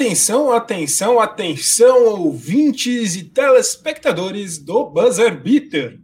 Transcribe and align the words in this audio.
Atenção, 0.00 0.50
atenção, 0.50 1.20
atenção, 1.20 2.04
ouvintes 2.06 3.16
e 3.16 3.24
telespectadores 3.24 4.56
do 4.56 4.86
Buzzer 4.86 5.38
Beater. 5.38 6.00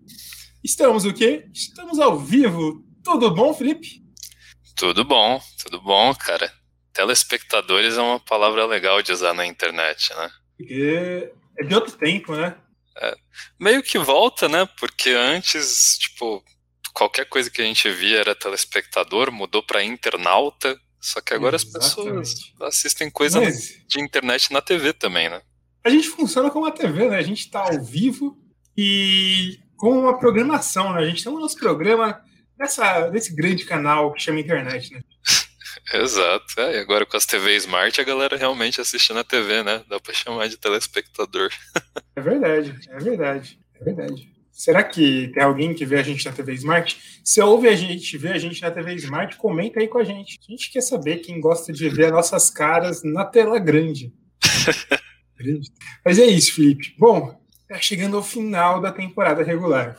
Estamos 0.62 1.07
o 1.07 1.15
quê? 1.15 1.46
Estamos 1.50 1.98
ao 1.98 2.18
vivo. 2.18 2.84
Tudo 3.02 3.30
bom, 3.30 3.54
Felipe? 3.54 4.02
Tudo 4.76 5.02
bom, 5.02 5.40
tudo 5.62 5.80
bom, 5.80 6.14
cara. 6.14 6.52
Telespectadores 6.92 7.96
é 7.96 8.02
uma 8.02 8.20
palavra 8.20 8.66
legal 8.66 9.00
de 9.00 9.12
usar 9.12 9.32
na 9.32 9.46
internet, 9.46 10.14
né? 10.14 10.30
Porque 10.58 11.32
é 11.58 11.64
de 11.64 11.74
outro 11.74 11.96
tempo, 11.96 12.36
né? 12.36 12.54
É, 12.98 13.16
meio 13.58 13.82
que 13.82 13.96
volta, 13.96 14.46
né? 14.46 14.68
Porque 14.78 15.08
antes, 15.08 15.96
tipo, 15.96 16.44
qualquer 16.92 17.24
coisa 17.30 17.50
que 17.50 17.62
a 17.62 17.64
gente 17.64 17.88
via 17.88 18.18
era 18.18 18.34
telespectador, 18.34 19.32
mudou 19.32 19.62
para 19.62 19.82
internauta, 19.82 20.78
só 21.00 21.20
que 21.20 21.34
agora 21.34 21.56
as 21.56 21.64
pessoas 21.64 22.34
assistem 22.62 23.10
coisa 23.10 23.40
Mas... 23.40 23.84
de 23.86 24.00
internet 24.00 24.52
na 24.52 24.60
TV 24.60 24.92
também, 24.92 25.29
né? 25.29 25.40
A 25.84 25.90
gente 25.90 26.08
funciona 26.08 26.50
como 26.50 26.64
uma 26.64 26.72
TV, 26.72 27.08
né? 27.08 27.16
A 27.16 27.22
gente 27.22 27.40
está 27.40 27.61
ao 27.61 27.82
vivo 27.82 28.36
e 28.76 29.58
com 29.76 30.00
uma 30.00 30.18
programação, 30.18 30.93
né? 30.93 31.00
A 31.00 31.07
gente 31.07 31.22
tem 31.22 31.32
o 31.32 31.38
nosso 31.38 31.57
programa 31.57 32.21
nessa, 32.59 33.11
nesse 33.11 33.35
grande 33.35 33.65
canal 33.65 34.12
que 34.12 34.23
chama 34.23 34.41
internet, 34.41 34.93
né? 34.93 35.01
Exato. 35.95 36.61
É, 36.61 36.77
e 36.77 36.79
agora 36.79 37.07
com 37.07 37.16
as 37.16 37.27
TV 37.27 37.55
Smart 37.57 38.01
a 38.01 38.05
galera 38.05 38.37
realmente 38.37 38.80
assiste 38.80 39.13
na 39.13 39.23
TV, 39.23 39.63
né? 39.63 39.85
Dá 39.88 40.01
pra 40.01 40.13
chamar 40.13 40.49
de 40.49 40.57
telespectador. 40.57 41.51
é 42.16 42.21
verdade, 42.21 42.77
é 42.88 42.99
verdade, 42.99 43.59
é 43.80 43.85
verdade. 43.85 44.36
Será 44.56 44.83
que 44.83 45.28
tem 45.34 45.42
alguém 45.42 45.74
que 45.74 45.84
vê 45.84 45.98
a 45.98 46.02
gente 46.02 46.24
na 46.24 46.33
TV 46.33 46.55
Smart? 46.55 46.98
Se 47.23 47.42
ouve 47.42 47.69
a 47.69 47.77
gente, 47.77 48.16
vê 48.16 48.33
a 48.33 48.38
gente 48.38 48.62
na 48.62 48.70
TV 48.70 48.95
Smart, 48.95 49.37
comenta 49.37 49.79
aí 49.79 49.87
com 49.87 49.98
a 49.98 50.02
gente. 50.02 50.41
A 50.48 50.51
gente 50.51 50.73
quer 50.73 50.80
saber 50.80 51.19
quem 51.19 51.38
gosta 51.38 51.74
de 51.74 51.87
ver 51.91 52.10
nossas 52.10 52.48
caras 52.48 53.02
na 53.05 53.27
tela 53.27 53.59
grande. 53.59 54.15
grande. 55.37 55.70
Mas 56.02 56.19
é 56.19 56.24
isso, 56.24 56.55
Felipe. 56.55 56.95
Bom, 56.98 57.38
tá 57.68 57.79
chegando 57.79 58.16
ao 58.16 58.23
final 58.23 58.80
da 58.80 58.90
temporada 58.90 59.43
regular. 59.43 59.95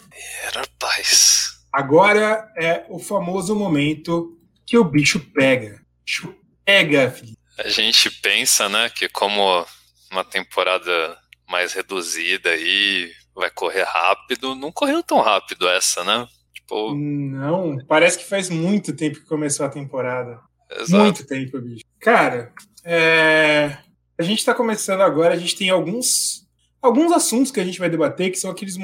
Era 0.47 0.65
paz. 0.79 1.59
Agora 1.71 2.51
é 2.57 2.83
o 2.89 2.97
famoso 2.97 3.55
momento 3.55 4.39
que 4.65 4.75
o 4.75 4.83
bicho 4.83 5.19
pega. 5.35 5.75
O 5.75 6.03
bicho 6.03 6.35
pega, 6.65 7.11
Felipe. 7.11 7.37
A 7.59 7.69
gente 7.69 8.09
pensa, 8.09 8.67
né, 8.67 8.89
que 8.89 9.07
como 9.07 9.63
uma 10.11 10.23
temporada 10.23 11.15
mais 11.47 11.73
reduzida 11.73 12.49
aí, 12.49 13.11
vai 13.37 13.49
correr 13.51 13.83
rápido. 13.83 14.55
Não 14.55 14.71
correu 14.71 15.01
tão 15.03 15.21
rápido 15.21 15.67
essa, 15.67 16.03
né? 16.03 16.27
Tipo... 16.53 16.95
Não, 16.95 17.77
parece 17.87 18.17
que 18.17 18.25
faz 18.25 18.49
muito 18.49 18.93
tempo 18.93 19.19
que 19.19 19.25
começou 19.25 19.65
a 19.65 19.69
temporada. 19.69 20.39
Exato. 20.71 21.03
Muito 21.03 21.25
tempo, 21.25 21.61
bicho. 21.61 21.85
Cara, 21.99 22.51
é... 22.83 23.77
a 24.19 24.23
gente 24.23 24.43
tá 24.43 24.53
começando 24.53 25.01
agora, 25.01 25.33
a 25.33 25.37
gente 25.37 25.55
tem 25.55 25.69
alguns 25.69 26.45
alguns 26.81 27.11
assuntos 27.11 27.51
que 27.51 27.59
a 27.59 27.63
gente 27.63 27.79
vai 27.79 27.89
debater, 27.89 28.31
que 28.31 28.39
são 28.39 28.51
aqueles. 28.51 28.75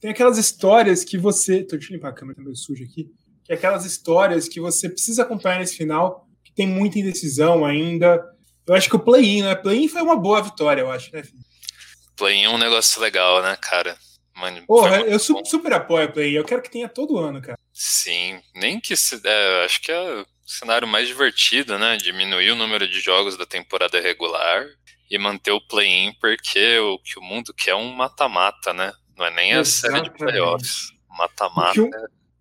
Tem 0.00 0.10
aquelas 0.10 0.38
histórias 0.38 1.04
que 1.04 1.18
você. 1.18 1.62
Tô, 1.62 1.76
deixa 1.76 1.92
eu 1.92 1.96
limpar 1.96 2.10
a 2.10 2.12
câmera, 2.14 2.36
tá 2.36 2.42
meio 2.42 2.56
suja 2.56 2.84
aqui. 2.84 3.10
Que 3.44 3.52
é 3.52 3.54
aquelas 3.54 3.84
histórias 3.84 4.48
que 4.48 4.60
você 4.60 4.88
precisa 4.88 5.22
acompanhar 5.22 5.58
nesse 5.58 5.76
final, 5.76 6.26
que 6.44 6.52
tem 6.52 6.66
muita 6.66 6.98
indecisão 6.98 7.64
ainda. 7.64 8.22
Eu 8.66 8.74
acho 8.74 8.88
que 8.88 8.96
o 8.96 9.00
play-in, 9.00 9.42
né? 9.42 9.54
Play-in 9.54 9.88
foi 9.88 10.02
uma 10.02 10.16
boa 10.16 10.40
vitória, 10.40 10.80
eu 10.80 10.90
acho, 10.90 11.12
né, 11.12 11.22
filho? 11.22 11.38
Play 12.22 12.44
é 12.44 12.48
um 12.48 12.56
negócio 12.56 13.02
legal, 13.02 13.42
né, 13.42 13.58
cara? 13.60 13.98
Mano, 14.36 14.64
Porra, 14.64 15.00
eu 15.00 15.18
su 15.18 15.42
super 15.44 15.72
apoio 15.72 16.06
a 16.06 16.08
Play. 16.08 16.38
Eu 16.38 16.44
quero 16.44 16.62
que 16.62 16.70
tenha 16.70 16.88
todo 16.88 17.18
ano, 17.18 17.42
cara. 17.42 17.58
Sim, 17.72 18.40
nem 18.54 18.78
que 18.78 18.94
se. 18.94 19.20
É, 19.24 19.64
acho 19.64 19.82
que 19.82 19.90
é 19.90 20.00
o 20.20 20.26
cenário 20.46 20.86
mais 20.86 21.08
divertido, 21.08 21.76
né? 21.80 21.96
Diminuir 21.96 22.52
o 22.52 22.56
número 22.56 22.86
de 22.86 23.00
jogos 23.00 23.36
da 23.36 23.44
temporada 23.44 24.00
regular 24.00 24.64
e 25.10 25.18
manter 25.18 25.50
o 25.50 25.60
play-in, 25.60 26.12
porque 26.20 26.78
o 26.78 26.96
que 27.00 27.18
o 27.18 27.22
mundo 27.22 27.52
quer 27.52 27.72
é 27.72 27.74
um 27.74 27.92
mata-mata, 27.92 28.72
né? 28.72 28.92
Não 29.18 29.26
é 29.26 29.30
nem 29.34 29.54
a 29.54 29.64
série 29.64 30.02
de 30.02 30.10
playoffs. 30.12 30.92
Mata-mata. 31.08 31.82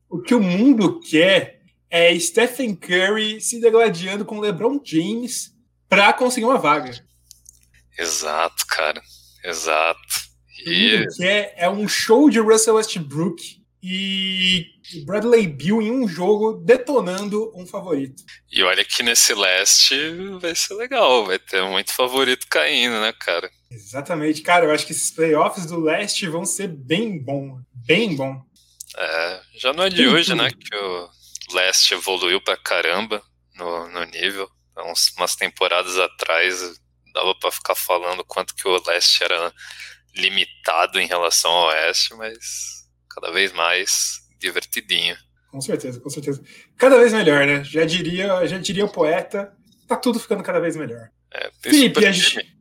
O, 0.10 0.18
o, 0.18 0.22
que 0.22 0.36
o 0.36 0.40
mundo 0.40 1.00
quer 1.00 1.60
é 1.90 2.18
Stephen 2.20 2.76
Curry 2.76 3.42
se 3.42 3.60
degladiando 3.60 4.26
com 4.26 4.40
LeBron 4.40 4.80
James 4.84 5.52
pra 5.90 6.14
conseguir 6.14 6.46
uma 6.46 6.60
vaga. 6.60 7.04
Exato, 7.98 8.66
cara. 8.68 9.02
Exato. 9.44 10.00
E... 10.66 11.06
Que 11.16 11.24
é, 11.24 11.54
é 11.58 11.70
um 11.70 11.88
show 11.88 12.30
de 12.30 12.40
Russell 12.40 12.76
Westbrook 12.76 13.62
e 13.84 14.66
Bradley 15.06 15.48
Bill 15.48 15.82
em 15.82 15.92
um 15.92 16.08
jogo 16.08 16.54
detonando 16.54 17.52
um 17.56 17.66
favorito. 17.66 18.24
E 18.52 18.62
olha 18.62 18.86
que 18.86 19.02
nesse 19.02 19.34
leste 19.34 19.96
vai 20.40 20.54
ser 20.54 20.76
legal, 20.76 21.26
vai 21.26 21.40
ter 21.40 21.64
muito 21.64 21.92
favorito 21.92 22.46
caindo, 22.48 23.00
né, 23.02 23.12
cara? 23.14 23.50
Exatamente, 23.72 24.42
cara. 24.42 24.66
Eu 24.66 24.72
acho 24.72 24.86
que 24.86 24.92
esses 24.92 25.12
playoffs 25.12 25.66
do 25.66 25.80
leste 25.80 26.28
vão 26.28 26.46
ser 26.46 26.68
bem 26.68 27.18
bom, 27.18 27.60
bem 27.74 28.16
bom. 28.16 28.40
É, 28.96 29.42
já 29.56 29.74
não 29.74 29.86
é 29.86 29.90
de 29.90 30.06
hoje, 30.08 30.36
né, 30.36 30.50
que 30.52 30.76
o 30.76 31.10
leste 31.54 31.94
evoluiu 31.94 32.42
pra 32.42 32.58
caramba 32.58 33.24
no, 33.56 33.90
no 33.90 34.04
nível. 34.06 34.48
Então, 34.72 34.94
umas 35.18 35.36
temporadas 35.36 35.98
atrás 35.98 36.80
dava 37.14 37.36
para 37.36 37.52
ficar 37.52 37.76
falando 37.76 38.24
quanto 38.24 38.56
que 38.56 38.68
o 38.68 38.84
leste 38.88 39.24
era 39.24 39.54
limitado 40.16 41.00
em 41.00 41.08
relação 41.08 41.52
ao 41.52 41.68
oeste, 41.68 42.14
mas 42.16 42.88
cada 43.10 43.32
vez 43.32 43.52
mais 43.54 44.22
divertidinho. 44.40 45.16
Com 45.50 45.62
certeza, 45.62 46.00
com 46.00 46.10
certeza. 46.10 46.42
Cada 46.78 46.98
vez 46.98 47.14
melhor, 47.14 47.46
né? 47.46 47.64
Já 47.64 47.86
diria, 47.86 48.46
já 48.48 48.58
diria 48.58 48.86
o 48.86 48.92
poeta, 48.92 49.54
tá 49.88 49.96
tudo 49.96 50.20
ficando 50.20 50.44
cada 50.44 50.60
vez 50.60 50.76
melhor. 50.76 51.10
É, 51.34 51.52
Felipe, 51.62 52.06
a 52.06 52.12
gente, 52.12 52.56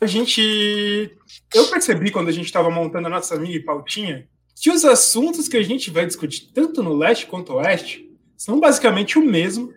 a 0.00 0.06
gente, 0.06 1.16
Eu 1.54 1.68
percebi 1.68 2.10
quando 2.10 2.28
a 2.28 2.32
gente 2.32 2.46
estava 2.46 2.70
montando 2.70 3.06
a 3.06 3.10
nossa 3.10 3.36
mini 3.36 3.60
pautinha 3.60 4.28
que 4.60 4.70
os 4.70 4.84
assuntos 4.84 5.48
que 5.48 5.56
a 5.56 5.62
gente 5.62 5.90
vai 5.90 6.06
discutir, 6.06 6.52
tanto 6.54 6.82
no 6.82 6.96
leste 6.96 7.26
quanto 7.26 7.52
no 7.52 7.58
oeste, 7.58 8.08
são 8.36 8.60
basicamente 8.60 9.18
o 9.18 9.22
mesmo, 9.22 9.72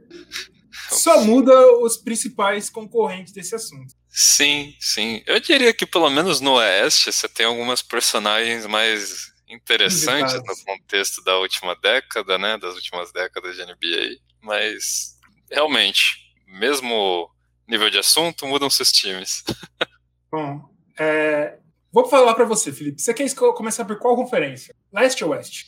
só 0.89 1.21
muda 1.23 1.53
os 1.77 1.97
principais 1.97 2.69
concorrentes 2.69 3.33
desse 3.33 3.55
assunto. 3.55 3.93
Sim, 4.09 4.73
sim. 4.79 5.21
Eu 5.25 5.39
diria 5.39 5.73
que 5.73 5.85
pelo 5.85 6.09
menos 6.09 6.39
no 6.39 6.53
Oeste 6.53 7.11
você 7.11 7.27
tem 7.27 7.45
algumas 7.45 7.81
personagens 7.81 8.65
mais 8.65 9.33
interessantes 9.47 10.35
no 10.35 10.65
contexto 10.65 11.23
da 11.23 11.37
última 11.37 11.75
década, 11.75 12.37
né? 12.37 12.57
Das 12.57 12.75
últimas 12.75 13.11
décadas 13.11 13.55
de 13.55 13.63
NBA. 13.63 14.17
Mas 14.41 15.17
realmente, 15.51 16.17
mesmo 16.47 17.29
nível 17.67 17.89
de 17.89 17.97
assunto, 17.97 18.47
mudam 18.47 18.69
seus 18.69 18.91
times. 18.91 19.43
Bom, 20.31 20.69
é... 20.97 21.57
vou 21.91 22.07
falar 22.07 22.35
para 22.35 22.45
você, 22.45 22.71
Felipe. 22.71 23.01
Você 23.01 23.13
quer 23.13 23.33
começar 23.33 23.85
por 23.85 23.99
qual 23.99 24.15
conferência? 24.15 24.73
Leste 24.93 25.23
ou 25.23 25.31
Oeste? 25.31 25.65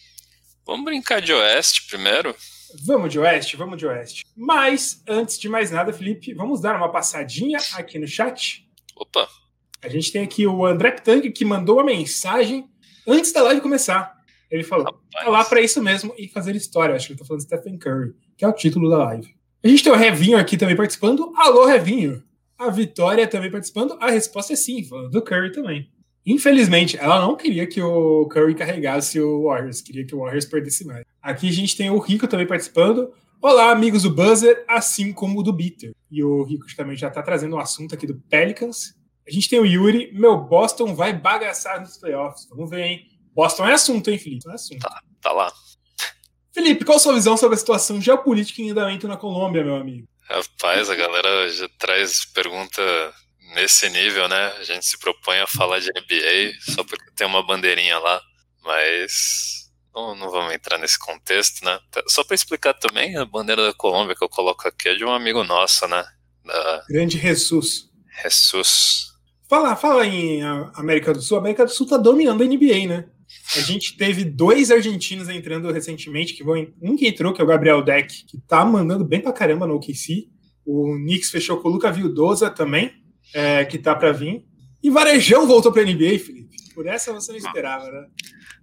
Vamos 0.65 0.85
brincar 0.85 1.21
de 1.21 1.33
Oeste 1.33 1.87
primeiro. 1.87 2.35
Vamos 2.83 3.11
de 3.11 3.19
oeste, 3.19 3.55
vamos 3.55 3.77
de 3.77 3.85
oeste. 3.85 4.25
Mas, 4.35 5.01
antes 5.07 5.39
de 5.39 5.47
mais 5.47 5.71
nada, 5.71 5.93
Felipe, 5.93 6.33
vamos 6.33 6.61
dar 6.61 6.75
uma 6.75 6.91
passadinha 6.91 7.59
aqui 7.73 7.97
no 7.99 8.07
chat. 8.07 8.67
Opa! 8.95 9.27
A 9.81 9.89
gente 9.89 10.11
tem 10.11 10.23
aqui 10.23 10.45
o 10.47 10.65
André 10.65 10.91
Ptang 10.91 11.31
que 11.31 11.45
mandou 11.45 11.77
uma 11.77 11.85
mensagem 11.85 12.67
antes 13.07 13.31
da 13.31 13.43
live 13.43 13.61
começar. 13.61 14.15
Ele 14.49 14.63
falou: 14.63 15.01
lá 15.25 15.43
para 15.45 15.61
isso 15.61 15.81
mesmo 15.81 16.13
e 16.17 16.27
fazer 16.27 16.55
história. 16.55 16.95
Acho 16.95 17.07
que 17.07 17.13
ele 17.13 17.19
tá 17.19 17.25
falando 17.25 17.43
Stephen 17.43 17.77
Curry, 17.77 18.15
que 18.37 18.43
é 18.43 18.47
o 18.47 18.53
título 18.53 18.89
da 18.89 18.97
live. 18.97 19.35
A 19.63 19.67
gente 19.67 19.83
tem 19.83 19.91
o 19.91 19.95
Revinho 19.95 20.37
aqui 20.37 20.57
também 20.57 20.75
participando. 20.75 21.31
Alô, 21.35 21.65
Revinho! 21.65 22.23
A 22.57 22.69
Vitória 22.69 23.27
também 23.27 23.51
participando. 23.51 23.97
A 23.99 24.09
resposta 24.09 24.53
é 24.53 24.55
sim, 24.55 24.83
falando 24.83 25.11
do 25.11 25.21
Curry 25.21 25.51
também. 25.51 25.91
Infelizmente, 26.29 26.97
ela 26.97 27.21
não 27.21 27.37
queria 27.37 27.65
que 27.65 27.81
o 27.81 28.27
Curry 28.27 28.53
carregasse 28.53 29.17
o 29.17 29.45
Warriors, 29.45 29.79
queria 29.79 30.05
que 30.05 30.13
o 30.13 30.19
Warriors 30.19 30.43
perdesse 30.43 30.85
mais. 30.85 31.05
Aqui 31.21 31.47
a 31.47 31.53
gente 31.53 31.77
tem 31.77 31.89
o 31.89 31.99
Rico 31.99 32.27
também 32.27 32.45
participando. 32.45 33.13
Olá, 33.41 33.71
amigos 33.71 34.03
do 34.03 34.13
Buzzer, 34.13 34.65
assim 34.67 35.13
como 35.13 35.39
o 35.39 35.43
do 35.43 35.53
Bitter. 35.53 35.93
E 36.11 36.21
o 36.21 36.43
Rico 36.43 36.65
também 36.75 36.97
já 36.97 37.07
está 37.07 37.23
trazendo 37.23 37.55
um 37.55 37.59
assunto 37.59 37.95
aqui 37.95 38.05
do 38.05 38.15
Pelicans. 38.29 38.93
A 39.25 39.31
gente 39.31 39.47
tem 39.47 39.57
o 39.57 39.65
Yuri, 39.65 40.11
meu 40.11 40.37
Boston 40.37 40.93
vai 40.93 41.13
bagaçar 41.13 41.79
nos 41.79 41.97
playoffs. 41.97 42.45
Vamos 42.49 42.69
ver, 42.69 42.81
hein? 42.81 43.05
Boston 43.33 43.65
é 43.65 43.73
assunto, 43.73 44.09
hein, 44.09 44.19
Felipe? 44.19 44.49
É 44.49 44.53
assunto. 44.53 44.81
Tá, 44.81 45.01
tá 45.21 45.31
lá. 45.31 45.49
Felipe, 46.53 46.83
qual 46.83 46.97
a 46.97 46.99
sua 46.99 47.13
visão 47.13 47.37
sobre 47.37 47.55
a 47.55 47.57
situação 47.59 48.01
geopolítica 48.01 48.61
em 48.61 48.71
andamento 48.71 49.07
na 49.07 49.15
Colômbia, 49.15 49.63
meu 49.63 49.77
amigo? 49.77 50.05
Rapaz, 50.23 50.89
a 50.89 50.95
galera 50.95 51.47
já 51.47 51.69
traz 51.79 52.25
pergunta 52.25 52.81
nesse 53.53 53.89
nível, 53.89 54.27
né? 54.27 54.53
A 54.59 54.63
gente 54.63 54.85
se 54.85 54.97
propõe 54.97 55.39
a 55.39 55.47
falar 55.47 55.79
de 55.79 55.89
NBA 55.89 56.53
só 56.59 56.83
porque 56.83 57.11
tem 57.15 57.27
uma 57.27 57.45
bandeirinha 57.45 57.97
lá, 57.99 58.21
mas 58.63 59.69
não, 59.93 60.15
não 60.15 60.29
vamos 60.29 60.53
entrar 60.53 60.77
nesse 60.77 60.99
contexto, 60.99 61.63
né? 61.65 61.79
Só 62.07 62.23
para 62.23 62.35
explicar 62.35 62.73
também, 62.73 63.17
a 63.17 63.25
bandeira 63.25 63.65
da 63.65 63.73
Colômbia 63.73 64.15
que 64.15 64.23
eu 64.23 64.29
coloco 64.29 64.67
aqui 64.67 64.89
é 64.89 64.95
de 64.95 65.03
um 65.03 65.11
amigo 65.11 65.43
nosso, 65.43 65.87
né? 65.87 66.05
Da... 66.45 66.85
Grande 66.89 67.17
Jesus. 67.17 67.89
Jesus. 68.23 69.07
Fala, 69.49 69.75
fala 69.75 70.05
em 70.05 70.43
América 70.75 71.13
do 71.13 71.21
Sul. 71.21 71.37
A 71.37 71.39
América 71.39 71.65
do 71.65 71.71
Sul 71.71 71.87
tá 71.87 71.97
dominando 71.97 72.43
a 72.43 72.45
NBA, 72.45 72.87
né? 72.87 73.05
A 73.55 73.59
gente 73.61 73.95
teve 73.97 74.23
dois 74.23 74.71
argentinos 74.71 75.29
entrando 75.29 75.71
recentemente, 75.71 76.33
que 76.33 76.43
vão, 76.43 76.67
um 76.81 76.95
que 76.95 77.07
entrou, 77.07 77.33
que 77.33 77.41
é 77.41 77.43
o 77.43 77.47
Gabriel 77.47 77.81
Deck, 77.81 78.25
que 78.25 78.37
tá 78.41 78.63
mandando 78.65 79.05
bem 79.05 79.21
pra 79.21 79.33
caramba 79.33 79.65
no 79.65 79.75
OKC. 79.75 80.29
O 80.65 80.95
Knicks 80.95 81.31
fechou 81.31 81.57
com 81.57 81.69
o 81.69 81.71
Luca 81.71 81.91
Vildosa 81.91 82.49
também. 82.49 82.91
É, 83.33 83.65
que 83.65 83.77
tá 83.77 83.95
para 83.95 84.11
vir. 84.11 84.45
E 84.81 84.89
Varejão 84.89 85.47
voltou 85.47 85.71
para 85.71 85.83
NBA, 85.83 86.19
Felipe. 86.19 86.55
Por 86.73 86.85
essa 86.85 87.11
você 87.11 87.31
não 87.31 87.39
esperava, 87.39 87.85
né? 87.89 88.07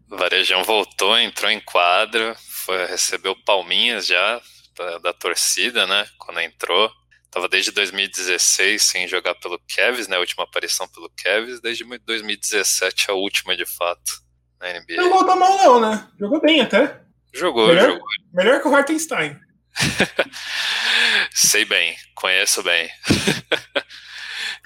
Varejão 0.09 0.63
voltou, 0.63 1.19
entrou 1.19 1.51
em 1.51 1.61
quadro, 1.61 2.35
foi, 2.65 2.87
recebeu 2.87 3.35
palminhas 3.45 4.07
já 4.07 4.41
da, 4.77 4.99
da, 4.99 5.13
torcida, 5.13 5.87
né? 5.87 6.07
Quando 6.19 6.41
entrou. 6.41 6.91
Tava 7.31 7.49
desde 7.49 7.73
2016 7.73 8.81
sem 8.81 9.09
jogar 9.09 9.35
pelo 9.35 9.61
Cavs, 9.75 10.07
né? 10.07 10.17
A 10.17 10.21
última 10.21 10.45
aparição 10.45 10.87
pelo 10.89 11.11
Cavs, 11.11 11.61
desde 11.61 11.85
2017 11.85 13.11
a 13.11 13.15
última 13.15 13.57
de 13.57 13.67
fato 13.67 14.23
na 14.61 14.69
NBA. 14.69 14.97
Não 14.97 15.11
voltou 15.11 15.37
mal, 15.37 15.59
não, 15.59 15.81
né? 15.81 16.09
Jogou 16.19 16.41
bem 16.41 16.61
até. 16.61 17.01
Jogou, 17.33 17.67
melhor, 17.67 17.91
jogou. 17.91 18.07
Melhor 18.33 18.63
que 18.63 18.69
o 18.69 18.75
Hartenstein. 18.75 19.37
Sei 21.35 21.65
bem, 21.65 21.97
conheço 22.15 22.63
bem. 22.63 22.89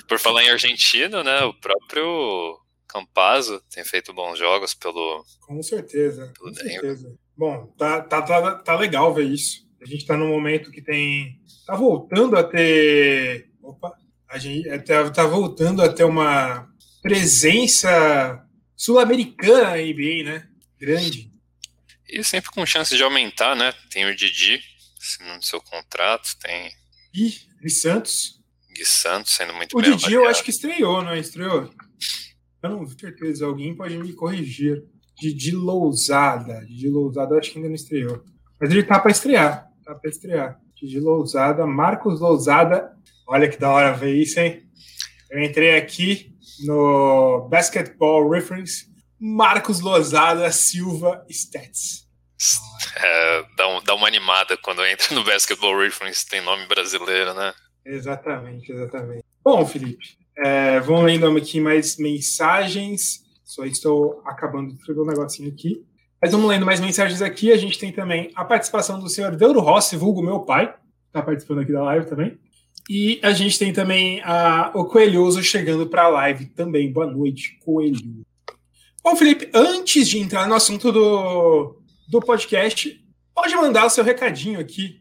Por 0.06 0.18
falar 0.18 0.44
em 0.44 0.50
argentino, 0.50 1.22
né? 1.22 1.42
O 1.44 1.54
próprio 1.54 2.58
Campazzo 2.86 3.62
tem 3.70 3.84
feito 3.84 4.12
bons 4.12 4.38
jogos 4.38 4.74
pelo. 4.74 5.24
Com 5.40 5.62
certeza. 5.62 6.32
Pelo 6.38 6.48
com 6.50 6.54
certeza. 6.54 7.14
Bom, 7.36 7.66
tá, 7.78 8.00
tá, 8.00 8.22
tá, 8.22 8.54
tá 8.56 8.76
legal 8.76 9.14
ver 9.14 9.26
isso. 9.26 9.66
A 9.80 9.86
gente 9.86 10.06
tá 10.06 10.16
num 10.16 10.28
momento 10.28 10.70
que 10.70 10.82
tem. 10.82 11.38
Tá 11.66 11.76
voltando 11.76 12.36
a 12.36 12.42
ter. 12.42 13.50
Opa! 13.62 13.96
A 14.28 14.38
gente 14.38 14.68
é, 14.68 14.78
tá, 14.78 15.10
tá 15.10 15.26
voltando 15.26 15.82
a 15.82 15.92
ter 15.92 16.04
uma 16.04 16.68
presença 17.02 18.44
sul-americana 18.76 19.70
na 19.70 19.76
NBA, 19.76 20.24
né? 20.24 20.48
Grande. 20.78 21.32
E 22.08 22.24
sempre 22.24 22.50
com 22.50 22.64
chance 22.64 22.96
de 22.96 23.02
aumentar, 23.02 23.54
né? 23.54 23.72
Tem 23.90 24.06
o 24.06 24.16
Didi 24.16 24.60
assinando 25.00 25.44
seu 25.44 25.60
contrato, 25.60 26.36
tem. 26.40 26.70
Ih, 27.14 27.34
Gui 27.60 27.70
Santos. 27.70 28.37
Gui 28.78 28.86
Santos 28.86 29.32
sendo 29.34 29.52
muito 29.54 29.76
o 29.76 29.80
bem 29.82 29.90
O 29.90 29.96
Didi 29.96 30.04
avaliado. 30.06 30.24
eu 30.24 30.30
acho 30.30 30.44
que 30.44 30.50
estreou, 30.50 31.02
não 31.02 31.10
é? 31.10 31.18
Estreou? 31.18 31.70
Eu 32.62 32.70
não 32.70 32.84
tenho 32.86 32.98
certeza, 32.98 33.44
alguém 33.46 33.74
pode 33.74 33.96
me 33.98 34.12
corrigir. 34.12 34.84
Didi 35.20 35.50
Lousada. 35.50 36.64
Didi 36.64 36.88
Lousada 36.88 37.34
eu 37.34 37.38
acho 37.38 37.50
que 37.50 37.58
ainda 37.58 37.68
não 37.68 37.74
estreou. 37.74 38.22
Mas 38.60 38.70
ele 38.70 38.84
tá 38.84 39.00
para 39.00 39.10
estrear. 39.10 39.66
Tá 39.84 39.94
para 39.94 40.10
estrear. 40.10 40.58
Didi 40.74 41.00
Lousada, 41.00 41.66
Marcos 41.66 42.20
Lousada. 42.20 42.92
Olha 43.26 43.48
que 43.48 43.58
da 43.58 43.70
hora 43.70 43.92
ver 43.92 44.14
isso, 44.14 44.38
hein? 44.38 44.62
Eu 45.30 45.42
entrei 45.42 45.76
aqui 45.76 46.32
no 46.64 47.48
Basketball 47.50 48.28
Reference. 48.30 48.86
Marcos 49.20 49.80
Lousada 49.80 50.50
Silva 50.52 51.24
Stats. 51.28 52.06
É, 53.00 53.44
dá, 53.56 53.68
um, 53.68 53.82
dá 53.82 53.94
uma 53.94 54.08
animada 54.08 54.56
quando 54.56 54.84
entra 54.84 55.14
no 55.14 55.22
Basketball 55.22 55.78
Reference, 55.78 56.26
tem 56.26 56.40
nome 56.40 56.66
brasileiro, 56.66 57.32
né? 57.34 57.52
Exatamente, 57.84 58.70
exatamente. 58.72 59.24
Bom, 59.42 59.64
Felipe, 59.64 60.16
é, 60.36 60.78
vamos 60.80 61.04
lendo 61.04 61.26
aqui 61.36 61.60
mais 61.60 61.96
mensagens. 61.96 63.24
Só 63.44 63.64
estou 63.64 64.20
acabando 64.24 64.72
de 64.72 64.78
escrever 64.78 65.00
um 65.00 65.06
negocinho 65.06 65.50
aqui. 65.50 65.84
Mas 66.20 66.32
vamos 66.32 66.48
lendo 66.48 66.66
mais 66.66 66.80
mensagens 66.80 67.22
aqui. 67.22 67.52
A 67.52 67.56
gente 67.56 67.78
tem 67.78 67.92
também 67.92 68.30
a 68.34 68.44
participação 68.44 68.98
do 68.98 69.08
senhor 69.08 69.36
Deuro 69.36 69.60
Rossi, 69.60 69.96
vulgo 69.96 70.22
meu 70.22 70.40
pai, 70.40 70.74
está 71.06 71.22
participando 71.22 71.60
aqui 71.60 71.72
da 71.72 71.82
live 71.82 72.06
também. 72.06 72.38
E 72.88 73.20
a 73.22 73.32
gente 73.32 73.58
tem 73.58 73.72
também 73.72 74.20
a, 74.22 74.72
o 74.74 74.84
Coelhoso 74.84 75.42
chegando 75.42 75.86
para 75.86 76.04
a 76.04 76.08
live 76.08 76.46
também. 76.46 76.92
Boa 76.92 77.06
noite, 77.06 77.58
Coelho. 77.64 78.24
Bom, 79.02 79.14
Felipe, 79.14 79.50
antes 79.54 80.08
de 80.08 80.18
entrar 80.18 80.48
no 80.48 80.54
assunto 80.54 80.90
do, 80.90 81.80
do 82.08 82.20
podcast, 82.20 82.98
pode 83.34 83.54
mandar 83.54 83.86
o 83.86 83.90
seu 83.90 84.02
recadinho 84.02 84.58
aqui. 84.58 85.00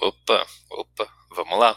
Opa, 0.00 0.46
opa, 0.70 1.08
vamos 1.44 1.58
lá. 1.58 1.76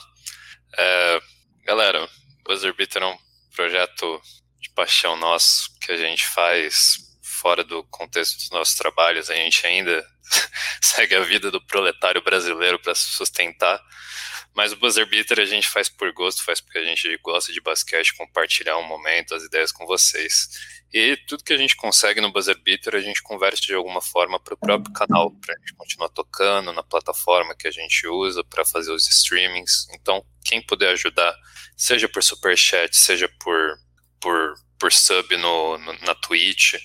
É, 0.78 1.22
galera, 1.64 2.08
Buzzer 2.44 2.74
Beater 2.76 3.02
é 3.02 3.06
um 3.06 3.18
projeto 3.56 4.22
de 4.62 4.70
paixão 4.72 5.16
nosso 5.18 5.70
que 5.80 5.92
a 5.92 5.98
gente 5.98 6.26
faz 6.26 6.98
fora 7.22 7.64
do 7.64 7.84
contexto 7.86 8.38
dos 8.38 8.50
nossos 8.52 8.76
trabalhos. 8.76 9.30
A 9.30 9.36
gente 9.36 9.66
ainda 9.66 10.06
segue 10.82 11.16
a 11.16 11.22
vida 11.22 11.50
do 11.50 11.62
proletário 11.66 12.22
brasileiro 12.22 12.80
para 12.80 12.94
se 12.94 13.08
sustentar. 13.08 13.82
Mas 14.56 14.72
o 14.72 14.78
Buzzer 14.78 15.06
Beater 15.06 15.40
a 15.42 15.46
gente 15.46 15.68
faz 15.68 15.90
por 15.90 16.12
gosto, 16.14 16.44
faz 16.44 16.62
porque 16.62 16.78
a 16.78 16.86
gente 16.86 17.18
gosta 17.18 17.52
de 17.52 17.60
basquete, 17.60 18.16
compartilhar 18.16 18.78
um 18.78 18.88
momento, 18.88 19.36
as 19.36 19.44
ideias 19.44 19.72
com 19.72 19.86
vocês. 19.86 20.50
E 20.94 21.18
tudo 21.28 21.44
que 21.44 21.52
a 21.52 21.58
gente 21.58 21.76
consegue 21.76 22.22
no 22.22 22.32
Buzzer 22.32 22.58
Beater, 22.64 22.96
a 22.96 23.02
gente 23.02 23.22
converte 23.22 23.68
de 23.68 23.74
alguma 23.74 24.02
forma 24.02 24.40
para 24.40 24.54
o 24.54 24.58
próprio 24.58 24.94
canal, 24.94 25.30
para 25.30 25.54
a 25.54 25.58
gente 25.60 25.74
continuar 25.74 26.08
tocando 26.08 26.72
na 26.72 26.82
plataforma 26.82 27.54
que 27.54 27.68
a 27.68 27.72
gente 27.72 28.08
usa 28.08 28.46
para 28.46 28.64
fazer 28.64 28.94
os 28.94 29.06
streamings. 29.10 29.90
Então, 29.94 30.26
quem 30.46 30.62
puder 30.62 30.94
ajudar, 30.94 31.36
seja 31.76 32.08
por 32.08 32.24
superchat, 32.24 32.96
seja 32.96 33.28
por, 33.44 33.78
por, 34.22 34.54
por 34.80 34.94
sub 34.94 35.36
no, 35.36 35.78
no 35.80 35.94
na 36.06 36.16
Twitch, 36.16 36.76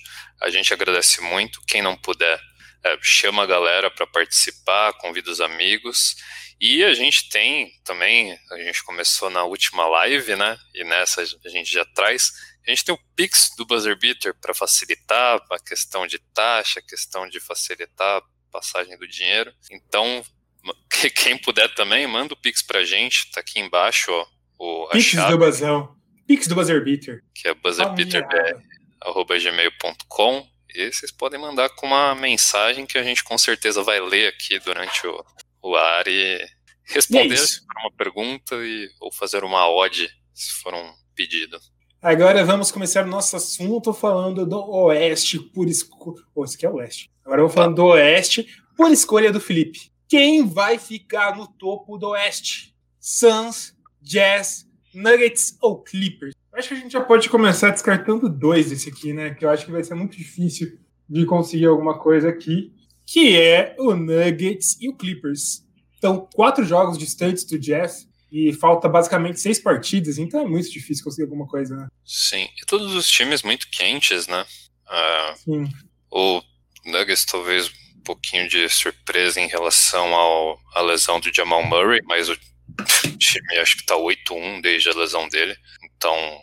a 0.41 0.49
gente 0.49 0.73
agradece 0.73 1.21
muito. 1.21 1.61
Quem 1.65 1.81
não 1.81 1.95
puder, 1.95 2.37
é, 2.83 2.97
chama 3.01 3.43
a 3.43 3.47
galera 3.47 3.91
para 3.91 4.07
participar, 4.07 4.93
convida 4.93 5.31
os 5.31 5.41
amigos. 5.41 6.15
E 6.59 6.83
a 6.83 6.93
gente 6.93 7.29
tem 7.29 7.71
também, 7.83 8.37
a 8.51 8.57
gente 8.57 8.83
começou 8.83 9.29
na 9.29 9.43
última 9.43 9.87
live, 9.87 10.35
né? 10.35 10.57
E 10.75 10.83
nessa 10.83 11.21
a 11.21 11.49
gente 11.49 11.71
já 11.71 11.85
traz 11.85 12.31
a 12.65 12.69
gente 12.69 12.85
tem 12.85 12.93
o 12.93 12.99
Pix 13.15 13.51
do 13.57 13.65
Buzzer 13.65 13.97
Beater 13.97 14.35
para 14.39 14.53
facilitar 14.53 15.41
a 15.49 15.59
questão 15.59 16.05
de 16.05 16.19
taxa, 16.33 16.79
a 16.79 16.83
questão 16.83 17.27
de 17.27 17.39
facilitar 17.39 18.17
a 18.17 18.23
passagem 18.51 18.95
do 18.97 19.07
dinheiro. 19.07 19.51
Então, 19.71 20.23
quem 21.15 21.37
puder 21.37 21.73
também, 21.73 22.05
manda 22.05 22.33
o 22.33 22.37
Pix 22.37 22.61
para 22.61 22.79
a 22.79 22.85
gente, 22.85 23.31
tá 23.31 23.39
aqui 23.39 23.57
embaixo, 23.59 24.11
ó, 24.11 24.27
o, 24.59 24.89
Pix 24.89 25.05
chave, 25.05 25.31
do 25.31 25.37
Buzzão. 25.39 25.95
Pix 26.27 26.45
do 26.47 26.53
Buzzer 26.53 26.83
Beater. 26.83 27.23
Que 27.33 27.47
é 27.47 27.55
buzzerbeaterbr.gmail.com 27.55 30.47
e 30.75 30.91
vocês 30.91 31.11
podem 31.11 31.39
mandar 31.39 31.69
com 31.69 31.87
uma 31.87 32.15
mensagem 32.15 32.85
que 32.85 32.97
a 32.97 33.03
gente 33.03 33.23
com 33.23 33.37
certeza 33.37 33.83
vai 33.83 33.99
ler 33.99 34.27
aqui 34.27 34.59
durante 34.59 35.05
o, 35.05 35.25
o 35.61 35.75
ar 35.75 36.07
e 36.07 36.45
responder 36.83 37.35
é 37.35 37.81
uma 37.81 37.91
pergunta 37.91 38.55
e, 38.55 38.89
ou 38.99 39.11
fazer 39.11 39.43
uma 39.43 39.69
ode, 39.69 40.09
se 40.33 40.51
for 40.61 40.73
um 40.73 40.93
pedido. 41.15 41.59
Agora 42.01 42.43
vamos 42.43 42.71
começar 42.71 43.05
o 43.05 43.09
nosso 43.09 43.35
assunto 43.35 43.93
falando 43.93 44.45
do 44.45 44.59
Oeste 44.59 45.39
por 45.39 45.67
escolha. 45.67 46.23
Oh, 46.33 46.43
isso 46.43 46.55
aqui 46.55 46.65
é 46.65 46.69
o 46.69 46.75
Oeste. 46.75 47.11
Agora 47.23 47.41
vamos 47.41 47.53
falando 47.53 47.75
do 47.75 47.85
Oeste 47.85 48.47
por 48.75 48.91
escolha 48.91 49.31
do 49.31 49.39
Felipe. 49.39 49.91
Quem 50.09 50.47
vai 50.47 50.79
ficar 50.79 51.37
no 51.37 51.47
topo 51.47 51.97
do 51.97 52.09
Oeste? 52.09 52.75
Suns, 52.99 53.75
Jazz, 54.01 54.65
Nuggets 54.93 55.55
ou 55.61 55.81
Clippers? 55.81 56.33
Acho 56.53 56.69
que 56.69 56.73
a 56.73 56.77
gente 56.77 56.91
já 56.91 57.01
pode 57.01 57.29
começar 57.29 57.71
descartando 57.71 58.27
dois 58.27 58.69
desse 58.69 58.89
aqui, 58.89 59.13
né? 59.13 59.33
Que 59.33 59.45
eu 59.45 59.49
acho 59.49 59.65
que 59.65 59.71
vai 59.71 59.83
ser 59.83 59.95
muito 59.95 60.17
difícil 60.17 60.77
de 61.09 61.25
conseguir 61.25 61.65
alguma 61.65 61.97
coisa 61.97 62.29
aqui. 62.29 62.73
Que 63.05 63.37
é 63.37 63.75
o 63.79 63.95
Nuggets 63.95 64.77
e 64.79 64.89
o 64.89 64.95
Clippers. 64.95 65.63
Então, 65.97 66.27
quatro 66.33 66.65
jogos 66.65 66.97
distantes 66.97 67.43
do 67.45 67.59
Jazz 67.59 68.07
e 68.31 68.53
falta 68.53 68.87
basicamente 68.87 69.39
seis 69.39 69.59
partidas, 69.59 70.17
então 70.17 70.39
é 70.39 70.45
muito 70.45 70.71
difícil 70.71 71.03
conseguir 71.03 71.23
alguma 71.23 71.45
coisa, 71.45 71.75
né? 71.75 71.87
Sim, 72.05 72.47
e 72.61 72.65
todos 72.65 72.95
os 72.95 73.07
times 73.07 73.43
muito 73.43 73.69
quentes, 73.69 74.25
né? 74.27 74.45
Uh, 74.87 75.37
Sim. 75.37 75.69
O 76.09 76.41
Nuggets 76.85 77.25
talvez 77.25 77.67
um 77.97 78.03
pouquinho 78.03 78.47
de 78.47 78.67
surpresa 78.69 79.39
em 79.39 79.47
relação 79.47 80.15
ao, 80.15 80.59
à 80.73 80.81
lesão 80.81 81.19
do 81.19 81.33
Jamal 81.33 81.63
Murray, 81.63 82.01
mas 82.05 82.29
o 82.29 82.37
time 83.19 83.57
acho 83.57 83.77
que 83.77 83.85
tá 83.85 83.95
8-1 83.95 84.61
desde 84.61 84.89
a 84.89 84.93
lesão 84.93 85.27
dele, 85.27 85.55
então 86.01 86.41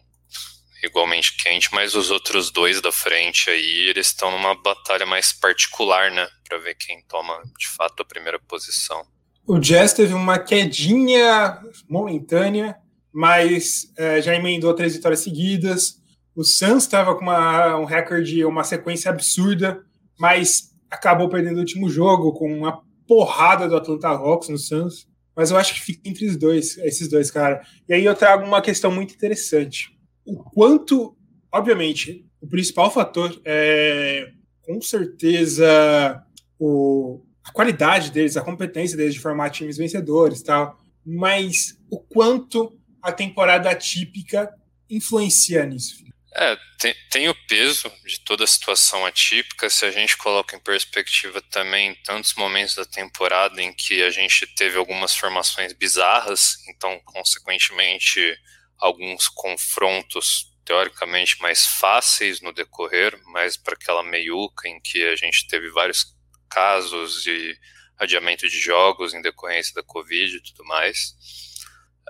igualmente 0.85 1.37
quente, 1.37 1.69
mas 1.73 1.97
os 1.97 2.09
outros 2.09 2.53
dois 2.53 2.81
da 2.81 2.93
frente 2.93 3.51
aí, 3.51 3.89
eles 3.89 4.07
estão 4.07 4.31
numa 4.31 4.55
batalha 4.55 5.05
mais 5.05 5.33
particular, 5.33 6.13
né? 6.13 6.29
Pra 6.49 6.59
ver 6.59 6.77
quem 6.77 7.03
toma 7.09 7.35
de 7.59 7.67
fato 7.69 8.01
a 8.01 8.07
primeira 8.07 8.39
posição. 8.39 9.03
O 9.45 9.59
Jazz 9.59 9.93
teve 9.93 10.15
uma 10.15 10.39
quedinha 10.39 11.59
momentânea, 11.89 12.77
mas 13.13 13.93
é, 13.97 14.23
já 14.23 14.37
emendou 14.37 14.73
três 14.73 14.95
vitórias 14.95 15.21
seguidas. 15.21 15.97
O 16.37 16.45
Suns 16.45 16.85
estava 16.85 17.17
com 17.17 17.23
uma, 17.23 17.77
um 17.77 17.85
recorde, 17.85 18.45
uma 18.45 18.63
sequência 18.63 19.11
absurda, 19.11 19.83
mas 20.17 20.71
acabou 20.89 21.29
perdendo 21.29 21.57
o 21.57 21.61
último 21.61 21.91
jogo 21.91 22.33
com 22.35 22.57
uma 22.57 22.83
porrada 23.09 23.67
do 23.67 23.77
Atlanta 23.77 24.09
Hawks 24.09 24.49
no 24.49 24.59
Suns. 24.59 25.09
Mas 25.39 25.53
eu 25.53 25.57
acho 25.57 25.73
que 25.73 25.81
fica 25.81 26.01
entre 26.05 26.27
os 26.27 26.37
dois, 26.37 26.77
esses 26.79 27.07
dois, 27.07 27.31
cara. 27.31 27.63
E 27.89 27.95
aí 27.95 28.05
eu 28.05 28.13
trago 28.13 28.45
uma 28.45 28.61
questão 28.61 28.91
muito 28.91 29.15
interessante. 29.15 29.97
O 30.27 30.43
quanto, 30.43 31.17
obviamente, 31.53 32.27
o 32.41 32.49
principal 32.49 32.91
fator 32.91 33.41
é, 33.45 34.33
com 34.63 34.83
certeza, 34.83 36.21
o, 36.59 37.23
a 37.45 37.53
qualidade 37.53 38.11
deles, 38.11 38.37
a 38.37 38.41
competência 38.43 38.97
deles 38.97 39.15
de 39.15 39.21
formar 39.21 39.51
times 39.51 39.77
vencedores 39.77 40.43
tal, 40.43 40.77
mas 41.07 41.79
o 41.89 42.01
quanto 42.01 42.77
a 43.01 43.13
temporada 43.13 43.71
atípica 43.71 44.53
influencia 44.91 45.65
nisso. 45.65 46.03
É, 46.35 46.57
tem, 46.79 46.95
tem, 47.11 47.29
o 47.29 47.35
peso 47.47 47.91
de 48.05 48.21
toda 48.21 48.45
a 48.45 48.47
situação 48.47 49.05
atípica. 49.07 49.71
Se 49.71 49.85
a 49.87 49.91
gente 49.91 50.17
coloca 50.17 50.55
em 50.55 50.61
perspectiva 50.61 51.41
também 51.41 51.95
tantos 52.05 52.35
momentos 52.35 52.75
da 52.75 52.85
temporada 52.85 53.63
em 53.63 53.73
que 53.73 54.03
a 54.03 54.11
gente 54.11 54.47
teve 54.55 54.77
algumas 54.77 55.17
formações 55.17 55.73
bizarras, 55.73 56.59
então, 56.69 57.01
consequentemente, 57.05 58.39
alguns 58.79 59.29
confrontos 59.29 60.53
teoricamente 60.65 61.41
mais 61.41 61.67
fáceis 61.67 62.43
no 62.43 62.53
decorrer, 62.53 63.19
mais 63.29 63.57
para 63.57 63.75
aquela 63.75 64.03
meiuca 64.03 64.69
em 64.69 64.79
que 64.81 65.03
a 65.05 65.17
gente 65.17 65.49
teve 65.49 65.71
vários 65.71 66.15
casos 66.51 67.23
de 67.23 67.59
adiamento 67.99 68.47
de 68.47 68.61
jogos 68.61 69.15
em 69.15 69.23
decorrência 69.23 69.75
da 69.75 69.83
Covid 69.83 70.37
e 70.37 70.43
tudo 70.43 70.65
mais. 70.65 71.15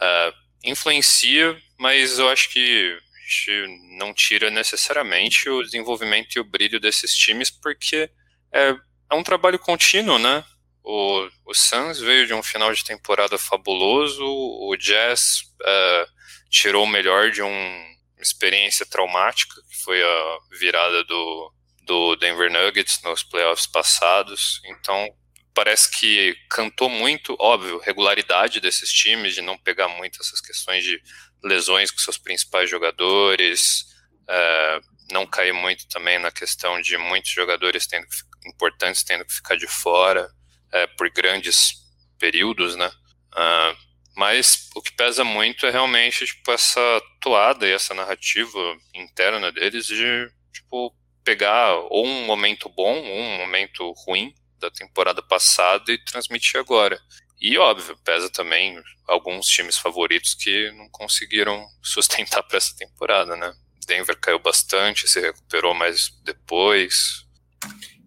Uh, 0.02 0.34
influencia, 0.64 1.56
mas 1.78 2.18
eu 2.18 2.28
acho 2.28 2.50
que 2.50 2.98
gente 3.28 3.66
não 3.98 4.14
tira 4.14 4.50
necessariamente 4.50 5.48
o 5.48 5.62
desenvolvimento 5.62 6.34
e 6.34 6.40
o 6.40 6.44
brilho 6.44 6.80
desses 6.80 7.14
times, 7.14 7.50
porque 7.50 8.10
é, 8.52 8.74
é 9.10 9.14
um 9.14 9.22
trabalho 9.22 9.58
contínuo, 9.58 10.18
né? 10.18 10.42
O, 10.82 11.28
o 11.44 11.54
Suns 11.54 12.00
veio 12.00 12.26
de 12.26 12.32
um 12.32 12.42
final 12.42 12.72
de 12.72 12.82
temporada 12.82 13.36
fabuloso, 13.36 14.24
o 14.24 14.74
Jazz 14.76 15.42
uh, 15.60 16.10
tirou 16.48 16.84
o 16.84 16.88
melhor 16.88 17.30
de 17.30 17.42
uma 17.42 17.86
experiência 18.18 18.86
traumática, 18.86 19.54
que 19.68 19.76
foi 19.84 20.02
a 20.02 20.38
virada 20.58 21.04
do, 21.04 21.52
do 21.82 22.16
Denver 22.16 22.50
Nuggets 22.50 23.02
nos 23.02 23.22
playoffs 23.22 23.66
passados. 23.66 24.62
Então, 24.64 25.14
parece 25.52 25.90
que 25.90 26.34
cantou 26.48 26.88
muito, 26.88 27.36
óbvio, 27.38 27.78
regularidade 27.78 28.60
desses 28.60 28.90
times, 28.90 29.34
de 29.34 29.42
não 29.42 29.58
pegar 29.58 29.88
muito 29.88 30.18
essas 30.20 30.40
questões 30.40 30.82
de 30.84 31.02
lesões 31.42 31.90
com 31.90 31.98
seus 31.98 32.18
principais 32.18 32.68
jogadores, 32.68 33.86
uh, 34.28 35.12
não 35.12 35.26
cair 35.26 35.52
muito 35.52 35.88
também 35.88 36.18
na 36.18 36.30
questão 36.30 36.80
de 36.80 36.96
muitos 36.96 37.30
jogadores 37.30 37.86
tendo, 37.86 38.06
importantes 38.46 39.02
tendo 39.02 39.24
que 39.24 39.34
ficar 39.34 39.56
de 39.56 39.66
fora 39.66 40.28
é, 40.72 40.86
por 40.86 41.08
grandes 41.10 41.72
períodos, 42.18 42.76
né? 42.76 42.90
Uh, 43.32 43.88
mas 44.16 44.68
o 44.74 44.82
que 44.82 44.92
pesa 44.92 45.22
muito 45.22 45.64
é 45.64 45.70
realmente 45.70 46.26
tipo, 46.26 46.50
essa 46.50 46.80
toada 47.20 47.66
e 47.66 47.72
essa 47.72 47.94
narrativa 47.94 48.58
interna 48.92 49.52
deles 49.52 49.86
de 49.86 50.30
tipo, 50.52 50.92
pegar 51.24 51.74
ou 51.88 52.04
um 52.04 52.26
momento 52.26 52.68
bom 52.68 52.96
ou 52.96 53.20
um 53.20 53.38
momento 53.38 53.92
ruim 54.04 54.34
da 54.58 54.70
temporada 54.70 55.22
passada 55.22 55.92
e 55.92 56.04
transmitir 56.04 56.58
agora. 56.58 57.00
E 57.40 57.56
óbvio, 57.56 57.96
pesa 58.04 58.28
também 58.28 58.80
alguns 59.06 59.46
times 59.46 59.78
favoritos 59.78 60.34
que 60.34 60.72
não 60.72 60.88
conseguiram 60.90 61.66
sustentar 61.82 62.42
para 62.42 62.56
essa 62.56 62.76
temporada, 62.76 63.36
né? 63.36 63.52
Denver 63.86 64.18
caiu 64.20 64.38
bastante, 64.38 65.08
se 65.08 65.20
recuperou 65.20 65.74
mais 65.74 66.10
depois. 66.24 67.26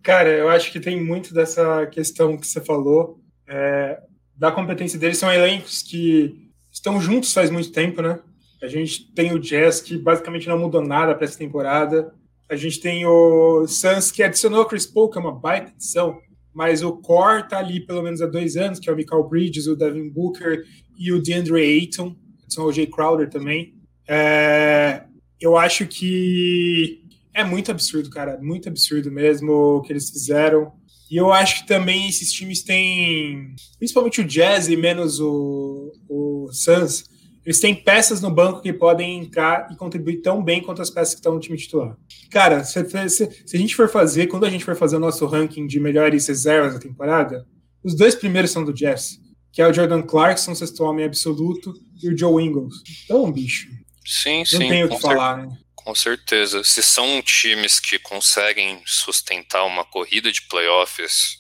Cara, 0.04 0.30
eu 0.30 0.50
acho 0.50 0.72
que 0.72 0.80
tem 0.80 1.02
muito 1.02 1.34
dessa 1.34 1.88
questão 1.88 2.38
que 2.38 2.46
você 2.46 2.62
falou. 2.62 3.20
É, 3.48 4.00
da 4.36 4.52
competência 4.52 4.98
deles, 4.98 5.18
são 5.18 5.32
elencos 5.32 5.82
que 5.82 6.52
estão 6.72 7.02
juntos 7.02 7.34
faz 7.34 7.50
muito 7.50 7.72
tempo, 7.72 8.02
né? 8.02 8.20
A 8.62 8.68
gente 8.68 9.12
tem 9.14 9.34
o 9.34 9.40
Jazz, 9.40 9.82
que 9.82 9.98
basicamente 9.98 10.48
não 10.48 10.58
mudou 10.58 10.82
nada 10.82 11.16
para 11.16 11.26
essa 11.26 11.38
temporada. 11.38 12.14
A 12.48 12.56
gente 12.56 12.80
tem 12.80 13.06
o 13.06 13.66
Suns, 13.68 14.12
que 14.12 14.22
adicionou 14.22 14.62
o 14.62 14.66
Chris 14.66 14.86
Paul, 14.86 15.10
que 15.10 15.18
é 15.18 15.22
uma 15.22 15.34
baita 15.34 15.72
edição, 15.72 16.20
mas 16.54 16.84
o 16.84 16.94
core 16.94 17.48
tá 17.48 17.60
ali 17.60 17.80
pelo 17.80 18.02
menos 18.02 18.22
há 18.22 18.28
dois 18.28 18.58
anos, 18.58 18.80
que 18.80 18.90
é 18.90 18.94
o 18.94 18.96
Michael 18.96 19.24
Bridges, 19.24 19.68
o 19.68 19.76
Devin 19.76 20.10
Booker 20.10 20.64
e 20.98 21.12
o 21.12 21.22
DeAndre 21.22 21.62
Ayton, 21.62 22.16
são 22.48 22.66
o 22.66 22.72
Jay 22.72 22.88
Crowder 22.88 23.30
também. 23.30 23.74
É, 24.08 25.04
eu 25.40 25.58
acho 25.58 25.88
que 25.88 27.02
é 27.34 27.44
muito 27.44 27.72
absurdo, 27.72 28.10
cara. 28.10 28.38
Muito 28.42 28.68
absurdo 28.68 29.12
mesmo 29.12 29.52
o 29.52 29.82
que 29.82 29.94
eles 29.94 30.10
fizeram. 30.10 30.74
E 31.10 31.18
eu 31.18 31.32
acho 31.32 31.62
que 31.62 31.68
também 31.68 32.08
esses 32.08 32.32
times 32.32 32.64
têm, 32.64 33.54
principalmente 33.78 34.22
o 34.22 34.26
Jazz 34.26 34.70
e 34.70 34.78
menos 34.78 35.20
o, 35.20 35.92
o 36.08 36.50
Suns, 36.54 37.04
eles 37.46 37.60
têm 37.60 37.74
peças 37.74 38.22
no 38.22 38.30
banco 38.30 38.62
que 38.62 38.72
podem 38.72 39.20
entrar 39.20 39.68
e 39.72 39.76
contribuir 39.76 40.22
tão 40.22 40.44
bem 40.44 40.62
quanto 40.62 40.82
as 40.82 40.90
peças 40.90 41.16
que 41.16 41.20
estão 41.20 41.34
no 41.34 41.40
time 41.40 41.58
titular. 41.58 41.98
Cara, 42.30 42.64
se, 42.64 42.84
se, 43.10 43.44
se, 43.46 43.58
a 43.58 43.60
gente 43.60 43.76
for 43.76 43.90
fazer, 43.90 44.28
quando 44.28 44.46
a 44.46 44.50
gente 44.50 44.64
for 44.64 44.76
fazer 44.76 44.98
o 44.98 45.00
nosso 45.00 45.26
ranking 45.26 45.66
de 45.66 45.80
melhores 45.80 46.28
reservas 46.28 46.74
da 46.74 46.80
temporada, 46.80 47.46
os 47.84 47.96
dois 47.96 48.14
primeiros 48.14 48.52
são 48.52 48.64
do 48.64 48.74
Jazz, 48.74 49.20
que 49.52 49.62
é 49.62 49.68
o 49.68 49.74
Jordan 49.74 50.04
Clarkson, 50.04 50.54
sexto 50.54 50.84
homem 50.84 51.06
absoluto, 51.06 51.74
e 52.02 52.10
o 52.10 52.18
Joe 52.18 52.44
Ingles. 52.44 52.76
Então, 53.06 53.32
bicho. 53.32 53.68
Sim, 54.06 54.40
não 54.40 54.46
sim. 54.46 54.60
Não 54.60 54.70
tenho 54.70 54.86
o 54.86 54.90
que 54.90 55.02
falar, 55.02 55.38
né? 55.38 55.58
Com 55.76 55.96
certeza. 55.96 56.64
Se 56.64 56.84
são 56.84 57.22
times 57.24 57.80
que 57.80 57.98
conseguem 57.98 58.82
sustentar 58.86 59.66
uma 59.66 59.84
corrida 59.84 60.32
de 60.32 60.44
playoffs 60.44 61.40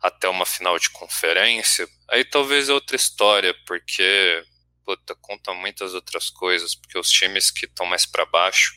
até 0.00 0.28
uma 0.28 0.44
final 0.44 0.78
de 0.78 0.90
conferência, 0.90 1.88
aí 2.08 2.24
talvez 2.24 2.68
é 2.68 2.72
outra 2.72 2.96
história, 2.96 3.54
porque 3.66 4.44
puta, 4.96 5.14
conta 5.16 5.52
muitas 5.52 5.92
outras 5.92 6.30
coisas, 6.30 6.74
porque 6.74 6.98
os 6.98 7.10
times 7.10 7.50
que 7.50 7.66
estão 7.66 7.84
mais 7.84 8.06
para 8.06 8.24
baixo, 8.24 8.72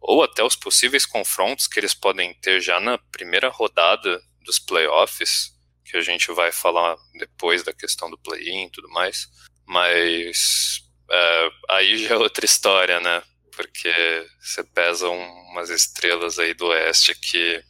ou 0.00 0.22
até 0.22 0.42
os 0.42 0.56
possíveis 0.56 1.04
confrontos 1.04 1.66
que 1.66 1.78
eles 1.78 1.92
podem 1.92 2.32
ter 2.34 2.58
já 2.60 2.80
na 2.80 2.96
primeira 2.96 3.50
rodada 3.50 4.22
dos 4.40 4.58
playoffs, 4.58 5.52
que 5.84 5.98
a 5.98 6.00
gente 6.00 6.32
vai 6.32 6.50
falar 6.50 6.96
depois 7.18 7.62
da 7.62 7.72
questão 7.74 8.10
do 8.10 8.16
play-in 8.16 8.64
e 8.64 8.70
tudo 8.70 8.88
mais, 8.88 9.28
mas 9.66 10.82
é, 11.10 11.50
aí 11.68 11.98
já 11.98 12.14
é 12.14 12.16
outra 12.16 12.46
história, 12.46 12.98
né? 12.98 13.22
porque 13.54 14.26
você 14.40 14.64
pesa 14.64 15.08
umas 15.10 15.68
estrelas 15.68 16.38
aí 16.38 16.54
do 16.54 16.68
oeste 16.68 17.14
que 17.14 17.62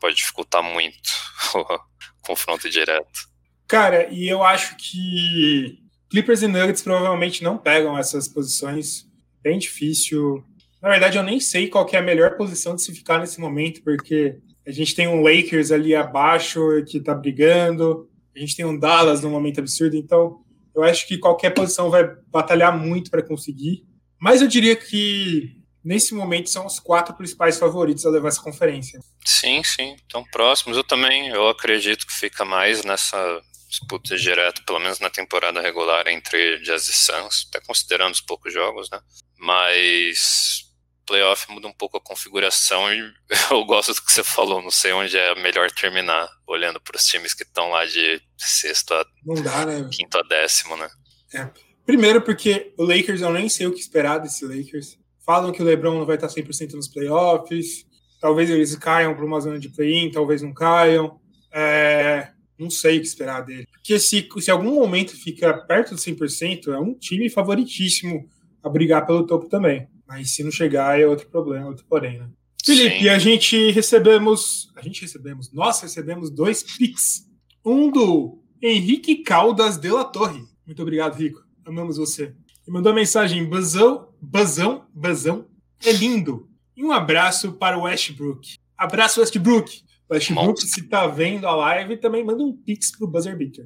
pode 0.00 0.16
dificultar 0.16 0.62
muito 0.62 1.10
o 1.54 1.78
confronto 2.22 2.70
direto. 2.70 3.28
Cara, 3.68 4.08
e 4.10 4.26
eu 4.26 4.42
acho 4.42 4.76
que 4.76 5.85
Clippers 6.08 6.42
e 6.42 6.48
Nuggets 6.48 6.82
provavelmente 6.82 7.42
não 7.42 7.58
pegam 7.58 7.98
essas 7.98 8.28
posições. 8.28 9.06
Bem 9.42 9.58
difícil. 9.58 10.44
Na 10.82 10.88
verdade, 10.88 11.18
eu 11.18 11.22
nem 11.22 11.40
sei 11.40 11.68
qual 11.68 11.88
é 11.92 11.96
a 11.96 12.02
melhor 12.02 12.36
posição 12.36 12.74
de 12.74 12.82
se 12.82 12.94
ficar 12.94 13.18
nesse 13.18 13.40
momento, 13.40 13.82
porque 13.82 14.38
a 14.66 14.70
gente 14.70 14.94
tem 14.94 15.08
um 15.08 15.22
Lakers 15.22 15.70
ali 15.70 15.94
abaixo 15.94 16.60
que 16.86 17.00
tá 17.00 17.14
brigando, 17.14 18.08
a 18.34 18.38
gente 18.38 18.56
tem 18.56 18.64
um 18.64 18.78
Dallas 18.78 19.22
num 19.22 19.30
momento 19.30 19.60
absurdo, 19.60 19.96
então 19.96 20.40
eu 20.74 20.82
acho 20.82 21.06
que 21.06 21.18
qualquer 21.18 21.50
posição 21.50 21.90
vai 21.90 22.04
batalhar 22.28 22.76
muito 22.76 23.10
para 23.10 23.22
conseguir. 23.22 23.84
Mas 24.20 24.42
eu 24.42 24.48
diria 24.48 24.76
que 24.76 25.56
nesse 25.82 26.14
momento 26.14 26.50
são 26.50 26.66
os 26.66 26.78
quatro 26.78 27.14
principais 27.14 27.58
favoritos 27.58 28.04
a 28.04 28.10
levar 28.10 28.28
essa 28.28 28.42
conferência. 28.42 29.00
Sim, 29.24 29.62
sim, 29.62 29.94
estão 29.94 30.24
próximos. 30.24 30.76
Eu 30.76 30.84
também, 30.84 31.28
eu 31.28 31.48
acredito 31.48 32.06
que 32.06 32.12
fica 32.12 32.44
mais 32.44 32.84
nessa 32.84 33.40
disputa 33.68 34.16
direta, 34.16 34.62
pelo 34.66 34.80
menos 34.80 35.00
na 35.00 35.10
temporada 35.10 35.60
regular 35.60 36.06
entre 36.08 36.58
Jazz 36.60 36.88
e 36.88 36.92
Suns, 36.92 37.48
até 37.48 37.64
considerando 37.64 38.14
os 38.14 38.20
poucos 38.20 38.52
jogos, 38.52 38.90
né? 38.90 39.00
Mas 39.38 40.66
playoff 41.06 41.50
muda 41.50 41.68
um 41.68 41.72
pouco 41.72 41.96
a 41.96 42.00
configuração 42.00 42.92
e 42.92 43.00
eu 43.50 43.64
gosto 43.64 43.94
do 43.94 44.02
que 44.02 44.12
você 44.12 44.24
falou, 44.24 44.60
não 44.60 44.70
sei 44.70 44.92
onde 44.92 45.16
é 45.16 45.34
melhor 45.40 45.70
terminar, 45.70 46.28
olhando 46.46 46.80
para 46.80 46.96
os 46.96 47.04
times 47.04 47.32
que 47.32 47.44
estão 47.44 47.70
lá 47.70 47.86
de 47.86 48.20
sexto 48.36 48.92
a 48.92 49.06
dá, 49.42 49.64
né? 49.64 49.88
quinto 49.92 50.18
a 50.18 50.22
décimo, 50.22 50.76
né? 50.76 50.88
É. 51.32 51.48
Primeiro, 51.86 52.20
porque 52.20 52.74
o 52.76 52.82
Lakers, 52.82 53.20
eu 53.20 53.32
nem 53.32 53.48
sei 53.48 53.68
o 53.68 53.72
que 53.72 53.78
esperar 53.78 54.18
desse 54.18 54.44
Lakers. 54.44 54.98
Falam 55.24 55.52
que 55.52 55.62
o 55.62 55.64
LeBron 55.64 55.96
não 55.96 56.04
vai 56.04 56.16
estar 56.16 56.26
100% 56.26 56.72
nos 56.72 56.88
playoffs. 56.88 57.86
Talvez 58.20 58.50
eles 58.50 58.74
caiam 58.74 59.14
para 59.14 59.24
uma 59.24 59.40
zona 59.40 59.58
de 59.58 59.68
play-in, 59.68 60.10
talvez 60.10 60.42
não 60.42 60.52
caiam. 60.52 61.20
É, 61.52 62.32
não 62.58 62.70
sei 62.70 62.98
o 62.98 63.00
que 63.00 63.06
esperar 63.06 63.42
dele. 63.42 63.66
Porque 63.72 63.98
se, 63.98 64.28
se 64.38 64.50
algum 64.50 64.74
momento 64.74 65.16
fica 65.16 65.54
perto 65.54 65.94
de 65.94 66.00
100%, 66.00 66.68
é 66.68 66.78
um 66.78 66.94
time 66.94 67.28
favoritíssimo 67.28 68.28
a 68.62 68.68
brigar 68.68 69.06
pelo 69.06 69.26
topo 69.26 69.48
também. 69.48 69.88
Mas 70.06 70.34
se 70.34 70.42
não 70.42 70.50
chegar, 70.50 70.98
é 70.98 71.06
outro 71.06 71.28
problema, 71.28 71.66
outro 71.66 71.84
porém, 71.88 72.18
né? 72.18 72.28
Felipe, 72.64 73.00
Sim. 73.00 73.08
a 73.08 73.18
gente 73.18 73.70
recebemos. 73.70 74.72
A 74.74 74.82
gente 74.82 75.02
recebemos. 75.02 75.52
Nós 75.52 75.80
recebemos 75.80 76.30
dois 76.30 76.62
picks. 76.62 77.24
Um 77.64 77.90
do 77.90 78.42
Henrique 78.60 79.22
Caldas 79.22 79.76
de 79.76 79.88
la 79.88 80.04
Torre. 80.04 80.42
Muito 80.66 80.82
obrigado, 80.82 81.14
Rico 81.14 81.46
amamos 81.66 81.96
você. 81.96 82.34
E 82.66 82.70
mandou 82.70 82.92
uma 82.92 83.00
mensagem, 83.00 83.44
Bazão, 83.44 84.08
Bazão, 84.20 84.86
Bazão, 84.94 85.46
é 85.84 85.92
lindo. 85.92 86.48
E 86.76 86.84
um 86.84 86.92
abraço 86.92 87.52
para 87.52 87.76
o 87.76 87.82
Westbrook. 87.82 88.54
Abraço, 88.78 89.20
Westbrook. 89.20 89.82
Westbrook, 90.10 90.60
se 90.62 90.88
tá 90.88 91.06
vendo 91.06 91.46
a 91.46 91.54
live, 91.54 91.96
também 91.96 92.24
manda 92.24 92.42
um 92.42 92.52
pix 92.52 92.96
pro 92.96 93.08
Buzzer 93.08 93.36
Beater. 93.36 93.64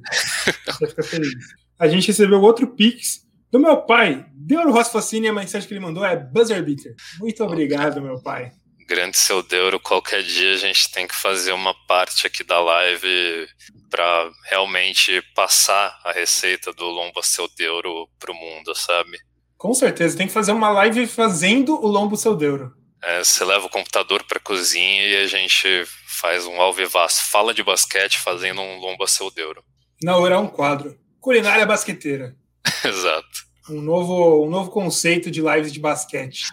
Vai 0.79 0.89
ficar 0.89 1.03
feliz. 1.03 1.31
A 1.79 1.87
gente 1.87 2.07
recebeu 2.07 2.41
outro 2.41 2.67
pix 2.67 3.21
do 3.51 3.59
meu 3.59 3.77
pai. 3.77 4.25
Deuro 4.33 4.71
Rosfacini, 4.71 5.27
a 5.27 5.33
mensagem 5.33 5.67
que 5.67 5.73
ele 5.73 5.81
mandou 5.81 6.05
é 6.05 6.15
Buzzer 6.15 6.63
Beater. 6.63 6.95
Muito 7.19 7.43
obrigado, 7.43 8.01
meu 8.01 8.21
pai. 8.21 8.51
Grande 8.87 9.17
seu 9.17 9.41
Deuro, 9.41 9.79
qualquer 9.79 10.21
dia 10.21 10.53
a 10.53 10.57
gente 10.57 10.91
tem 10.91 11.07
que 11.07 11.15
fazer 11.15 11.53
uma 11.53 11.73
parte 11.87 12.27
aqui 12.27 12.43
da 12.43 12.59
live 12.59 13.47
para 13.89 14.29
realmente 14.49 15.21
passar 15.33 15.97
a 16.03 16.11
receita 16.11 16.73
do 16.73 16.85
lombo 16.85 17.23
seu 17.23 17.47
deuro 17.55 18.09
pro 18.19 18.33
mundo, 18.33 18.75
sabe? 18.75 19.17
Com 19.57 19.73
certeza, 19.73 20.17
tem 20.17 20.27
que 20.27 20.33
fazer 20.33 20.51
uma 20.51 20.69
live 20.71 21.07
fazendo 21.07 21.73
o 21.75 21.87
lombo 21.87 22.17
seu 22.17 22.35
deuro. 22.35 22.73
É, 23.03 23.23
você 23.23 23.45
leva 23.45 23.65
o 23.65 23.69
computador 23.69 24.23
para 24.23 24.39
cozinha 24.39 25.05
e 25.05 25.15
a 25.23 25.27
gente 25.27 25.85
faz 26.21 26.45
um 26.45 26.61
alvivaço, 26.61 27.31
fala 27.31 27.51
de 27.51 27.63
basquete 27.63 28.19
fazendo 28.19 28.61
um 28.61 28.79
lombo 28.79 29.07
seu 29.07 29.31
deuro. 29.31 29.63
Na 30.03 30.17
hora 30.17 30.35
é 30.35 30.37
um 30.37 30.47
quadro. 30.47 30.95
Culinária 31.19 31.65
basqueteira. 31.65 32.35
Exato. 32.85 33.49
Um 33.69 33.81
novo, 33.81 34.45
um 34.45 34.49
novo 34.49 34.69
conceito 34.69 35.31
de 35.31 35.41
lives 35.41 35.73
de 35.73 35.79
basquete. 35.79 36.43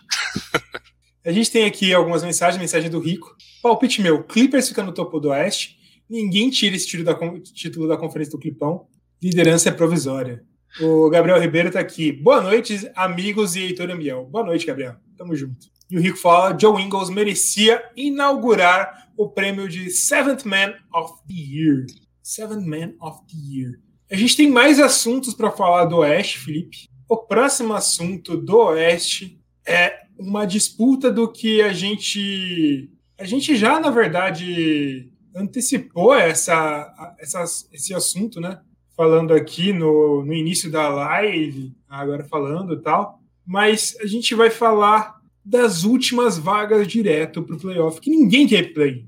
A 1.25 1.32
gente 1.32 1.50
tem 1.50 1.66
aqui 1.66 1.92
algumas 1.92 2.22
mensagens, 2.22 2.58
mensagem 2.58 2.88
do 2.88 2.98
Rico. 2.98 3.37
Palpite 3.62 4.00
meu, 4.00 4.25
Clippers 4.25 4.68
fica 4.68 4.82
no 4.82 4.92
topo 4.92 5.20
do 5.20 5.28
Oeste. 5.28 5.76
Ninguém 6.08 6.48
tira 6.48 6.75
esse 6.75 6.87
título 6.87 7.04
da, 7.04 7.40
título 7.52 7.87
da 7.87 7.98
conferência 7.98 8.32
do 8.32 8.38
Clipão. 8.38 8.87
Liderança 9.22 9.68
é 9.68 9.72
provisória. 9.72 10.42
O 10.80 11.10
Gabriel 11.10 11.40
Ribeiro 11.40 11.70
tá 11.70 11.80
aqui. 11.80 12.12
Boa 12.12 12.40
noite, 12.40 12.90
amigos 12.94 13.56
e 13.56 13.60
Heitor 13.60 13.90
Amiel. 13.90 14.25
Boa 14.26 14.44
noite, 14.44 14.66
Gabriel. 14.66 14.96
Tamo 15.16 15.34
junto. 15.34 15.66
E 15.90 15.96
o 15.96 16.00
Rico 16.00 16.18
fala: 16.18 16.56
Joe 16.56 16.80
Ingles 16.80 17.10
merecia 17.10 17.82
inaugurar 17.96 19.08
o 19.16 19.28
prêmio 19.28 19.68
de 19.68 19.90
Seventh 19.90 20.44
Man 20.44 20.75
of 20.94 21.14
the 21.26 21.34
Year. 21.34 21.87
Seventh 22.22 22.64
Man 22.64 22.92
of 23.00 23.20
the 23.26 23.37
Year. 23.37 23.80
A 24.10 24.14
gente 24.14 24.37
tem 24.37 24.50
mais 24.50 24.78
assuntos 24.78 25.34
para 25.34 25.50
falar 25.50 25.87
do 25.87 25.98
Oeste, 25.98 26.38
Felipe. 26.38 26.88
O 27.08 27.16
próximo 27.16 27.75
assunto 27.75 28.37
do 28.37 28.58
Oeste 28.58 29.40
é 29.66 30.02
uma 30.18 30.46
disputa 30.46 31.10
do 31.10 31.30
que 31.30 31.60
a 31.62 31.72
gente. 31.72 32.90
A 33.18 33.25
gente 33.25 33.56
já, 33.56 33.80
na 33.80 33.90
verdade, 33.90 35.10
antecipou 35.34 36.14
essa, 36.14 37.16
essa, 37.18 37.44
esse 37.72 37.92
assunto, 37.92 38.40
né? 38.40 38.60
Falando 38.98 39.32
aqui 39.32 39.72
no, 39.72 40.24
no 40.24 40.34
início 40.34 40.68
da 40.68 40.88
live, 40.88 41.72
agora 41.88 42.24
falando 42.24 42.74
e 42.74 42.82
tal. 42.82 43.20
Mas 43.46 43.96
a 44.00 44.06
gente 44.06 44.34
vai 44.34 44.50
falar 44.50 45.22
das 45.44 45.84
últimas 45.84 46.36
vagas 46.36 46.84
direto 46.88 47.44
para 47.44 47.54
o 47.54 47.60
playoff, 47.60 48.00
que 48.00 48.10
ninguém 48.10 48.48
quer 48.48 48.64
ir 48.64 48.74
play. 48.74 49.06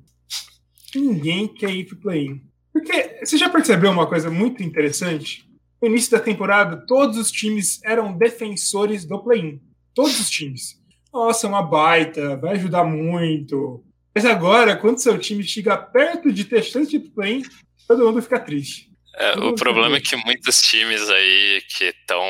Ninguém 0.95 1.49
quer 1.49 1.71
ir 1.71 1.87
para 1.87 1.97
o 1.97 2.01
play. 2.01 2.41
Porque 2.73 3.19
você 3.19 3.37
já 3.37 3.51
percebeu 3.51 3.91
uma 3.91 4.07
coisa 4.07 4.31
muito 4.31 4.63
interessante? 4.63 5.45
No 5.83 5.89
início 5.89 6.13
da 6.13 6.21
temporada, 6.21 6.77
todos 6.87 7.19
os 7.19 7.33
times 7.33 7.81
eram 7.83 8.17
defensores 8.17 9.05
do 9.05 9.19
play-in. 9.19 9.61
Todos 9.93 10.21
os 10.21 10.31
times. 10.31 10.81
Nossa, 11.13 11.49
uma 11.49 11.63
baita, 11.63 12.37
vai 12.37 12.53
ajudar 12.53 12.85
muito. 12.85 13.83
Mas 14.15 14.25
agora, 14.25 14.77
quando 14.77 14.99
seu 14.99 15.19
time 15.19 15.43
chega 15.43 15.77
perto 15.77 16.33
de 16.33 16.45
ter 16.45 16.63
chance 16.63 16.89
de 16.89 17.01
play-in, 17.01 17.43
todo 17.89 18.07
mundo 18.07 18.23
fica 18.23 18.39
triste. 18.39 18.90
É, 19.17 19.39
o 19.39 19.55
problema 19.55 19.97
é 19.97 20.01
que 20.01 20.17
muitos 20.17 20.63
times 20.63 21.09
aí 21.09 21.63
que 21.77 21.85
estão 21.85 22.23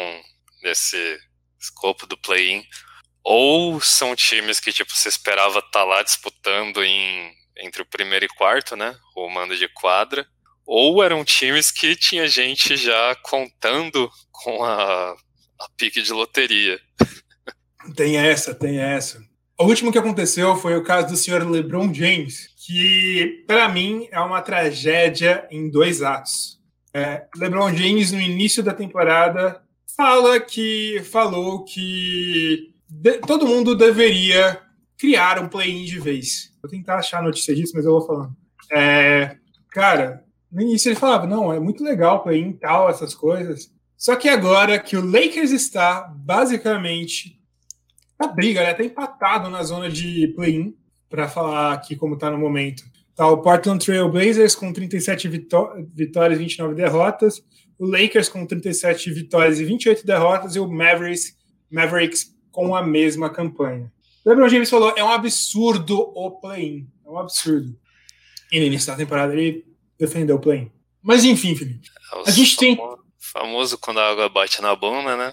nesse 0.63 1.19
escopo 1.61 2.07
do 2.07 2.17
play-in 2.17 2.65
ou 3.23 3.81
são 3.81 4.17
times 4.17 4.61
que 4.61 4.73
tipo 4.73 4.95
você 4.97 5.09
esperava 5.09 5.59
estar 5.59 5.71
tá 5.71 5.85
lá 5.85 6.03
disputando 6.03 6.83
em 6.83 7.33
entre 7.63 7.83
o 7.83 7.87
primeiro 7.87 8.25
e 8.25 8.29
quarto, 8.29 8.75
né, 8.75 8.97
o 9.15 9.29
mando 9.29 9.57
de 9.57 9.69
quadra, 9.69 10.27
ou 10.67 11.03
eram 11.03 11.25
times 11.25 11.71
que 11.71 11.95
tinha 11.95 12.27
gente 12.27 12.77
já 12.77 13.15
contando 13.23 14.11
com 14.31 14.65
a, 14.65 15.11
a 15.13 15.69
pique 15.77 16.01
de 16.01 16.13
loteria. 16.13 16.81
Tem 17.97 18.17
essa, 18.17 18.55
tem 18.55 18.79
essa. 18.79 19.23
O 19.59 19.65
último 19.65 19.91
que 19.91 19.99
aconteceu 19.99 20.55
foi 20.55 20.77
o 20.77 20.85
caso 20.85 21.09
do 21.09 21.17
senhor 21.17 21.51
LeBron 21.51 21.93
James, 21.93 22.49
que 22.67 23.43
para 23.47 23.71
mim 23.71 24.07
é 24.13 24.21
uma 24.21 24.43
tragédia 24.43 25.49
em 25.51 25.71
dois 25.71 26.03
atos. 26.03 26.60
É, 26.93 27.27
LeBron 27.37 27.73
James 27.75 28.13
no 28.13 28.21
início 28.21 28.63
da 28.63 28.75
temporada 28.75 29.63
fala 29.97 30.41
que 30.41 31.03
falou 31.11 31.65
que 31.65 32.75
de, 32.89 33.19
todo 33.19 33.47
mundo 33.47 33.77
deveria 33.77 34.61
criar 34.99 35.39
um 35.39 35.49
play-in 35.49 35.85
de 35.85 36.01
vez. 36.01 36.53
Vou 36.63 36.71
tentar 36.71 36.97
achar 36.97 37.21
a 37.21 37.23
notícia 37.23 37.55
disso, 37.55 37.73
mas 37.75 37.85
eu 37.85 37.93
vou 37.93 38.07
falando. 38.07 38.37
É, 38.73 39.37
cara, 39.71 40.25
no 40.51 40.63
início 40.63 40.89
ele 40.89 40.97
falava, 40.97 41.27
não, 41.27 41.53
é 41.53 41.61
muito 41.61 41.85
legal 41.85 42.23
play-in 42.23 42.53
tal, 42.53 42.89
essas 42.91 43.15
coisas. 43.15 43.73
Só 43.97 44.17
que 44.17 44.29
agora 44.29 44.79
que 44.79 44.97
o 44.97 45.05
Lakers 45.05 45.51
está 45.51 46.03
basicamente 46.03 47.39
na 48.19 48.29
briga, 48.29 48.63
né? 48.63 48.75
Tá 48.75 48.85
empatado 48.85 49.49
na 49.49 49.63
zona 49.63 49.89
de 49.89 50.29
play-in, 50.35 50.75
para 51.09 51.29
falar 51.29 51.73
aqui 51.73 51.97
como 51.97 52.17
tá 52.17 52.31
no 52.31 52.39
momento. 52.39 52.85
Tá 53.21 53.29
o 53.29 53.37
Portland 53.37 53.85
Trail 53.85 54.09
Blazers 54.09 54.55
com 54.55 54.73
37 54.73 55.29
vitó 55.29 55.75
vitórias 55.93 56.39
e 56.39 56.43
29 56.43 56.75
derrotas, 56.75 57.43
o 57.79 57.85
Lakers 57.85 58.31
com 58.31 58.47
37 58.47 59.13
vitórias 59.13 59.61
e 59.61 59.65
28 59.67 60.07
derrotas 60.07 60.57
e 60.57 60.59
o 60.59 60.67
Mavericks, 60.67 61.37
Mavericks 61.71 62.35
com 62.51 62.75
a 62.75 62.83
mesma 62.83 63.29
campanha. 63.29 63.93
O 64.25 64.31
LeBron 64.31 64.49
James 64.49 64.71
falou: 64.71 64.95
é 64.97 65.05
um 65.05 65.11
absurdo 65.11 66.01
o 66.15 66.31
play-in. 66.41 66.89
É 67.05 67.11
um 67.11 67.19
absurdo. 67.19 67.79
E 68.51 68.59
no 68.59 68.65
início 68.65 68.87
da 68.87 68.97
temporada 68.97 69.35
ele 69.35 69.67
defendeu 69.99 70.37
o 70.37 70.41
play-in. 70.41 70.73
Mas 71.03 71.23
enfim, 71.23 71.55
Felipe. 71.55 71.91
É 72.15 72.27
a 72.27 72.31
gente 72.31 72.57
tem. 72.57 72.79
Famoso 73.19 73.77
quando 73.77 74.01
a 74.01 74.11
água 74.11 74.31
bate 74.31 74.63
na 74.63 74.75
bunda, 74.75 75.15
né? 75.15 75.31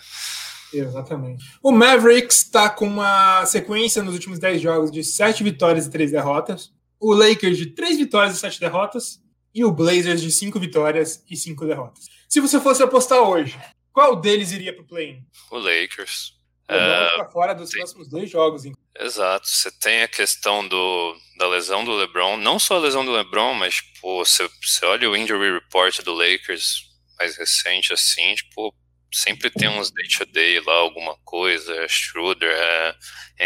Exatamente. 0.74 1.46
O 1.64 1.72
Mavericks 1.72 2.40
está 2.40 2.70
com 2.70 2.86
uma 2.86 3.46
sequência 3.46 4.04
nos 4.04 4.14
últimos 4.14 4.40
10 4.40 4.62
jogos 4.62 4.92
de 4.92 5.06
7 5.06 5.42
vitórias 5.42 5.86
e 5.86 5.90
3 5.90 6.12
derrotas. 6.12 6.76
O 7.00 7.14
Lakers 7.14 7.58
de 7.58 7.68
3 7.68 7.98
vitórias 7.98 8.36
e 8.36 8.40
7 8.40 8.60
derrotas. 8.60 9.22
E 9.54 9.66
o 9.66 9.72
Blazers 9.72 10.22
de 10.22 10.32
5 10.32 10.60
vitórias 10.60 11.24
e 11.30 11.36
5 11.36 11.66
derrotas. 11.66 12.06
Se 12.30 12.40
você 12.40 12.60
fosse 12.60 12.84
apostar 12.84 13.20
hoje, 13.22 13.58
qual 13.92 14.16
deles 14.16 14.52
iria 14.52 14.72
para 14.72 14.84
o 14.84 14.88
play-in? 14.88 15.26
O 15.50 15.58
Lakers. 15.58 16.38
É, 16.70 17.26
fora 17.32 17.56
dos 17.56 17.70
sim. 17.70 17.78
próximos 17.78 18.10
dois 18.10 18.30
jogos. 18.30 18.66
Hein? 18.66 18.74
Exato. 19.00 19.48
Você 19.48 19.72
tem 19.72 20.04
a 20.04 20.08
questão 20.08 20.68
do, 20.68 21.16
da 21.38 21.48
lesão 21.48 21.84
do 21.84 21.96
LeBron, 21.96 22.38
não 22.38 22.60
só 22.60 22.76
a 22.76 22.80
lesão 22.80 23.06
do 23.06 23.12
LeBron, 23.12 23.54
mas 23.54 23.82
pô, 24.02 24.24
você, 24.24 24.48
você 24.62 24.86
olha 24.86 25.10
o 25.10 25.16
injury 25.16 25.54
report 25.54 26.02
do 26.02 26.14
Lakers 26.14 26.88
mais 27.18 27.38
recente, 27.38 27.94
assim, 27.94 28.36
tipo, 28.36 28.74
sempre 29.12 29.50
tem 29.50 29.70
uns 29.70 29.92
day-to-day 29.92 30.60
lá, 30.60 30.74
alguma 30.74 31.16
coisa, 31.24 31.74
é 31.76 31.88
Schroeder, 31.88 32.52
é 32.52 32.96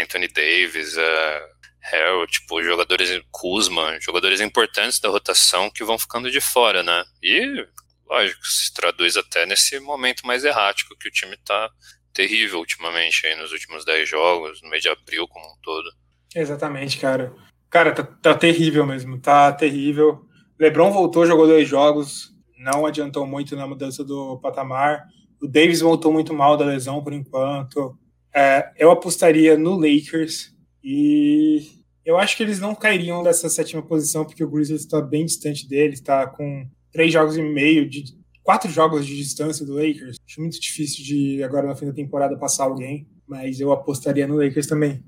Anthony 0.02 0.28
Davis, 0.28 0.96
é 0.96 1.48
Harold, 1.82 2.30
tipo, 2.30 2.62
jogadores 2.62 3.22
Kuzma, 3.30 3.98
jogadores 4.00 4.40
importantes 4.40 5.00
da 5.00 5.08
rotação 5.08 5.70
que 5.70 5.84
vão 5.84 5.98
ficando 5.98 6.30
de 6.30 6.40
fora, 6.40 6.82
né? 6.82 7.04
E, 7.22 7.66
lógico, 8.08 8.46
se 8.46 8.72
traduz 8.72 9.16
até 9.16 9.44
nesse 9.46 9.80
momento 9.80 10.26
mais 10.26 10.44
errático 10.44 10.96
que 10.98 11.08
o 11.08 11.12
time 11.12 11.36
tá 11.44 11.70
terrível 12.12 12.58
ultimamente 12.58 13.26
aí 13.26 13.34
nos 13.36 13.52
últimos 13.52 13.84
10 13.84 14.08
jogos, 14.08 14.62
no 14.62 14.68
mês 14.68 14.82
de 14.82 14.88
abril 14.88 15.26
como 15.26 15.44
um 15.44 15.56
todo. 15.62 15.90
Exatamente, 16.34 16.98
cara. 16.98 17.34
Cara, 17.68 17.92
tá, 17.92 18.02
tá 18.02 18.34
terrível 18.34 18.86
mesmo, 18.86 19.18
tá 19.18 19.50
terrível. 19.52 20.26
LeBron 20.58 20.92
voltou, 20.92 21.26
jogou 21.26 21.46
dois 21.46 21.66
jogos, 21.66 22.30
não 22.58 22.86
adiantou 22.86 23.26
muito 23.26 23.56
na 23.56 23.66
mudança 23.66 24.04
do 24.04 24.38
patamar. 24.40 25.04
O 25.42 25.48
Davis 25.48 25.80
voltou 25.80 26.12
muito 26.12 26.32
mal 26.32 26.56
da 26.56 26.64
lesão 26.64 27.02
por 27.02 27.12
enquanto. 27.12 27.98
É, 28.34 28.70
eu 28.76 28.90
apostaria 28.90 29.58
no 29.58 29.74
Lakers 29.74 30.51
e 30.82 31.82
eu 32.04 32.18
acho 32.18 32.36
que 32.36 32.42
eles 32.42 32.58
não 32.58 32.74
cairiam 32.74 33.22
dessa 33.22 33.48
sétima 33.48 33.82
posição 33.82 34.24
porque 34.24 34.42
o 34.42 34.50
Grizzlies 34.50 34.82
está 34.82 35.00
bem 35.00 35.24
distante 35.24 35.68
deles, 35.68 36.00
está 36.00 36.26
com 36.26 36.68
três 36.92 37.12
jogos 37.12 37.36
e 37.36 37.42
meio 37.42 37.88
de 37.88 38.04
quatro 38.42 38.70
jogos 38.70 39.06
de 39.06 39.16
distância 39.16 39.64
do 39.64 39.74
Lakers. 39.74 40.16
Acho 40.28 40.40
muito 40.40 40.60
difícil 40.60 41.04
de 41.04 41.42
agora 41.42 41.66
no 41.66 41.76
fim 41.76 41.86
da 41.86 41.92
temporada 41.92 42.36
passar 42.36 42.64
alguém, 42.64 43.06
mas 43.26 43.60
eu 43.60 43.72
apostaria 43.72 44.26
no 44.26 44.36
Lakers 44.36 44.66
também. 44.66 45.02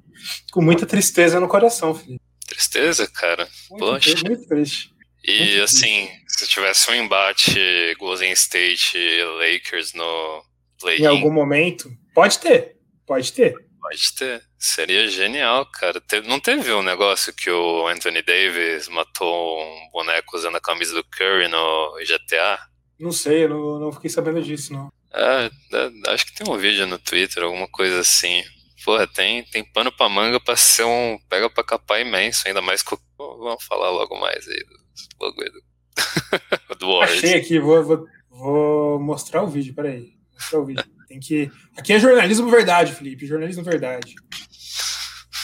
Com 0.52 0.62
muita 0.62 0.86
tristeza 0.86 1.40
no 1.40 1.48
coração, 1.48 1.94
filho. 1.94 2.20
Tristeza, 2.46 3.06
cara. 3.08 3.48
Muito 3.70 3.84
Poxa. 3.84 4.10
Triste, 4.10 4.24
muito 4.24 4.46
triste. 4.46 4.94
E 5.24 5.38
muito 5.38 5.62
assim, 5.62 6.08
se 6.28 6.46
tivesse 6.46 6.90
um 6.90 6.94
embate 6.94 7.58
Golden 7.98 8.32
State 8.32 8.96
e 8.96 9.24
Lakers 9.24 9.94
no 9.94 10.44
play 10.78 10.98
Em 10.98 11.06
algum 11.06 11.32
momento, 11.32 11.90
pode 12.14 12.38
ter. 12.38 12.76
Pode 13.06 13.32
ter. 13.32 13.54
Pode 13.80 14.14
ter. 14.14 14.42
Seria 14.66 15.06
genial, 15.08 15.66
cara. 15.66 16.02
Não 16.26 16.40
teve 16.40 16.72
um 16.72 16.82
negócio 16.82 17.34
que 17.34 17.50
o 17.50 17.86
Anthony 17.86 18.22
Davis 18.22 18.88
matou 18.88 19.60
um 19.62 19.90
boneco 19.92 20.38
usando 20.38 20.56
a 20.56 20.60
camisa 20.60 20.94
do 20.94 21.04
Curry 21.04 21.48
no 21.48 21.94
GTA? 21.98 22.58
Não 22.98 23.12
sei, 23.12 23.44
eu 23.44 23.50
não, 23.50 23.78
não 23.78 23.92
fiquei 23.92 24.08
sabendo 24.08 24.42
disso, 24.42 24.72
não. 24.72 24.90
É, 25.12 25.50
é, 25.70 26.10
acho 26.14 26.24
que 26.24 26.34
tem 26.34 26.50
um 26.50 26.56
vídeo 26.56 26.86
no 26.86 26.98
Twitter, 26.98 27.42
alguma 27.42 27.68
coisa 27.68 28.00
assim. 28.00 28.42
Porra, 28.82 29.06
tem, 29.06 29.44
tem 29.44 29.62
pano 29.62 29.92
pra 29.92 30.08
manga 30.08 30.40
pra 30.40 30.56
ser 30.56 30.84
um 30.84 31.18
pega 31.28 31.50
pra 31.50 31.62
capar 31.62 32.00
imenso, 32.00 32.48
ainda 32.48 32.62
mais 32.62 32.82
que. 32.82 32.96
Vamos 33.18 33.62
falar 33.64 33.90
logo 33.90 34.18
mais 34.18 34.48
aí 34.48 34.64
do 34.64 35.18
bagulho 35.18 35.52
do, 35.52 36.74
do 36.80 37.02
Achei 37.02 37.34
aqui, 37.34 37.58
vou, 37.58 37.84
vou, 37.84 38.06
vou 38.30 38.98
mostrar 38.98 39.42
o 39.42 39.46
vídeo, 39.46 39.74
peraí. 39.74 40.14
Mostrar 40.32 40.58
o 40.58 40.64
vídeo. 40.64 40.84
Tem 41.06 41.20
que. 41.20 41.50
Aqui 41.76 41.92
é 41.92 42.00
jornalismo 42.00 42.50
verdade, 42.50 42.94
Felipe. 42.94 43.26
Jornalismo 43.26 43.62
verdade. 43.62 44.14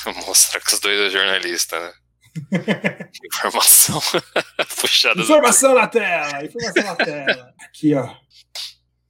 Mostrar 0.27 0.61
que 0.61 0.73
os 0.73 0.81
dois 0.81 1.01
é 1.01 1.11
jornalista, 1.11 1.79
né? 1.79 1.93
Informação 3.25 4.01
puxada. 4.81 5.21
Informação 5.21 5.75
na 5.75 5.87
tela! 5.87 6.45
Informação 6.45 6.85
na 6.85 6.97
tela. 6.97 7.55
Aqui, 7.61 7.95
ó. 7.95 8.15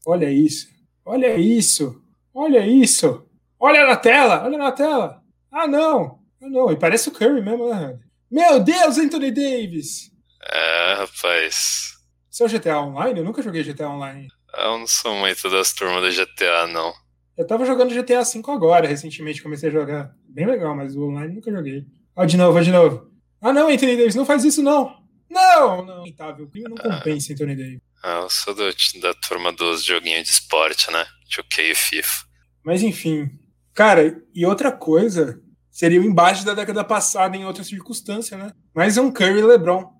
Olha 0.06 0.30
isso. 0.30 0.68
Olha 1.04 1.36
isso. 1.36 2.02
Olha 2.34 2.66
isso. 2.66 3.26
Olha 3.58 3.86
na 3.86 3.96
tela. 3.96 4.44
Olha 4.44 4.58
na 4.58 4.72
tela. 4.72 5.22
Ah, 5.52 5.66
não. 5.66 6.18
Ah, 6.42 6.48
não. 6.48 6.72
E 6.72 6.76
parece 6.76 7.08
o 7.08 7.12
Curry 7.12 7.42
mesmo, 7.42 7.68
né? 7.68 7.98
Meu 8.30 8.60
Deus, 8.60 8.96
Anthony 8.96 9.30
Davis. 9.30 10.10
É, 10.42 10.94
rapaz. 10.94 11.90
Você 12.30 12.42
é 12.42 12.46
o 12.46 12.48
GTA 12.48 12.80
Online? 12.80 13.18
Eu 13.18 13.24
nunca 13.24 13.42
joguei 13.42 13.62
GTA 13.62 13.88
Online. 13.88 14.28
Eu 14.56 14.78
não 14.78 14.86
sou 14.86 15.14
muito 15.14 15.50
das 15.50 15.72
turmas 15.72 16.02
do 16.02 16.24
GTA, 16.24 16.66
não. 16.68 16.92
Eu 17.36 17.46
tava 17.46 17.64
jogando 17.64 17.94
GTA 17.94 18.22
V 18.22 18.42
agora, 18.48 18.86
recentemente 18.86 19.42
comecei 19.42 19.68
a 19.68 19.72
jogar. 19.72 20.14
Bem 20.32 20.46
legal, 20.46 20.76
mas 20.76 20.94
o 20.94 21.08
online 21.08 21.34
nunca 21.34 21.50
joguei. 21.50 21.84
Ó, 22.14 22.24
de 22.24 22.36
novo, 22.36 22.58
ó, 22.58 22.62
de 22.62 22.70
novo. 22.70 23.10
Ah, 23.40 23.52
não, 23.52 23.68
Anthony 23.68 23.96
Davis, 23.96 24.14
não 24.14 24.26
faz 24.26 24.44
isso, 24.44 24.62
não. 24.62 24.94
Não, 25.28 25.84
não. 25.84 26.12
Tá, 26.12 26.30
o 26.30 26.46
crime 26.48 26.68
não 26.68 26.76
compensa, 26.76 27.32
Anthony 27.32 27.56
Davis. 27.56 27.80
Ah, 28.02 28.20
eu 28.22 28.30
sou 28.30 28.54
do, 28.54 28.64
da 29.00 29.14
turma 29.14 29.52
dos 29.52 29.84
joguinhos 29.84 30.24
de 30.24 30.30
esporte, 30.30 30.90
né? 30.90 31.06
2K 31.30 31.70
e 31.70 31.74
FIFA. 31.74 32.24
Mas 32.64 32.82
enfim. 32.82 33.30
Cara, 33.74 34.20
e 34.34 34.44
outra 34.44 34.72
coisa 34.72 35.40
seria 35.70 36.00
o 36.00 36.04
embate 36.04 36.44
da 36.44 36.54
década 36.54 36.84
passada 36.84 37.36
em 37.36 37.44
outra 37.44 37.64
circunstância, 37.64 38.36
né? 38.36 38.52
Mas 38.74 38.96
é 38.96 39.00
um 39.00 39.12
Curry 39.12 39.38
e 39.38 39.42
LeBron. 39.42 39.90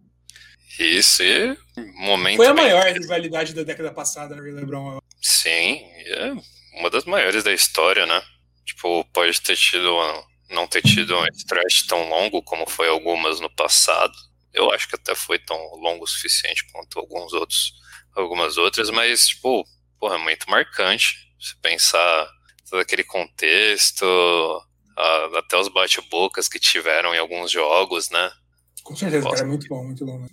Isso, 0.79 1.23
e 1.23 1.57
momento. 1.97 2.37
Foi 2.37 2.47
a 2.47 2.55
bem... 2.55 2.65
maior 2.65 2.85
rivalidade 2.87 3.55
da 3.55 3.63
década 3.63 3.93
passada, 3.93 4.35
Curry 4.35 4.51
e 4.51 4.53
LeBron. 4.53 4.99
Sim, 5.21 5.81
é 6.07 6.33
uma 6.79 6.91
das 6.91 7.05
maiores 7.05 7.45
da 7.45 7.53
história, 7.53 8.07
né? 8.07 8.21
Tipo, 8.65 9.05
pode 9.13 9.41
ter 9.41 9.57
tido, 9.57 9.97
não 10.51 10.67
ter 10.67 10.83
tido 10.83 11.17
um 11.17 11.27
stretch 11.35 11.87
tão 11.87 12.09
longo 12.09 12.43
como 12.43 12.69
foi 12.69 12.89
algumas 12.89 13.41
no 13.41 13.51
passado. 13.51 14.13
Eu 14.53 14.71
acho 14.73 14.89
que 14.89 14.97
até 14.97 15.15
foi 15.15 15.39
tão 15.39 15.57
longo 15.77 16.05
o 16.05 16.09
suficiente 16.09 16.65
quanto 16.73 16.99
alguns 16.99 17.33
outros, 17.33 17.73
algumas 18.15 18.57
outras, 18.57 18.91
mas, 18.91 19.29
tipo, 19.29 19.65
porra, 19.99 20.17
é 20.17 20.19
muito 20.19 20.49
marcante. 20.51 21.15
Se 21.39 21.57
pensar 21.61 22.29
todo 22.69 22.81
aquele 22.81 23.05
contexto, 23.05 24.05
até 25.37 25.57
os 25.57 25.69
bate-bocas 25.69 26.49
que 26.49 26.59
tiveram 26.59 27.15
em 27.15 27.19
alguns 27.19 27.51
jogos, 27.51 28.11
né? 28.11 28.31
Com 28.83 28.97
certeza, 28.97 29.29
cara, 29.29 29.43
é 29.43 29.45
muito 29.45 29.67
bom, 29.69 29.85
muito 29.85 30.05
bom. 30.05 30.19
Né? 30.19 30.29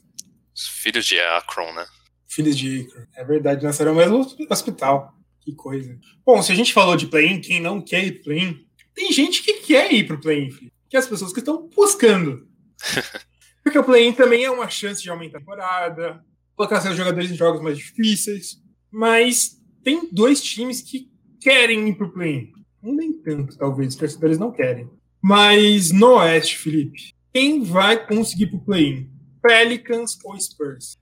Os 0.56 0.68
filhos 0.68 1.06
de 1.06 1.20
Akron, 1.20 1.72
né? 1.74 1.86
Filhos 2.28 2.58
de 2.58 2.82
Akron, 2.82 3.06
é 3.16 3.24
verdade, 3.24 3.63
nasceram 3.63 3.94
no 3.94 4.00
mesmo 4.00 4.48
hospital. 4.50 5.13
Que 5.48 5.56
coisa. 5.56 5.98
Bom, 6.26 6.44
se 6.44 6.52
a 6.52 6.56
gente 6.56 6.74
falou 6.74 6.98
de 6.98 7.08
play-in, 7.08 7.40
quem 7.40 7.62
não 7.62 7.80
quer 7.80 8.06
ir 8.06 8.22
play-in, 8.22 8.68
tem 8.94 9.14
gente 9.14 9.42
que 9.42 9.62
quer 9.62 9.94
ir 9.94 10.06
pro 10.06 10.20
play-in, 10.20 10.50
que 10.90 10.98
é 10.98 11.00
as 11.00 11.08
pessoas 11.08 11.32
que 11.32 11.40
estão 11.40 11.70
buscando. 11.74 12.46
Porque 13.64 13.80
o 13.80 13.84
play-in 13.86 14.12
também 14.12 14.44
é 14.44 14.52
uma 14.52 14.68
chance 14.68 15.02
de 15.02 15.10
aumentar 15.10 15.38
a 15.38 15.40
temporada, 15.40 16.26
colocar 16.54 16.82
seus 16.82 16.98
jogadores 16.98 17.32
em 17.32 17.38
jogos 17.38 17.62
mais 17.62 17.78
difíceis, 17.78 18.62
mas 18.92 19.58
tem 19.86 20.10
dois 20.12 20.44
times 20.44 20.82
que 20.82 21.10
querem 21.40 21.88
ir 21.88 21.96
pro 21.96 22.12
play-in. 22.12 22.52
Nem 22.84 23.14
tanto, 23.14 23.58
talvez, 23.58 23.94
os 23.94 23.96
torcedores 23.96 24.38
não 24.38 24.52
querem. 24.52 24.90
Mas 25.22 25.94
no 25.94 26.16
Oeste, 26.16 26.58
Felipe, 26.58 27.14
quem 27.34 27.64
vai 27.64 28.06
conseguir 28.06 28.48
pro 28.48 28.66
play-in? 28.66 29.10
Pelicans 29.42 30.18
ou 30.26 30.38
Spurs? 30.38 30.98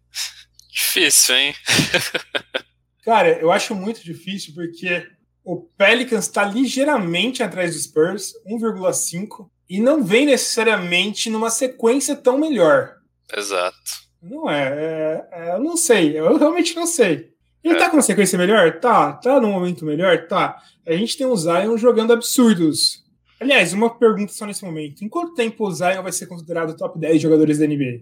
Difícil, 0.72 1.36
hein? 1.36 1.56
Cara, 3.06 3.40
eu 3.40 3.52
acho 3.52 3.76
muito 3.76 4.04
difícil 4.04 4.54
porque 4.56 5.08
o 5.44 5.62
Pelicans 5.78 6.26
está 6.26 6.44
ligeiramente 6.44 7.44
atrás 7.44 7.76
do 7.76 7.80
Spurs, 7.80 8.34
1,5, 8.48 9.48
e 9.70 9.80
não 9.80 10.04
vem 10.04 10.26
necessariamente 10.26 11.30
numa 11.30 11.52
sequência 11.52 12.16
tão 12.16 12.40
melhor. 12.40 12.96
Exato. 13.32 13.78
Não 14.22 14.50
é, 14.50 14.64
é, 14.64 15.30
é 15.32 15.56
eu 15.56 15.60
não 15.60 15.78
sei, 15.78 16.18
eu 16.20 16.36
realmente 16.36 16.76
não 16.76 16.88
sei. 16.88 17.32
Ele 17.64 17.76
é. 17.76 17.78
tá 17.78 17.90
com 17.90 17.98
uma 17.98 18.02
sequência 18.02 18.38
melhor? 18.38 18.80
Tá. 18.80 19.14
Tá 19.14 19.40
num 19.40 19.52
momento 19.52 19.86
melhor? 19.86 20.28
Tá. 20.28 20.62
A 20.86 20.94
gente 20.94 21.18
tem 21.18 21.28
o 21.28 21.36
Zion 21.36 21.78
jogando 21.78 22.14
absurdos. 22.14 23.04
Aliás, 23.40 23.74
uma 23.74 23.90
pergunta 23.98 24.32
só 24.34 24.46
nesse 24.46 24.64
momento. 24.64 25.04
Em 25.04 25.10
quanto 25.10 25.34
tempo 25.34 25.68
o 25.68 25.72
Zion 25.72 26.02
vai 26.02 26.12
ser 26.12 26.28
considerado 26.28 26.76
top 26.76 26.98
10 27.00 27.22
jogadores 27.22 27.60
da 27.60 27.68
NBA? 27.68 28.02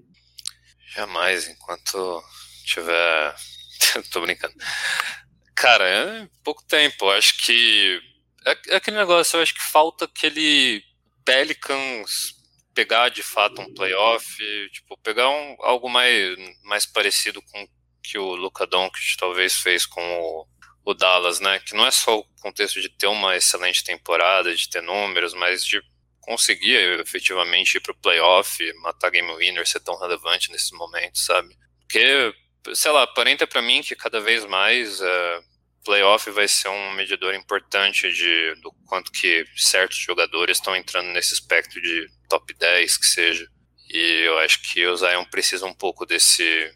Jamais, 0.95 1.49
enquanto 1.49 2.21
tiver. 2.65 3.35
Tô 4.11 4.21
brincando. 4.21 4.53
Cara, 5.55 5.87
é 5.87 6.27
pouco 6.43 6.63
tempo. 6.65 7.09
Acho 7.11 7.37
que. 7.37 8.01
É, 8.45 8.57
é 8.69 8.75
aquele 8.75 8.97
negócio, 8.97 9.37
eu 9.37 9.43
acho 9.43 9.53
que 9.53 9.63
falta 9.63 10.05
aquele 10.05 10.83
Pelicans 11.23 12.35
pegar 12.73 13.09
de 13.09 13.21
fato 13.21 13.61
um 13.61 13.73
playoff, 13.73 14.37
tipo, 14.71 14.97
pegar 14.97 15.29
um, 15.29 15.55
algo 15.59 15.87
mais, 15.89 16.35
mais 16.63 16.85
parecido 16.85 17.41
com 17.41 17.67
que 18.01 18.17
o 18.17 18.35
Luka 18.35 18.67
Doncic 18.67 19.15
talvez 19.17 19.55
fez 19.55 19.85
com 19.85 20.01
o, 20.01 20.47
o, 20.83 20.93
Dallas, 20.93 21.39
né? 21.39 21.59
Que 21.59 21.73
não 21.75 21.85
é 21.85 21.91
só 21.91 22.19
o 22.19 22.25
contexto 22.41 22.81
de 22.81 22.89
ter 22.89 23.07
uma 23.07 23.35
excelente 23.37 23.83
temporada, 23.83 24.53
de 24.53 24.69
ter 24.69 24.81
números, 24.81 25.33
mas 25.33 25.65
de 25.65 25.81
conseguir 26.19 26.99
efetivamente 26.99 27.77
ir 27.77 27.79
pro 27.79 27.95
playoff, 27.95 28.73
matar 28.81 29.11
game 29.11 29.33
winner, 29.37 29.67
ser 29.67 29.79
tão 29.79 29.97
relevante 29.97 30.51
nesses 30.51 30.71
momentos, 30.71 31.25
sabe? 31.25 31.55
Porque, 31.79 32.33
sei 32.73 32.91
lá, 32.91 33.03
aparenta 33.03 33.45
para 33.45 33.61
mim 33.61 33.81
que 33.81 33.95
cada 33.95 34.19
vez 34.19 34.45
mais 34.45 35.01
é, 35.01 35.41
playoff 35.83 36.29
vai 36.31 36.47
ser 36.47 36.69
um 36.69 36.93
medidor 36.93 37.33
importante 37.33 38.11
de, 38.11 38.55
do 38.61 38.71
quanto 38.85 39.11
que 39.11 39.45
certos 39.55 39.97
jogadores 39.97 40.57
estão 40.57 40.75
entrando 40.75 41.07
nesse 41.07 41.33
espectro 41.33 41.81
de 41.81 42.07
top 42.29 42.53
10, 42.53 42.97
que 42.97 43.05
seja. 43.05 43.47
E 43.89 44.21
eu 44.25 44.37
acho 44.39 44.61
que 44.61 44.85
o 44.87 44.95
Zion 44.95 45.25
precisa 45.25 45.65
um 45.65 45.73
pouco 45.73 46.05
desse 46.05 46.71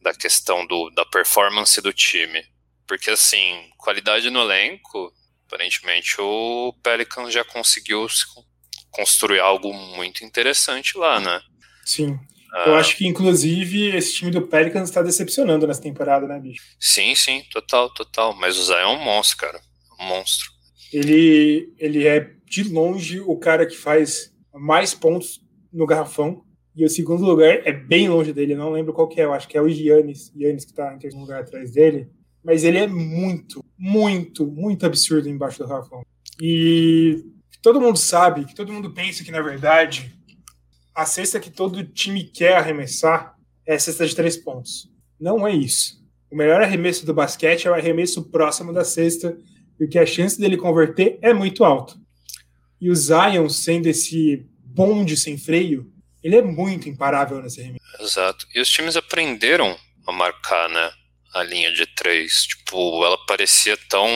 da 0.00 0.14
questão 0.14 0.66
do, 0.66 0.90
da 0.90 1.04
performance 1.04 1.80
do 1.80 1.92
time. 1.92 2.42
Porque, 2.86 3.10
assim, 3.10 3.70
qualidade 3.76 4.30
no 4.30 4.40
elenco, 4.40 5.12
aparentemente 5.46 6.16
o 6.20 6.72
Pelicans 6.82 7.32
já 7.32 7.44
conseguiu 7.44 8.06
construir 8.90 9.40
algo 9.40 9.72
muito 9.72 10.24
interessante 10.24 10.96
lá, 10.96 11.20
né? 11.20 11.40
Sim. 11.84 12.18
Ah, 12.52 12.64
Eu 12.68 12.74
acho 12.74 12.96
que, 12.96 13.06
inclusive, 13.06 13.96
esse 13.96 14.14
time 14.14 14.30
do 14.30 14.42
Pelicans 14.42 14.88
está 14.88 15.02
decepcionando 15.02 15.66
nessa 15.66 15.82
temporada, 15.82 16.26
né, 16.26 16.38
bicho? 16.38 16.62
Sim, 16.78 17.14
sim, 17.14 17.42
total, 17.52 17.92
total. 17.94 18.34
Mas 18.34 18.58
o 18.58 18.64
Zion 18.64 18.76
é 18.76 18.86
um 18.86 19.04
monstro, 19.04 19.36
cara. 19.38 19.60
Um 20.00 20.04
monstro. 20.04 20.50
Ele, 20.92 21.72
ele 21.78 22.06
é, 22.06 22.32
de 22.46 22.64
longe, 22.64 23.20
o 23.20 23.36
cara 23.36 23.64
que 23.66 23.76
faz 23.76 24.32
mais 24.52 24.94
pontos 24.94 25.40
no 25.72 25.86
garrafão. 25.86 26.42
E 26.74 26.84
o 26.84 26.88
segundo 26.88 27.24
lugar 27.24 27.66
é 27.66 27.72
bem 27.72 28.08
longe 28.08 28.32
dele, 28.32 28.54
eu 28.54 28.58
não 28.58 28.70
lembro 28.70 28.92
qual 28.92 29.08
que 29.08 29.20
é, 29.20 29.24
eu 29.24 29.32
acho 29.32 29.46
que 29.48 29.58
é 29.58 29.60
o 29.60 29.68
Giannis, 29.68 30.32
Giannis 30.34 30.64
que 30.64 30.72
tá 30.72 30.94
em 30.94 30.98
terceiro 30.98 31.20
lugar 31.20 31.42
atrás 31.42 31.72
dele. 31.72 32.08
Mas 32.42 32.64
ele 32.64 32.78
é 32.78 32.86
muito, 32.86 33.62
muito, 33.76 34.46
muito 34.46 34.86
absurdo 34.86 35.28
embaixo 35.28 35.58
do 35.58 35.66
Rafão. 35.66 36.02
E 36.40 37.22
todo 37.60 37.80
mundo 37.80 37.98
sabe, 37.98 38.46
que 38.46 38.54
todo 38.54 38.72
mundo 38.72 38.92
pensa 38.92 39.22
que, 39.22 39.30
na 39.30 39.42
verdade, 39.42 40.14
a 40.94 41.06
cesta 41.06 41.40
que 41.40 41.50
todo 41.50 41.84
time 41.84 42.24
quer 42.24 42.56
arremessar 42.56 43.34
é 43.66 43.74
a 43.74 43.78
cesta 43.78 44.06
de 44.06 44.14
três 44.14 44.36
pontos. 44.36 44.88
Não 45.18 45.46
é 45.46 45.54
isso. 45.54 46.00
O 46.30 46.36
melhor 46.36 46.62
arremesso 46.62 47.04
do 47.04 47.14
basquete 47.14 47.66
é 47.66 47.70
o 47.70 47.74
arremesso 47.74 48.30
próximo 48.30 48.72
da 48.72 48.84
cesta, 48.84 49.36
porque 49.76 49.98
a 49.98 50.06
chance 50.06 50.38
dele 50.38 50.56
converter 50.56 51.18
é 51.22 51.32
muito 51.32 51.64
alta. 51.64 51.94
E 52.80 52.90
o 52.90 52.94
Zion, 52.94 53.48
sendo 53.48 53.86
esse 53.86 54.46
bonde 54.64 55.16
sem 55.16 55.36
freio, 55.36 55.92
ele 56.22 56.36
é 56.36 56.42
muito 56.42 56.88
imparável 56.88 57.42
nesse 57.42 57.60
remake. 57.60 57.84
Exato. 57.98 58.46
E 58.54 58.60
os 58.60 58.68
times 58.68 58.96
aprenderam 58.96 59.76
a 60.06 60.12
marcar, 60.12 60.68
né? 60.68 60.90
A 61.34 61.42
linha 61.42 61.72
de 61.72 61.86
três. 61.94 62.44
Tipo, 62.44 63.04
ela 63.04 63.18
parecia 63.26 63.76
tão 63.88 64.08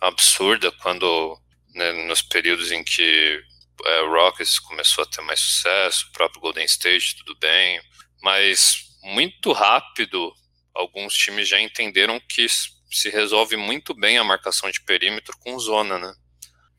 absurda 0.00 0.70
quando. 0.82 1.38
Né, 1.74 1.92
nos 2.06 2.22
períodos 2.22 2.72
em 2.72 2.82
que 2.82 3.38
é, 3.84 4.00
Rockets 4.06 4.58
começou 4.58 5.04
a 5.04 5.06
ter 5.06 5.22
mais 5.22 5.40
sucesso, 5.40 6.06
o 6.08 6.12
próprio 6.12 6.40
Golden 6.40 6.64
State, 6.64 7.16
tudo 7.16 7.38
bem. 7.38 7.80
Mas 8.22 8.86
muito 9.02 9.52
rápido, 9.52 10.32
alguns 10.74 11.14
times 11.14 11.48
já 11.48 11.60
entenderam 11.60 12.20
que 12.20 12.46
se 12.48 13.10
resolve 13.10 13.56
muito 13.56 13.94
bem 13.94 14.18
a 14.18 14.24
marcação 14.24 14.70
de 14.70 14.80
perímetro 14.82 15.36
com 15.38 15.58
zona, 15.58 15.98
né? 15.98 16.14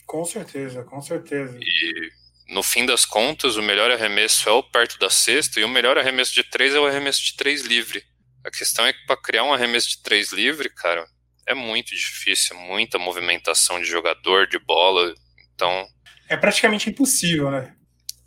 Com 0.06 0.24
certeza, 0.24 0.84
com 0.84 1.02
certeza. 1.02 1.58
E 1.62 2.10
no 2.50 2.64
fim 2.64 2.86
das 2.86 3.06
contas, 3.06 3.58
o 3.58 3.62
melhor 3.62 3.92
arremesso 3.92 4.48
é 4.48 4.52
o 4.52 4.64
perto 4.64 4.98
da 4.98 5.10
cesta 5.10 5.60
e 5.60 5.64
o 5.64 5.70
melhor 5.70 5.98
arremesso 5.98 6.34
de 6.34 6.44
três 6.44 6.74
é 6.74 6.80
o 6.80 6.86
arremesso 6.86 7.22
de 7.24 7.36
três 7.36 7.62
livre. 7.64 8.04
A 8.44 8.50
questão 8.50 8.86
é 8.86 8.94
que 8.94 9.06
para 9.06 9.22
criar 9.22 9.44
um 9.44 9.54
arremesso 9.54 9.90
de 9.90 10.02
três 10.02 10.32
livre, 10.32 10.70
cara, 10.70 11.06
é 11.46 11.54
muito 11.54 11.90
difícil, 11.96 12.56
muita 12.56 12.98
movimentação 12.98 13.80
de 13.80 13.86
jogador, 13.86 14.48
de 14.48 14.60
bola. 14.60 15.14
Então. 15.54 15.88
É 16.30 16.36
praticamente 16.36 16.90
impossível, 16.90 17.50
né? 17.52 17.74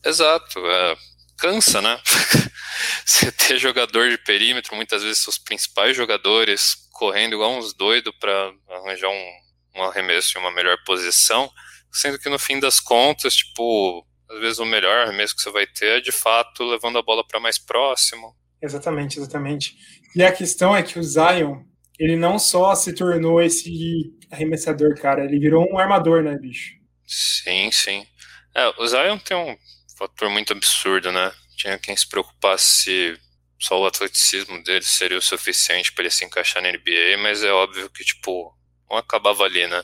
Exato. 0.04 0.58
É, 0.58 0.96
cansa, 1.38 1.80
né? 1.80 2.00
Você 3.04 3.32
ter 3.32 3.58
jogador 3.58 4.08
de 4.08 4.18
perímetro, 4.18 4.76
muitas 4.76 5.02
vezes 5.02 5.22
seus 5.22 5.38
principais 5.38 5.96
jogadores 5.96 6.88
correndo 6.92 7.34
igual 7.34 7.56
uns 7.56 7.74
doidos 7.74 8.12
para 8.18 8.52
arranjar 8.68 9.08
um, 9.08 9.30
um 9.76 9.82
arremesso 9.82 10.36
em 10.36 10.40
uma 10.40 10.52
melhor 10.52 10.76
posição, 10.84 11.50
sendo 11.92 12.18
que 12.18 12.28
no 12.28 12.38
fim 12.38 12.60
das 12.60 12.78
contas, 12.80 13.34
tipo, 13.34 14.06
às 14.30 14.38
vezes 14.40 14.58
o 14.58 14.64
melhor 14.64 15.06
arremesso 15.06 15.34
que 15.34 15.42
você 15.42 15.50
vai 15.50 15.66
ter 15.66 15.98
é 15.98 16.00
de 16.00 16.12
fato 16.12 16.62
levando 16.64 16.98
a 16.98 17.02
bola 17.02 17.26
para 17.26 17.40
mais 17.40 17.58
próximo. 17.58 18.34
Exatamente, 18.62 19.18
exatamente. 19.18 19.74
E 20.14 20.22
a 20.22 20.32
questão 20.32 20.76
é 20.76 20.82
que 20.82 20.98
o 20.98 21.02
Zion, 21.02 21.62
ele 21.98 22.16
não 22.16 22.38
só 22.38 22.74
se 22.74 22.94
tornou 22.94 23.42
esse 23.42 24.12
arremessador, 24.30 24.94
cara, 25.00 25.24
ele 25.24 25.38
virou 25.38 25.66
um 25.72 25.78
armador, 25.78 26.22
né, 26.22 26.36
bicho? 26.36 26.79
Sim, 27.10 27.70
sim. 27.72 28.06
É, 28.54 28.68
o 28.78 28.86
Zion 28.86 29.18
tem 29.18 29.36
um 29.36 29.56
fator 29.98 30.30
muito 30.30 30.52
absurdo, 30.52 31.10
né? 31.10 31.32
Tinha 31.56 31.78
quem 31.78 31.96
se 31.96 32.08
preocupasse 32.08 32.82
se 32.84 33.20
só 33.58 33.78
o 33.78 33.86
atleticismo 33.86 34.62
dele 34.62 34.84
seria 34.84 35.18
o 35.18 35.22
suficiente 35.22 35.92
para 35.92 36.04
ele 36.04 36.10
se 36.10 36.24
encaixar 36.24 36.62
na 36.62 36.70
NBA, 36.70 37.18
mas 37.18 37.42
é 37.42 37.52
óbvio 37.52 37.90
que, 37.90 38.02
tipo, 38.02 38.56
não 38.88 38.96
acabava 38.96 39.44
ali, 39.44 39.66
né? 39.66 39.82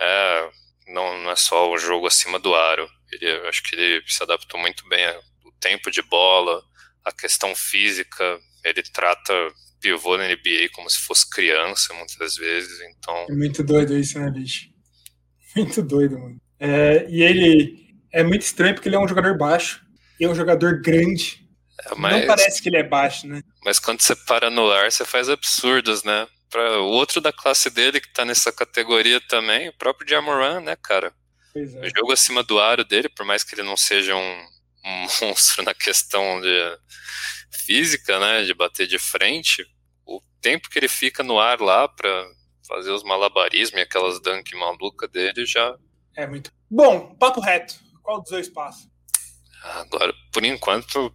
é, 0.00 0.50
não, 0.88 1.22
não 1.22 1.30
é 1.30 1.36
só 1.36 1.70
o 1.70 1.78
jogo 1.78 2.06
acima 2.06 2.38
do 2.38 2.54
aro. 2.54 2.88
Ele, 3.12 3.30
acho 3.48 3.62
que 3.62 3.74
ele 3.74 4.02
se 4.06 4.22
adaptou 4.22 4.60
muito 4.60 4.88
bem 4.88 5.04
ao 5.06 5.22
tempo 5.60 5.90
de 5.90 6.02
bola, 6.02 6.62
a 7.04 7.12
questão 7.12 7.54
física. 7.54 8.38
Ele 8.64 8.82
trata 8.82 9.32
pivô 9.80 10.16
na 10.16 10.28
NBA 10.28 10.70
como 10.72 10.88
se 10.88 10.98
fosse 10.98 11.28
criança, 11.28 11.92
muitas 11.94 12.36
vezes. 12.36 12.80
Então. 12.90 13.26
É 13.28 13.34
muito 13.34 13.62
doido 13.62 13.96
isso, 13.96 14.18
né, 14.18 14.30
bicho? 14.30 14.68
Muito 15.56 15.82
doido, 15.82 16.18
mano. 16.18 16.40
É, 16.60 17.06
e 17.08 17.22
ele 17.22 17.88
é 18.12 18.22
muito 18.22 18.42
estranho 18.42 18.74
porque 18.74 18.88
ele 18.88 18.96
é 18.96 18.98
um 18.98 19.08
jogador 19.08 19.36
baixo 19.36 19.80
e 20.18 20.24
é 20.24 20.28
um 20.28 20.34
jogador 20.34 20.80
grande. 20.82 21.46
É, 21.86 21.94
mas... 21.96 22.20
Não 22.20 22.26
parece 22.26 22.60
que 22.60 22.68
ele 22.68 22.78
é 22.78 22.82
baixo, 22.82 23.26
né? 23.26 23.42
Mas 23.64 23.78
quando 23.78 24.00
você 24.00 24.16
para 24.16 24.50
no 24.50 24.70
ar, 24.70 24.90
você 24.90 25.04
faz 25.04 25.28
absurdos, 25.28 26.02
né? 26.02 26.26
Pra 26.50 26.80
o 26.80 26.86
outro 26.86 27.20
da 27.20 27.32
classe 27.32 27.70
dele 27.70 28.00
que 28.00 28.12
tá 28.12 28.24
nessa 28.24 28.50
categoria 28.50 29.20
também, 29.28 29.68
o 29.68 29.76
próprio 29.76 30.08
Jamoran, 30.08 30.60
né, 30.60 30.76
cara? 30.76 31.12
É. 31.54 31.60
O 31.60 31.90
jogo 31.94 32.12
acima 32.12 32.42
do 32.42 32.58
aro 32.58 32.84
dele, 32.84 33.08
por 33.08 33.24
mais 33.24 33.44
que 33.44 33.54
ele 33.54 33.62
não 33.62 33.76
seja 33.76 34.14
um, 34.14 34.46
um 34.84 35.06
monstro 35.26 35.62
na 35.62 35.74
questão 35.74 36.40
de 36.40 36.78
física, 37.64 38.18
né, 38.18 38.44
de 38.44 38.54
bater 38.54 38.86
de 38.86 38.98
frente, 38.98 39.64
o 40.06 40.20
tempo 40.40 40.70
que 40.70 40.78
ele 40.78 40.88
fica 40.88 41.22
no 41.22 41.38
ar 41.38 41.60
lá 41.60 41.86
pra 41.86 42.26
fazer 42.66 42.90
os 42.90 43.02
malabarismos 43.02 43.78
e 43.78 43.82
aquelas 43.82 44.20
dunk 44.20 44.54
maluca 44.56 45.06
dele 45.06 45.44
já... 45.44 45.76
É 46.18 46.26
muito... 46.26 46.52
Bom, 46.68 47.14
papo 47.14 47.40
reto. 47.40 47.76
Qual 48.02 48.20
dos 48.20 48.30
dois 48.30 48.48
passa? 48.48 48.90
Agora, 49.62 50.12
por 50.32 50.44
enquanto, 50.44 51.14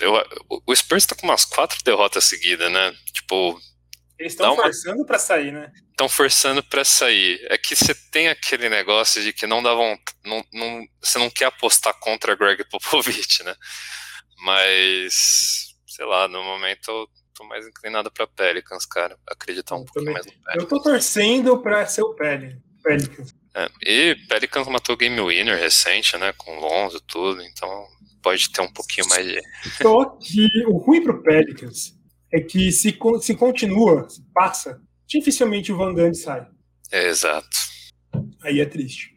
eu, 0.00 0.14
o 0.66 0.74
Spurs 0.74 1.04
tá 1.04 1.14
com 1.14 1.26
umas 1.26 1.44
quatro 1.44 1.76
derrotas 1.84 2.24
seguidas, 2.24 2.72
né? 2.72 2.94
Tipo, 3.12 3.60
eles 4.18 4.32
estão 4.32 4.56
forçando 4.56 4.96
uma... 4.96 5.06
para 5.06 5.18
sair, 5.18 5.52
né? 5.52 5.70
Estão 5.90 6.08
forçando 6.08 6.62
para 6.62 6.82
sair. 6.82 7.46
É 7.50 7.58
que 7.58 7.76
você 7.76 7.94
tem 8.10 8.28
aquele 8.28 8.70
negócio 8.70 9.22
de 9.22 9.34
que 9.34 9.46
não 9.46 9.62
dá 9.62 9.74
vontade, 9.74 10.16
não, 10.24 10.42
não, 10.50 10.82
você 10.98 11.18
não 11.18 11.28
quer 11.28 11.44
apostar 11.44 11.92
contra 12.00 12.34
Greg 12.34 12.64
Popovich, 12.70 13.42
né? 13.42 13.54
Mas, 14.38 15.74
sei 15.86 16.06
lá, 16.06 16.26
no 16.26 16.42
momento 16.42 16.90
eu 16.90 17.06
tô 17.34 17.44
mais 17.44 17.66
inclinado 17.68 18.10
para 18.10 18.26
Pelicans, 18.26 18.86
cara. 18.86 19.18
Acreditar 19.28 19.74
um 19.74 19.80
eu 19.80 19.84
pouquinho 19.84 20.14
mais 20.14 20.24
no 20.24 20.32
Pelicans. 20.32 20.56
Eu 20.56 20.66
tô 20.66 20.80
torcendo 20.80 21.60
para 21.60 21.86
ser 21.86 22.00
o 22.00 22.14
Pelicans. 22.14 23.41
É, 23.54 23.70
e 23.84 24.14
Pelicans 24.28 24.66
matou 24.68 24.96
Game 24.96 25.20
Winner 25.20 25.58
recente, 25.58 26.16
né? 26.16 26.32
Com 26.36 26.58
Lonzo 26.58 26.96
e 26.96 27.06
tudo, 27.06 27.42
então 27.42 27.86
pode 28.22 28.50
ter 28.50 28.62
um 28.62 28.72
pouquinho 28.72 29.08
mais 29.08 29.26
de. 29.26 29.40
Só 29.82 30.04
que 30.06 30.48
o 30.66 30.78
ruim 30.78 31.02
pro 31.02 31.22
Pelicans 31.22 31.94
é 32.32 32.40
que 32.40 32.72
se, 32.72 32.96
se 33.20 33.34
continua, 33.34 34.08
se 34.08 34.22
passa, 34.32 34.80
dificilmente 35.06 35.72
o 35.72 35.76
Van 35.76 35.94
Gundy 35.94 36.16
sai. 36.16 36.46
É, 36.90 37.08
exato. 37.08 37.48
Aí 38.42 38.60
é 38.60 38.66
triste. 38.66 39.10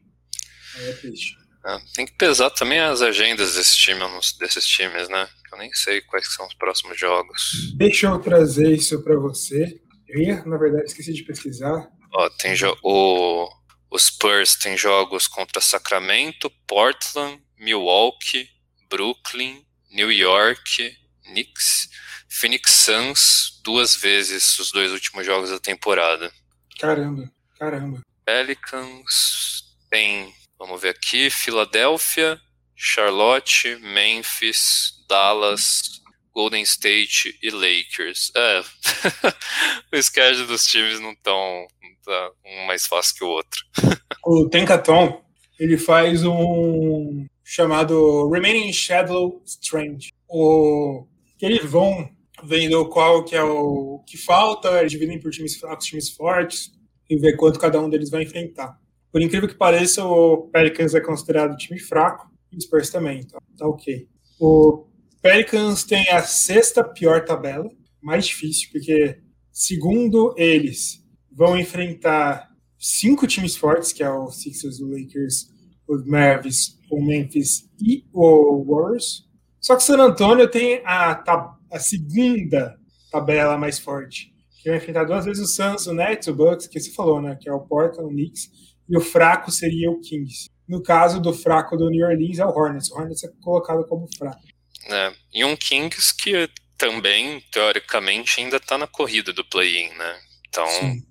Aí 0.77 0.89
é 0.89 0.93
triste. 0.93 1.35
É, 1.65 1.79
tem 1.93 2.05
que 2.05 2.13
pesar 2.13 2.49
também 2.51 2.79
as 2.79 3.01
agendas 3.01 3.55
desse 3.55 3.75
time, 3.77 4.01
desses 4.39 4.65
times, 4.65 5.09
né? 5.09 5.27
Eu 5.51 5.57
nem 5.57 5.73
sei 5.73 6.01
quais 6.01 6.31
são 6.33 6.45
os 6.45 6.53
próximos 6.53 6.99
jogos. 6.99 7.73
Deixa 7.77 8.07
eu 8.07 8.19
trazer 8.19 8.71
isso 8.71 9.01
para 9.01 9.17
você. 9.17 9.79
Eu 10.07 10.21
ia, 10.21 10.43
na 10.45 10.57
verdade, 10.57 10.85
esqueci 10.85 11.13
de 11.13 11.23
pesquisar. 11.23 11.89
Ó, 12.13 12.29
tem 12.29 12.53
o, 12.83 13.49
o 13.95 13.99
Spurs 13.99 14.55
tem 14.55 14.75
jogos 14.75 15.25
contra 15.25 15.61
Sacramento, 15.61 16.49
Portland, 16.67 17.41
Milwaukee, 17.57 18.49
Brooklyn, 18.89 19.65
New 19.89 20.11
York, 20.11 20.97
Knicks 21.23 21.87
Phoenix 22.27 22.71
Suns 22.71 23.61
duas 23.63 23.95
vezes 23.95 24.59
os 24.59 24.69
dois 24.69 24.91
últimos 24.91 25.25
jogos 25.25 25.49
da 25.49 25.59
temporada. 25.59 26.29
Caramba, 26.77 27.31
caramba. 27.57 28.01
Pelicans 28.25 29.77
tem, 29.89 30.35
vamos 30.59 30.81
ver 30.81 30.89
aqui, 30.89 31.29
Filadélfia, 31.29 32.37
Charlotte, 32.75 33.77
Memphis, 33.77 35.05
Dallas, 35.07 36.01
Golden 36.35 36.63
State 36.63 37.39
e 37.41 37.49
Lakers. 37.49 38.31
É, 38.35 38.59
o 39.97 40.03
schedule 40.03 40.47
dos 40.47 40.67
times 40.67 40.99
não 40.99 41.15
tão 41.15 41.65
tá 42.03 42.31
um 42.45 42.67
mais 42.67 42.85
fácil 42.85 43.15
que 43.15 43.23
o 43.23 43.29
outro. 43.29 43.59
o 44.25 44.49
Tenkaton, 44.49 45.21
ele 45.59 45.77
faz 45.77 46.23
um 46.23 47.25
chamado 47.43 48.29
Remaining 48.29 48.73
Shadow 48.73 49.41
Strange. 49.45 50.11
O 50.27 51.07
que 51.37 51.45
eles 51.45 51.65
vão 51.65 52.09
vendo 52.43 52.87
qual 52.89 53.23
que 53.23 53.35
é 53.35 53.43
o 53.43 54.03
que 54.05 54.17
falta, 54.17 54.79
eles 54.79 54.91
dividem 54.91 55.19
por 55.19 55.31
times 55.31 55.55
fracos, 55.55 55.85
times 55.85 56.09
fortes, 56.09 56.71
e 57.09 57.17
ver 57.17 57.37
quanto 57.37 57.59
cada 57.59 57.79
um 57.79 57.89
deles 57.89 58.09
vai 58.09 58.23
enfrentar. 58.23 58.77
Por 59.11 59.21
incrível 59.21 59.47
que 59.47 59.55
pareça, 59.55 60.03
o 60.03 60.49
Pelicans 60.49 60.93
é 60.93 60.99
considerado 60.99 61.55
time 61.55 61.79
fraco, 61.79 62.29
e 62.51 62.57
o 62.57 62.61
Spurs 62.61 62.89
também, 62.89 63.19
então 63.19 63.39
tá 63.57 63.67
ok. 63.67 64.07
O 64.39 64.85
Pelicans 65.25 65.83
tem 65.83 66.07
a 66.11 66.21
sexta 66.21 66.83
pior 66.83 67.25
tabela, 67.25 67.67
mais 67.99 68.27
difícil, 68.27 68.69
porque 68.71 69.17
segundo 69.51 70.35
eles, 70.37 71.03
vão 71.31 71.57
enfrentar 71.57 72.47
cinco 72.77 73.25
times 73.25 73.55
fortes, 73.55 73.91
que 73.91 74.03
é 74.03 74.09
o 74.11 74.29
Sixers, 74.29 74.79
o 74.79 74.85
Lakers, 74.87 75.47
o 75.87 75.97
Mavericks, 76.05 76.77
o 76.91 77.03
Memphis 77.03 77.67
e 77.81 78.05
o 78.13 78.63
Warriors. 78.65 79.27
Só 79.59 79.75
que 79.75 79.81
o 79.81 79.85
San 79.87 79.97
Antonio 79.97 80.47
tem 80.47 80.83
a, 80.85 81.23
a 81.71 81.79
segunda 81.79 82.77
tabela 83.11 83.57
mais 83.57 83.79
forte, 83.79 84.31
que 84.61 84.69
vai 84.69 84.77
enfrentar 84.77 85.05
duas 85.05 85.25
vezes 85.25 85.43
o 85.43 85.47
Suns, 85.47 85.87
o 85.87 85.93
Nets, 85.95 86.27
o 86.27 86.35
Bucks, 86.35 86.67
que 86.67 86.79
você 86.79 86.91
falou, 86.91 87.19
né? 87.19 87.35
Que 87.41 87.49
é 87.49 87.51
o 87.51 87.61
Portland, 87.61 88.07
o 88.07 88.15
Knicks, 88.15 88.47
e 88.87 88.95
o 88.95 89.01
fraco 89.01 89.49
seria 89.49 89.89
o 89.89 89.99
Kings. 90.01 90.51
No 90.69 90.83
caso 90.83 91.19
do 91.19 91.33
fraco 91.33 91.75
do 91.75 91.89
New 91.89 92.05
Orleans 92.05 92.37
é 92.37 92.45
o 92.45 92.49
Hornets. 92.49 92.91
O 92.91 92.95
Hornets 92.95 93.23
é 93.23 93.29
colocado 93.41 93.83
como 93.87 94.07
fraco. 94.15 94.54
É, 94.87 95.13
e 95.33 95.43
um 95.43 95.55
Kings 95.55 96.15
que 96.15 96.49
também, 96.77 97.41
teoricamente, 97.51 98.39
ainda 98.39 98.57
está 98.57 98.77
na 98.77 98.87
corrida 98.87 99.33
do 99.33 99.45
play-in, 99.45 99.89
né? 99.89 100.19
Então, 100.47 100.67
Sim. 100.67 101.01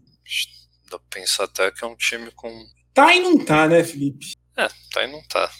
dá 0.90 0.98
pra 0.98 1.08
pensar 1.10 1.44
até 1.44 1.70
que 1.70 1.84
é 1.84 1.86
um 1.86 1.96
time 1.96 2.30
com. 2.32 2.50
Tá 2.92 3.14
e 3.14 3.20
não 3.20 3.44
tá, 3.44 3.66
né, 3.66 3.82
Felipe? 3.82 4.34
É, 4.56 4.68
tá 4.92 5.04
e 5.04 5.10
não 5.10 5.22
tá. 5.26 5.50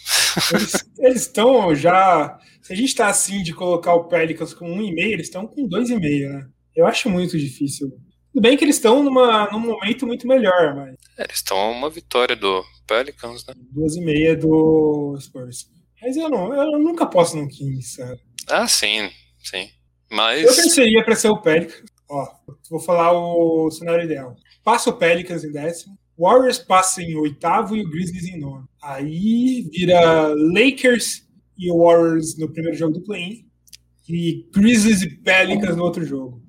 Eles 0.99 1.21
estão 1.21 1.75
já 1.75 2.39
se 2.65 2.73
a 2.73 2.75
gente 2.75 2.87
está 2.87 3.09
assim 3.09 3.43
de 3.43 3.53
colocar 3.53 3.93
o 3.93 4.05
Pelicans 4.05 4.51
com 4.51 4.67
um 4.67 4.81
e 4.81 4.91
meio, 4.91 5.13
eles 5.13 5.27
estão 5.27 5.45
com 5.45 5.67
dois 5.67 5.91
e 5.91 5.99
meio, 5.99 6.33
né? 6.33 6.47
Eu 6.75 6.87
acho 6.87 7.07
muito 7.11 7.37
difícil. 7.37 7.91
Tudo 8.33 8.41
bem 8.41 8.57
que 8.57 8.65
eles 8.65 8.77
estão 8.77 9.03
numa, 9.03 9.47
num 9.51 9.59
momento 9.59 10.07
muito 10.07 10.27
melhor, 10.27 10.75
mas. 10.75 10.95
É, 11.15 11.25
eles 11.25 11.35
estão 11.35 11.59
a 11.59 11.69
uma 11.69 11.91
vitória 11.91 12.35
do 12.35 12.63
Pelicans, 12.87 13.45
né? 13.45 13.53
Duas 13.71 13.95
e 13.95 14.01
meia 14.01 14.35
do 14.35 15.15
Spurs. 15.21 15.69
Mas 16.05 16.15
eu, 16.17 16.29
não, 16.29 16.53
eu 16.53 16.77
nunca 16.77 17.07
posso 17.07 17.35
no 17.35 17.47
Kings, 17.47 17.95
sabe? 17.95 18.21
Ah, 18.47 18.67
sim, 18.67 19.09
sim. 19.43 19.67
Mas. 20.11 20.45
Eu 20.45 20.55
pensaria 20.55 21.03
para 21.03 21.15
ser 21.15 21.29
o 21.29 21.41
Pelicans. 21.41 21.81
Ó, 22.07 22.27
vou 22.69 22.79
falar 22.79 23.11
o 23.11 23.71
cenário 23.71 24.05
ideal. 24.05 24.35
Passa 24.63 24.91
o 24.91 24.97
Pelicans 24.97 25.43
em 25.43 25.51
décimo. 25.51 25.97
Warriors 26.15 26.59
passa 26.59 27.01
em 27.01 27.15
oitavo 27.15 27.75
e 27.75 27.81
o 27.81 27.89
Grizzlies 27.89 28.27
em 28.27 28.39
nono. 28.39 28.69
Aí 28.79 29.67
vira 29.71 30.27
Lakers 30.27 31.23
e 31.57 31.71
o 31.71 31.83
Warriors 31.83 32.37
no 32.37 32.53
primeiro 32.53 32.77
jogo 32.77 32.93
do 32.93 33.03
play-in, 33.03 33.43
e 34.07 34.45
Grizzlies 34.53 35.01
e 35.01 35.09
Pelicans 35.09 35.75
no 35.75 35.83
outro 35.83 36.05
jogo. 36.05 36.39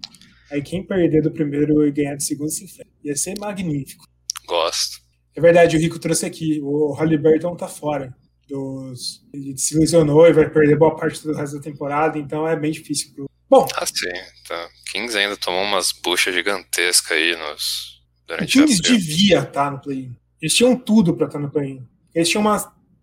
Aí 0.53 0.61
quem 0.61 0.87
perder 0.87 1.23
do 1.23 1.31
primeiro 1.31 1.87
e 1.87 1.91
ganhar 1.91 2.15
do 2.15 2.23
segundo 2.23 2.51
se 2.51 2.65
enfrenta. 2.65 2.91
Ia 3.03 3.17
ser 3.17 3.35
magnífico. 3.39 4.05
Gosto. 4.47 4.99
É 5.35 5.41
verdade, 5.41 5.77
o 5.77 5.81
Rico 5.81 5.99
trouxe 5.99 6.27
aqui. 6.27 6.61
O 6.63 6.93
Halliburton 6.93 7.57
tá 7.57 7.67
fora. 7.67 8.15
Dos... 8.49 9.27
Ele 9.33 9.57
se 9.59 9.77
lesionou 9.77 10.27
e 10.27 10.33
vai 10.33 10.49
perder 10.49 10.77
boa 10.77 10.95
parte 10.95 11.23
do 11.23 11.35
resto 11.35 11.57
da 11.57 11.63
temporada, 11.63 12.19
então 12.19 12.47
é 12.47 12.57
bem 12.57 12.71
difícil 12.71 13.13
pro. 13.15 13.27
Bom. 13.49 13.67
Ah, 13.77 13.87
sim. 13.87 14.07
Tá. 14.47 14.69
Kings 14.91 15.17
ainda 15.17 15.37
tomou 15.37 15.63
umas 15.63 15.93
buchas 15.93 16.35
gigantescas 16.35 17.17
aí 17.17 17.37
nos. 17.37 18.03
Durante 18.27 18.61
o 18.61 18.67
Kings 18.67 18.83
devia 18.83 19.39
estar 19.39 19.51
tá 19.51 19.71
no 19.71 19.81
play-in. 19.81 20.17
Eles 20.41 20.55
tinham 20.55 20.77
tudo 20.77 21.15
para 21.15 21.27
estar 21.27 21.39
tá 21.39 21.45
no 21.45 21.51
play-in. 21.51 21.87
Eles 22.15 22.29
tinham 22.29 22.41
uma 22.41 22.57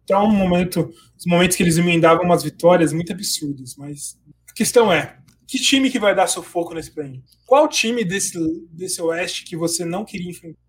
então, 0.03 0.25
um 0.25 0.31
momento, 0.31 0.93
os 1.17 1.25
momentos 1.25 1.55
que 1.55 1.63
eles 1.63 1.77
emendavam 1.77 2.25
umas 2.25 2.43
vitórias 2.43 2.91
muito 2.91 3.13
absurdas, 3.13 3.75
mas 3.77 4.19
a 4.49 4.53
questão 4.53 4.91
é, 4.91 5.17
que 5.47 5.57
time 5.57 5.89
que 5.89 5.99
vai 5.99 6.13
dar 6.13 6.27
sufoco 6.27 6.73
nesse 6.73 6.91
play? 6.91 7.21
Qual 7.45 7.67
time 7.69 8.03
desse, 8.03 8.37
desse 8.69 9.01
oeste 9.01 9.45
que 9.45 9.55
você 9.55 9.85
não 9.85 10.03
queria 10.03 10.29
enfrentar? 10.29 10.59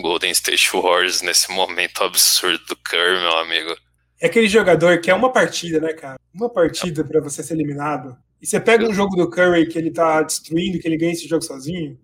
Golden 0.00 0.30
State 0.30 0.70
Warriors 0.72 1.22
nesse 1.22 1.52
momento 1.52 2.02
absurdo 2.02 2.64
do 2.66 2.76
Curry, 2.76 3.20
meu 3.20 3.36
amigo. 3.38 3.76
É 4.20 4.26
aquele 4.26 4.48
jogador 4.48 5.00
que 5.00 5.10
é 5.10 5.14
uma 5.14 5.32
partida, 5.32 5.80
né, 5.80 5.92
cara? 5.92 6.18
Uma 6.32 6.48
partida 6.48 7.04
para 7.04 7.20
você 7.20 7.42
ser 7.42 7.54
eliminado. 7.54 8.16
E 8.40 8.46
você 8.46 8.60
pega 8.60 8.88
um 8.88 8.94
jogo 8.94 9.16
do 9.16 9.30
Curry 9.30 9.66
que 9.66 9.78
ele 9.78 9.90
tá 9.90 10.22
destruindo, 10.22 10.78
que 10.78 10.88
ele 10.88 10.96
ganha 10.96 11.12
esse 11.12 11.28
jogo 11.28 11.42
sozinho. 11.42 11.98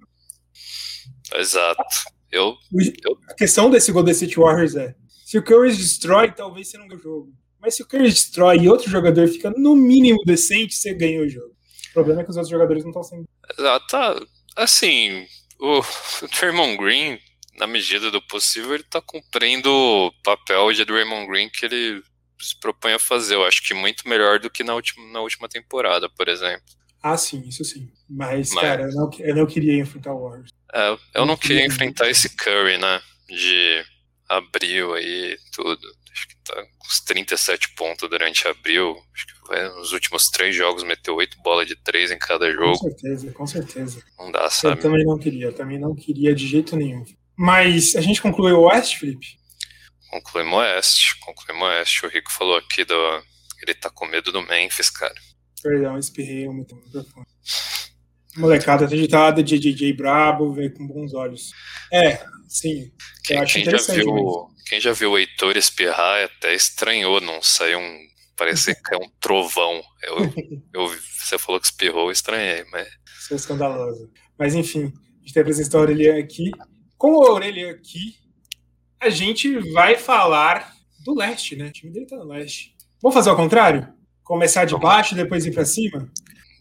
Exato. 1.35 1.83
Eu, 2.31 2.57
eu... 2.73 3.19
A 3.29 3.35
questão 3.35 3.71
desse 3.71 3.93
Golden 3.93 4.13
State 4.13 4.37
Warriors 4.37 4.75
é: 4.75 4.95
se 5.25 5.39
o 5.39 5.43
Curry 5.43 5.75
destrói, 5.75 6.33
talvez 6.33 6.69
você 6.69 6.79
não 6.79 6.87
ganhe 6.87 7.01
o 7.01 7.03
jogo. 7.03 7.33
Mas 7.61 7.77
se 7.77 7.83
o 7.83 7.87
Curry 7.87 8.11
destrói 8.11 8.59
e 8.59 8.69
outro 8.69 8.91
jogador 8.91 9.29
fica 9.29 9.51
no 9.51 9.75
mínimo 9.75 10.19
decente, 10.27 10.75
você 10.75 10.93
ganha 10.93 11.23
o 11.23 11.29
jogo. 11.29 11.55
O 11.91 11.93
problema 11.93 12.21
é 12.21 12.25
que 12.25 12.31
os 12.31 12.37
outros 12.37 12.51
jogadores 12.51 12.83
não 12.83 12.91
estão 12.91 13.03
sendo. 13.03 13.25
Exato. 13.59 14.27
Assim, 14.57 15.27
o, 15.61 15.79
o 15.79 16.29
Draymond 16.39 16.77
Green 16.77 17.19
na 17.59 17.67
medida 17.67 18.11
do 18.11 18.21
possível, 18.23 18.75
ele 18.75 18.85
tá 18.85 19.01
cumprindo 19.01 19.71
o 19.71 20.13
papel 20.23 20.73
de 20.73 20.85
Draymond 20.85 21.27
Green 21.27 21.51
que 21.51 21.67
ele 21.67 22.03
se 22.41 22.59
propõe 22.59 22.93
a 22.93 22.99
fazer. 22.99 23.35
Eu 23.35 23.45
acho 23.45 23.63
que 23.63 23.75
muito 23.75 24.09
melhor 24.09 24.39
do 24.39 24.51
que 24.51 24.65
na 24.65 24.75
última, 24.75 25.07
na 25.13 25.21
última 25.21 25.49
temporada, 25.49 26.09
por 26.09 26.29
exemplo. 26.29 26.65
Ah, 27.03 27.17
sim, 27.17 27.43
isso 27.47 27.65
sim. 27.65 27.91
Mas, 28.09 28.53
Mas... 28.53 28.63
cara, 28.63 28.83
eu 28.83 28.93
não, 28.93 29.11
eu 29.19 29.35
não 29.35 29.47
queria 29.47 29.79
enfrentar 29.79 30.15
o 30.15 30.23
Warriors. 30.23 30.51
É, 30.73 30.91
eu 30.91 30.99
não, 31.17 31.27
não 31.27 31.37
queria, 31.37 31.59
queria 31.59 31.67
enfrentar 31.67 32.09
esse 32.09 32.35
Curry, 32.37 32.79
né? 32.79 33.01
De 33.29 33.85
abril 34.29 34.95
aí 34.95 35.37
tudo. 35.53 35.81
Acho 36.13 36.29
que 36.29 36.37
tá 36.45 36.55
com 36.55 36.87
uns 36.87 37.01
37 37.01 37.75
pontos 37.75 38.09
durante 38.09 38.47
abril. 38.47 38.97
Acho 39.15 39.27
que 39.27 39.49
vai, 39.49 39.69
nos 39.71 39.93
últimos 39.93 40.29
três 40.29 40.55
jogos 40.55 40.85
meteu 40.85 41.17
oito 41.17 41.41
bolas 41.43 41.67
de 41.67 41.75
três 41.75 42.11
em 42.11 42.19
cada 42.19 42.51
jogo. 42.53 42.79
Com 42.79 42.91
certeza, 42.91 43.33
com 43.33 43.47
certeza. 43.47 44.03
Não 44.19 44.31
dá, 44.31 44.49
sabe? 44.51 44.77
Eu 44.77 44.83
também 44.83 45.05
não 45.05 45.19
queria, 45.19 45.47
eu 45.47 45.55
também 45.55 45.79
não 45.79 45.95
queria 45.95 46.35
de 46.35 46.47
jeito 46.47 46.77
nenhum. 46.77 47.05
Mas 47.37 47.97
a 47.97 48.01
gente 48.01 48.21
concluiu 48.21 48.59
o 48.59 48.69
Oeste, 48.69 48.99
Felipe? 48.99 49.39
Concluímos 50.11 50.53
o 50.53 50.57
Oeste, 50.57 51.19
concluímos 51.21 51.63
o 51.63 51.71
Oeste. 51.71 52.07
O 52.07 52.09
Rico 52.09 52.33
falou 52.33 52.57
aqui 52.57 52.85
do. 52.85 52.95
Ele 53.63 53.75
tá 53.75 53.89
com 53.89 54.07
medo 54.07 54.31
do 54.33 54.43
Memphis, 54.43 54.91
cara. 54.91 55.15
Perdão, 55.63 55.97
espirrei 55.97 56.49
muito 56.49 56.75
microfone. 56.75 57.27
Molecada 58.37 58.87
agitada 58.87 59.43
de 59.43 59.59
DJ 59.59 59.93
Brabo, 59.93 60.53
veio 60.53 60.73
com 60.75 60.87
bons 60.87 61.15
olhos. 61.15 61.53
É, 61.93 62.25
sim. 62.49 62.91
Quem, 63.25 63.37
eu 63.37 63.43
acho 63.43 63.53
quem 63.55 63.63
interessante. 63.63 63.97
Já 63.97 64.03
viu, 64.03 64.47
quem 64.67 64.81
já 64.81 64.93
viu 64.93 65.13
o 65.13 65.19
Heitor 65.19 65.57
espirrar 65.57 66.25
até 66.25 66.55
estranhou, 66.55 67.21
não 67.21 67.41
saiu 67.43 67.79
um. 67.79 67.99
Parecia 68.37 68.75
que 68.75 68.95
é 68.95 68.97
um 68.97 69.09
trovão. 69.21 69.83
Eu, 70.03 70.17
eu, 70.75 70.89
você 71.19 71.39
falou 71.39 71.61
que 71.61 71.67
espirrou, 71.67 72.07
eu 72.07 72.13
estranhei, 72.13 72.65
mas. 72.71 72.89
Sou 73.29 73.37
escandaloso. 73.37 74.11
Mas 74.39 74.55
enfim, 74.55 74.87
a 74.87 75.21
gente 75.21 75.33
tem 75.35 75.41
a 75.43 75.45
presença 75.45 75.71
da 75.71 75.79
Aurelian 75.79 76.19
aqui. 76.19 76.51
Com 77.03 77.21
a 77.21 77.31
Aurelian 77.31 77.73
aqui, 77.73 78.15
a 79.01 79.11
gente 79.11 79.59
vai 79.73 79.97
falar 79.97 80.73
do 81.05 81.17
leste, 81.17 81.57
né? 81.57 81.67
O 81.67 81.73
time 81.73 81.93
dele 81.93 82.07
tá 82.07 82.15
no 82.15 82.23
leste. 82.23 82.77
Vamos 83.03 83.17
fazer 83.17 83.29
ao 83.29 83.35
contrário? 83.35 83.93
Começar 84.23 84.67
de 84.67 84.79
baixo 84.79 85.13
e 85.13 85.17
depois 85.17 85.45
ir 85.45 85.51
para 85.51 85.65
cima? 85.65 86.09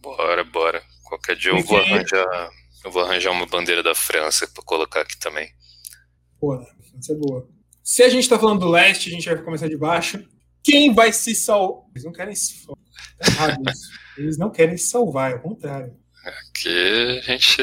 Bora, 0.01 0.43
bora. 0.43 0.81
Qualquer 1.03 1.35
dia 1.35 1.51
eu 1.51 1.61
vou 1.61 1.77
arranjar, 1.77 2.49
eu 2.83 2.89
vou 2.89 3.03
arranjar 3.03 3.29
uma 3.29 3.45
bandeira 3.45 3.83
da 3.83 3.93
França 3.93 4.47
para 4.47 4.63
colocar 4.63 5.01
aqui 5.01 5.15
também. 5.19 5.47
Boa, 6.41 6.65
França 6.89 7.13
é 7.13 7.15
boa. 7.17 7.47
Se 7.83 8.01
a 8.01 8.09
gente 8.09 8.27
tá 8.27 8.39
falando 8.39 8.61
do 8.61 8.69
leste, 8.71 9.09
a 9.09 9.13
gente 9.13 9.29
vai 9.29 9.39
começar 9.43 9.67
de 9.67 9.77
baixo. 9.77 10.27
Quem 10.63 10.91
vai 10.91 11.13
se 11.13 11.35
salvar? 11.35 11.85
Eles 11.91 12.03
não 12.03 12.11
querem 12.11 12.33
se 12.33 12.65
salvar. 12.65 12.83
Tá 13.37 13.73
Eles 14.17 14.37
não 14.39 14.49
querem 14.49 14.75
se 14.75 14.87
salvar, 14.87 15.33
é 15.33 15.35
o 15.35 15.41
contrário. 15.41 15.95
Aqui 16.25 17.19
a 17.19 17.21
gente, 17.21 17.61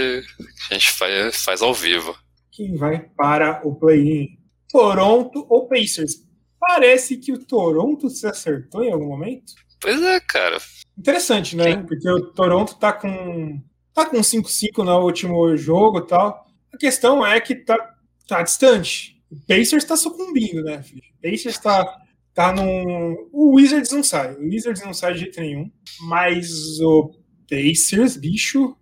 a 0.71 0.75
gente 0.75 0.93
faz, 0.93 1.43
faz 1.43 1.61
ao 1.61 1.75
vivo. 1.75 2.17
Quem 2.59 2.75
vai 2.75 2.99
para 3.16 3.64
o 3.64 3.73
play-in? 3.77 4.37
Toronto 4.68 5.47
ou 5.49 5.68
Pacers? 5.68 6.27
Parece 6.59 7.16
que 7.16 7.33
o 7.33 7.38
Toronto 7.38 8.11
se 8.11 8.27
acertou 8.27 8.83
em 8.83 8.90
algum 8.90 9.07
momento. 9.07 9.53
Pois 9.81 10.03
é, 10.03 10.18
cara. 10.18 10.59
Interessante, 10.99 11.55
né? 11.55 11.77
Sim. 11.77 11.87
Porque 11.87 12.11
o 12.11 12.33
Toronto 12.33 12.75
tá 12.75 12.92
com 12.92 13.62
tá 13.94 14.07
com 14.07 14.16
5-5 14.16 14.85
no 14.85 14.99
último 15.05 15.57
jogo 15.57 16.01
e 16.01 16.07
tal. 16.09 16.49
A 16.75 16.77
questão 16.77 17.25
é 17.25 17.40
que 17.40 17.55
tá, 17.55 17.94
tá 18.27 18.42
distante. 18.42 19.23
O 19.31 19.37
Pacers 19.47 19.85
tá 19.85 19.97
sucumbindo, 19.97 20.64
né, 20.64 20.83
filho? 20.83 21.03
O 21.16 21.31
Pacers 21.31 21.59
tá, 21.59 21.97
tá 22.35 22.53
num. 22.53 23.29
O 23.33 23.55
Wizards 23.55 23.92
não 23.92 24.03
sai. 24.03 24.35
O 24.35 24.49
Wizards 24.49 24.83
não 24.83 24.92
sai 24.92 25.12
de 25.12 25.21
jeito 25.21 25.40
nenhum. 25.40 25.71
Mas 26.09 26.81
o 26.81 27.12
Pacers, 27.49 28.16
bicho. 28.16 28.77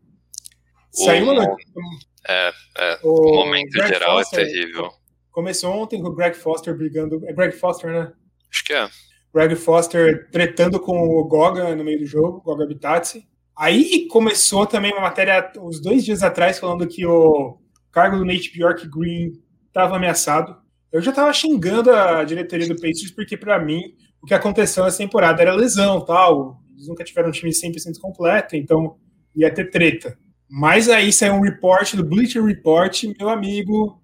Saiu 0.93 1.31
uma. 1.31 1.45
É, 2.29 2.53
é. 2.79 2.99
O, 3.03 3.33
o 3.33 3.35
momento 3.37 3.71
Greg 3.71 3.89
geral 3.89 4.21
é 4.21 4.25
Foster, 4.25 4.41
é 4.41 4.45
terrível. 4.45 4.91
Começou 5.31 5.73
ontem 5.73 6.01
com 6.01 6.09
o 6.09 6.15
Greg 6.15 6.37
Foster 6.37 6.77
brigando. 6.77 7.21
É 7.27 7.33
Greg 7.33 7.55
Foster, 7.55 7.91
né? 7.91 8.13
Acho 8.51 8.65
que 8.65 8.73
é. 8.73 8.89
Greg 9.35 9.55
Foster 9.55 10.31
tretando 10.31 10.81
com 10.81 10.99
o 10.99 11.25
Goga 11.25 11.75
no 11.77 11.85
meio 11.85 11.99
do 11.99 12.07
jogo, 12.07 12.41
Goga 12.41 12.67
Bitadze. 12.67 13.29
Aí 13.57 14.07
começou 14.09 14.67
também 14.67 14.93
uma 14.93 15.03
matéria 15.03 15.53
uns 15.59 15.81
dois 15.81 16.05
dias 16.05 16.23
atrás 16.23 16.59
falando 16.59 16.87
que 16.87 17.07
o 17.07 17.59
cargo 17.93 18.19
do 18.19 18.25
Nate 18.25 18.51
Bjork 18.53 18.89
Green 18.89 19.33
estava 19.67 19.97
ameaçado. 19.97 20.57
Eu 20.93 21.01
já 21.01 21.11
estava 21.11 21.33
xingando 21.33 21.91
a 21.91 22.25
diretoria 22.25 22.69
do 22.69 22.77
Pacers 22.77 23.11
porque 23.11 23.37
para 23.37 23.59
mim 23.59 23.95
o 24.23 24.27
que 24.27 24.35
aconteceu 24.35 24.85
nessa 24.85 24.99
temporada 24.99 25.41
era 25.43 25.55
lesão, 25.55 26.05
tal. 26.05 26.61
Eles 26.73 26.89
nunca 26.89 27.05
tiveram 27.05 27.29
um 27.29 27.33
time 27.33 27.51
100% 27.51 28.01
completo, 28.01 28.57
então 28.57 28.97
ia 29.35 29.53
ter 29.53 29.71
treta. 29.71 30.19
Mas 30.49 30.89
aí 30.89 31.13
saiu 31.13 31.35
um 31.35 31.41
report 31.41 31.95
do 31.95 32.05
Bleacher 32.05 32.45
Report, 32.45 33.03
meu 33.19 33.29
amigo, 33.29 34.01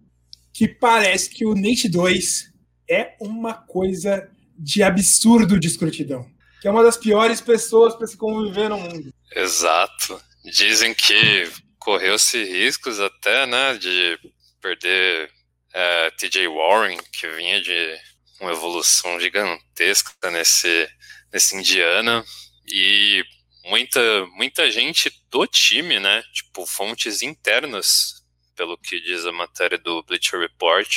que 0.52 0.66
parece 0.66 1.31
que 1.31 1.46
o 1.46 1.55
Nate 1.55 1.88
2 1.88 2.52
é 2.90 3.14
uma 3.20 3.55
coisa 3.55 4.28
de 4.59 4.83
absurdo 4.83 5.59
de 5.59 5.68
escrutidão. 5.68 6.26
Que 6.61 6.68
é 6.68 6.70
uma 6.70 6.83
das 6.83 6.96
piores 6.96 7.40
pessoas 7.40 7.94
para 7.94 8.07
se 8.07 8.16
conviver 8.16 8.68
no 8.68 8.78
mundo. 8.78 9.12
Exato. 9.35 10.20
Dizem 10.44 10.94
que 10.94 11.50
correu-se 11.78 12.44
riscos 12.44 13.00
até, 13.00 13.46
né, 13.46 13.76
de 13.76 14.18
perder 14.61 15.31
é, 15.72 16.11
TJ 16.11 16.46
Warren, 16.48 16.98
que 17.12 17.28
vinha 17.28 17.61
de 17.61 17.96
uma 18.40 18.52
evolução 18.52 19.18
gigantesca 19.18 20.31
nesse, 20.31 20.88
nesse 21.33 21.57
Indiana. 21.57 22.24
E 22.68 23.24
muita, 23.64 24.27
muita 24.27 24.70
gente 24.70 25.11
do 25.31 25.46
time, 25.46 25.98
né, 25.98 26.22
tipo, 26.33 26.66
fontes 26.66 27.22
internas, 27.22 28.22
pelo 28.55 28.77
que 28.77 29.01
diz 29.01 29.25
a 29.25 29.33
matéria 29.33 29.79
do 29.79 30.03
Bleacher 30.03 30.40
Report, 30.40 30.88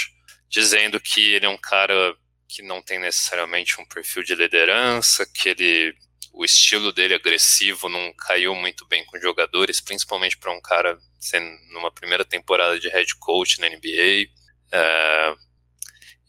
dizendo 0.50 1.00
que 1.00 1.34
ele 1.34 1.46
é 1.46 1.50
um 1.50 1.58
cara 1.58 2.16
que 2.48 2.62
não 2.62 2.82
tem 2.82 3.00
necessariamente 3.00 3.80
um 3.80 3.86
perfil 3.86 4.24
de 4.24 4.36
liderança, 4.36 5.26
que 5.26 5.50
ele 5.50 5.96
o 6.36 6.44
estilo 6.44 6.92
dele 6.92 7.14
agressivo 7.14 7.88
não 7.88 8.14
caiu 8.14 8.54
muito 8.54 8.86
bem 8.88 9.06
com 9.06 9.20
jogadores, 9.20 9.80
principalmente 9.80 10.38
para 10.38 10.52
um 10.52 10.62
cara 10.62 10.98
sendo 11.18 11.50
numa 11.72 11.90
primeira 11.90 12.26
temporada 12.26 12.78
de 12.78 12.90
head 12.90 13.16
coach 13.16 13.60
na 13.60 13.70
NBA. 13.70 14.30
É, 14.70 15.36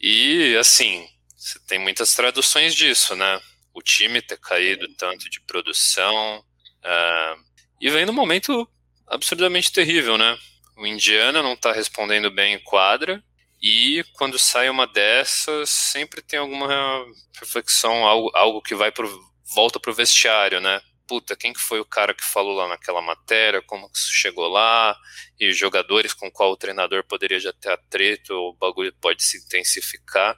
e 0.00 0.56
assim, 0.56 1.06
você 1.36 1.58
tem 1.66 1.78
muitas 1.78 2.14
traduções 2.14 2.74
disso, 2.74 3.16
né? 3.16 3.40
O 3.76 3.82
time 3.82 4.22
ter 4.22 4.38
caído 4.38 4.88
tanto 4.96 5.28
de 5.28 5.38
produção 5.42 6.42
é, 6.82 7.34
e 7.78 7.90
vem 7.90 8.06
num 8.06 8.12
momento 8.12 8.66
absurdamente 9.06 9.70
terrível, 9.70 10.16
né? 10.16 10.36
O 10.78 10.86
Indiana 10.86 11.42
não 11.42 11.52
está 11.52 11.72
respondendo 11.72 12.30
bem 12.30 12.54
em 12.54 12.64
quadra 12.64 13.22
e 13.62 14.02
quando 14.14 14.38
sai 14.38 14.70
uma 14.70 14.86
dessas, 14.86 15.68
sempre 15.70 16.22
tem 16.22 16.38
alguma 16.38 17.04
reflexão, 17.38 18.06
algo, 18.06 18.30
algo 18.34 18.62
que 18.62 18.74
vai 18.74 18.90
pro, 18.90 19.08
volta 19.54 19.78
pro 19.78 19.94
vestiário, 19.94 20.60
né? 20.60 20.80
Puta, 21.06 21.36
quem 21.36 21.52
que 21.52 21.60
foi 21.60 21.78
o 21.78 21.84
cara 21.84 22.14
que 22.14 22.24
falou 22.24 22.54
lá 22.54 22.68
naquela 22.68 23.00
matéria, 23.00 23.62
como 23.62 23.90
que 23.90 23.98
isso 23.98 24.10
chegou 24.10 24.48
lá, 24.48 24.96
e 25.38 25.52
jogadores 25.52 26.12
com 26.12 26.30
qual 26.30 26.50
o 26.50 26.56
treinador 26.56 27.04
poderia 27.04 27.38
já 27.38 27.52
ter 27.52 27.70
atrito, 27.70 28.34
o 28.34 28.54
bagulho 28.54 28.92
pode 29.00 29.22
se 29.22 29.38
intensificar. 29.38 30.36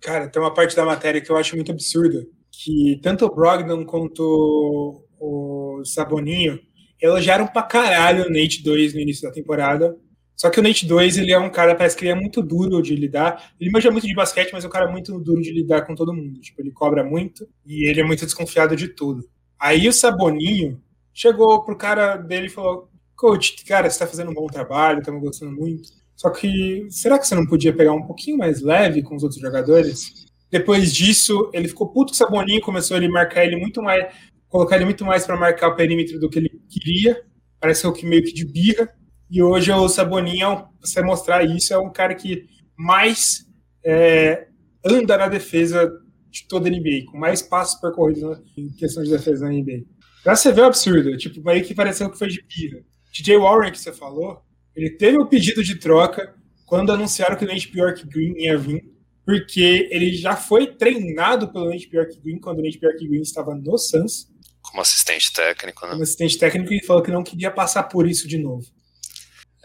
Cara, 0.00 0.28
tem 0.28 0.42
uma 0.42 0.52
parte 0.52 0.74
da 0.74 0.84
matéria 0.84 1.20
que 1.20 1.30
eu 1.30 1.36
acho 1.36 1.54
muito 1.54 1.70
absurda, 1.70 2.26
que 2.62 3.00
tanto 3.02 3.24
o 3.26 3.34
Brogdon 3.34 3.84
quanto 3.84 5.04
o 5.18 5.82
Saboninho 5.84 6.60
elogiaram 7.00 7.46
pra 7.46 7.62
caralho 7.62 8.26
o 8.26 8.30
Nate 8.30 8.62
2 8.62 8.94
no 8.94 9.00
início 9.00 9.28
da 9.28 9.34
temporada, 9.34 9.96
só 10.42 10.50
que 10.50 10.58
o 10.58 10.62
Nate 10.62 10.86
2, 10.86 11.18
ele 11.18 11.32
é 11.32 11.38
um 11.38 11.50
cara, 11.50 11.74
parece 11.74 11.96
que 11.96 12.04
ele 12.04 12.10
é 12.10 12.14
muito 12.16 12.42
duro 12.42 12.82
de 12.82 12.96
lidar. 12.96 13.52
Ele 13.60 13.70
manja 13.70 13.92
muito 13.92 14.06
de 14.06 14.14
basquete, 14.14 14.50
mas 14.52 14.64
é 14.64 14.66
um 14.66 14.70
cara 14.70 14.90
muito 14.90 15.16
duro 15.20 15.40
de 15.40 15.52
lidar 15.52 15.82
com 15.82 15.94
todo 15.94 16.12
mundo. 16.12 16.40
Tipo, 16.40 16.60
ele 16.60 16.72
cobra 16.72 17.04
muito 17.04 17.48
e 17.64 17.88
ele 17.88 18.00
é 18.00 18.04
muito 18.04 18.24
desconfiado 18.24 18.74
de 18.74 18.88
tudo. 18.88 19.28
Aí 19.56 19.86
o 19.86 19.92
Saboninho 19.92 20.82
chegou 21.14 21.62
pro 21.64 21.76
cara 21.76 22.16
dele 22.16 22.46
e 22.46 22.50
falou: 22.50 22.88
Coach, 23.14 23.64
cara, 23.64 23.88
você 23.88 24.00
tá 24.00 24.06
fazendo 24.06 24.32
um 24.32 24.34
bom 24.34 24.46
trabalho, 24.48 24.98
estamos 24.98 25.20
gostando 25.22 25.52
muito. 25.52 25.90
Só 26.16 26.28
que 26.30 26.86
será 26.90 27.20
que 27.20 27.26
você 27.28 27.36
não 27.36 27.46
podia 27.46 27.72
pegar 27.72 27.92
um 27.92 28.02
pouquinho 28.02 28.38
mais 28.38 28.60
leve 28.62 29.02
com 29.02 29.14
os 29.14 29.22
outros 29.22 29.40
jogadores? 29.40 30.26
Depois 30.52 30.92
disso, 30.92 31.50
ele 31.54 31.66
ficou 31.66 31.88
puto 31.88 32.12
com 32.12 32.12
o 32.12 32.16
Saboninho, 32.16 32.60
começou 32.60 32.94
a 32.94 32.98
ele 32.98 33.08
marcar 33.08 33.42
ele 33.46 33.56
muito 33.56 33.82
mais, 33.82 34.14
colocar 34.50 34.76
ele 34.76 34.84
muito 34.84 35.02
mais 35.02 35.24
para 35.24 35.34
marcar 35.34 35.68
o 35.68 35.74
perímetro 35.74 36.20
do 36.20 36.28
que 36.28 36.38
ele 36.38 36.50
queria. 36.68 37.24
Parece 37.58 37.90
que 37.94 38.04
meio 38.04 38.22
que 38.22 38.34
de 38.34 38.44
birra. 38.44 38.86
E 39.30 39.42
hoje 39.42 39.72
o 39.72 39.88
Saboninha, 39.88 40.66
você 40.78 41.00
mostrar 41.00 41.42
isso, 41.42 41.72
é 41.72 41.78
um 41.78 41.90
cara 41.90 42.14
que 42.14 42.44
mais 42.76 43.46
é, 43.82 44.48
anda 44.84 45.16
na 45.16 45.26
defesa 45.26 45.90
de 46.30 46.46
toda 46.46 46.68
a 46.68 46.70
NBA, 46.70 47.06
com 47.10 47.16
mais 47.16 47.40
passos 47.40 47.80
percorridos 47.80 48.38
em 48.54 48.68
questão 48.76 49.02
de 49.02 49.10
defesa 49.10 49.46
na 49.46 49.52
NBA. 49.52 49.84
Pra 50.22 50.36
você 50.36 50.52
ver 50.52 50.60
o 50.60 50.66
absurdo, 50.66 51.16
tipo, 51.16 51.42
meio 51.42 51.64
que 51.64 51.74
pareceu 51.74 52.10
que 52.10 52.18
foi 52.18 52.28
de 52.28 52.42
pira. 52.44 52.84
DJ 53.10 53.38
Warren, 53.38 53.72
que 53.72 53.80
você 53.80 53.92
falou, 53.92 54.42
ele 54.76 54.90
teve 54.90 55.16
o 55.16 55.26
pedido 55.26 55.64
de 55.64 55.76
troca 55.76 56.34
quando 56.66 56.92
anunciaram 56.92 57.36
que 57.36 57.44
o 57.44 57.48
Nate 57.48 57.72
Bjork 57.72 58.06
Green 58.06 58.34
ia 58.36 58.58
vir, 58.58 58.82
porque 59.24 59.88
ele 59.90 60.12
já 60.14 60.36
foi 60.36 60.66
treinado 60.66 61.52
pelo 61.52 61.70
Nate 61.70 61.88
Bjork 61.88 62.18
Green 62.20 62.38
quando 62.38 62.58
o 62.58 62.62
Nate 62.62 62.78
Bjork 62.78 63.06
Green 63.06 63.22
estava 63.22 63.54
no 63.54 63.78
Suns. 63.78 64.28
Como 64.60 64.80
assistente 64.80 65.32
técnico, 65.32 65.84
né? 65.84 65.92
Como 65.92 66.02
assistente 66.02 66.38
técnico 66.38 66.72
e 66.72 66.84
falou 66.84 67.02
que 67.02 67.10
não 67.10 67.24
queria 67.24 67.50
passar 67.50 67.84
por 67.84 68.08
isso 68.08 68.26
de 68.26 68.38
novo. 68.38 68.64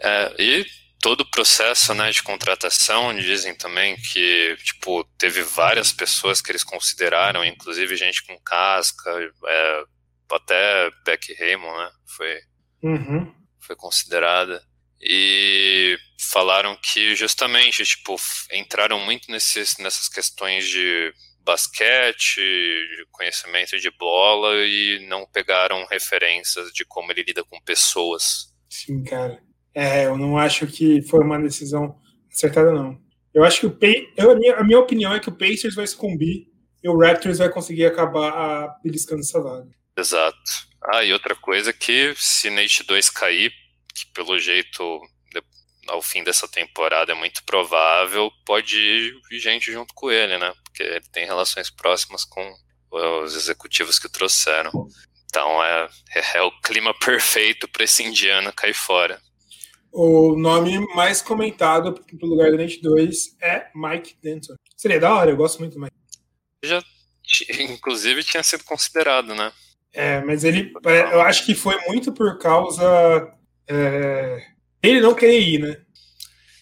É, 0.00 0.34
e 0.38 0.66
todo 1.00 1.22
o 1.22 1.30
processo 1.30 1.94
né, 1.94 2.10
de 2.10 2.22
contratação, 2.22 3.16
dizem 3.16 3.54
também 3.54 3.96
que 3.96 4.56
tipo, 4.62 5.04
teve 5.16 5.42
várias 5.42 5.92
pessoas 5.92 6.40
que 6.40 6.50
eles 6.50 6.64
consideraram, 6.64 7.44
inclusive 7.44 7.96
gente 7.96 8.24
com 8.26 8.38
casca, 8.40 9.10
é, 9.46 9.82
até 10.30 10.90
Beck 11.04 11.34
Raymond, 11.34 11.78
né? 11.78 11.90
Foi, 12.16 12.40
uhum. 12.82 13.34
foi 13.60 13.76
considerada. 13.76 14.62
E 15.00 15.96
falaram 16.18 16.76
que 16.82 17.14
justamente, 17.14 17.84
tipo, 17.84 18.16
entraram 18.52 18.98
muito 19.00 19.30
nesses, 19.30 19.78
nessas 19.78 20.08
questões 20.08 20.66
de 20.66 21.12
basquete, 21.44 22.40
de 22.40 23.06
conhecimento 23.10 23.78
de 23.78 23.90
bola 23.92 24.54
e 24.66 25.06
não 25.08 25.26
pegaram 25.26 25.86
referências 25.86 26.70
de 26.72 26.84
como 26.84 27.10
ele 27.10 27.22
lida 27.22 27.42
com 27.42 27.60
pessoas. 27.60 28.54
Sim, 28.68 29.02
cara. 29.02 29.40
É, 29.74 30.06
eu 30.06 30.18
não 30.18 30.36
acho 30.36 30.66
que 30.66 31.00
foi 31.02 31.20
uma 31.20 31.40
decisão 31.40 31.98
acertada, 32.30 32.72
não. 32.72 33.00
Eu 33.32 33.44
acho 33.44 33.60
que 33.60 33.66
o 33.66 33.70
Pay... 33.70 34.12
eu, 34.16 34.30
a, 34.32 34.34
minha, 34.34 34.56
a 34.56 34.64
minha 34.64 34.78
opinião 34.78 35.14
é 35.14 35.20
que 35.20 35.28
o 35.28 35.36
Pacers 35.36 35.74
vai 35.74 35.86
sucumbir 35.86 36.48
e 36.82 36.88
o 36.88 36.98
Raptors 36.98 37.38
vai 37.38 37.48
conseguir 37.48 37.86
acabar 37.86 38.30
a... 38.30 38.78
beliscando 38.82 39.20
essa 39.20 39.40
vaga. 39.40 39.68
Exato. 39.96 40.38
Ah, 40.92 41.02
e 41.02 41.12
outra 41.12 41.34
coisa 41.34 41.72
que 41.72 42.14
se 42.16 42.50
Nate 42.50 42.84
2 42.84 43.10
cair, 43.10 43.52
que 44.04 44.12
pelo 44.12 44.38
jeito 44.38 45.00
ao 45.88 46.02
fim 46.02 46.22
dessa 46.22 46.46
temporada 46.46 47.12
é 47.12 47.14
muito 47.14 47.42
provável, 47.44 48.30
pode 48.44 48.76
ir 48.78 49.38
gente 49.38 49.72
junto 49.72 49.94
com 49.94 50.10
ele, 50.10 50.38
né? 50.38 50.52
Porque 50.62 50.82
ele 50.82 51.04
tem 51.12 51.24
relações 51.24 51.70
próximas 51.70 52.24
com 52.24 52.54
os 52.90 53.34
executivos 53.34 53.98
que 53.98 54.08
trouxeram. 54.08 54.70
Então 55.26 55.62
é, 55.64 55.88
é 56.34 56.42
o 56.42 56.52
clima 56.60 56.94
perfeito 56.98 57.66
para 57.68 57.84
esse 57.84 58.02
indiano 58.02 58.52
cair 58.52 58.74
fora. 58.74 59.20
O 59.90 60.36
nome 60.36 60.78
mais 60.94 61.22
comentado 61.22 61.94
pro 61.94 62.28
lugar 62.28 62.50
do 62.50 62.58
Net 62.58 62.80
2 62.80 63.36
é 63.40 63.68
Mike 63.74 64.16
Denton. 64.22 64.54
Seria 64.76 65.00
da 65.00 65.14
hora, 65.14 65.30
eu 65.30 65.36
gosto 65.36 65.58
muito 65.58 65.74
do 65.74 65.80
Mike. 65.80 65.96
Já, 66.62 66.82
inclusive, 67.58 68.22
tinha 68.22 68.42
sido 68.42 68.64
considerado, 68.64 69.34
né? 69.34 69.50
É, 69.92 70.20
mas 70.20 70.44
ele, 70.44 70.72
é, 70.84 71.14
eu 71.14 71.22
acho 71.22 71.46
que 71.46 71.54
foi 71.54 71.76
muito 71.86 72.12
por 72.12 72.38
causa 72.38 73.32
é, 73.68 74.46
ele 74.82 75.00
não 75.00 75.14
querer 75.14 75.40
ir, 75.40 75.58
né? 75.60 75.80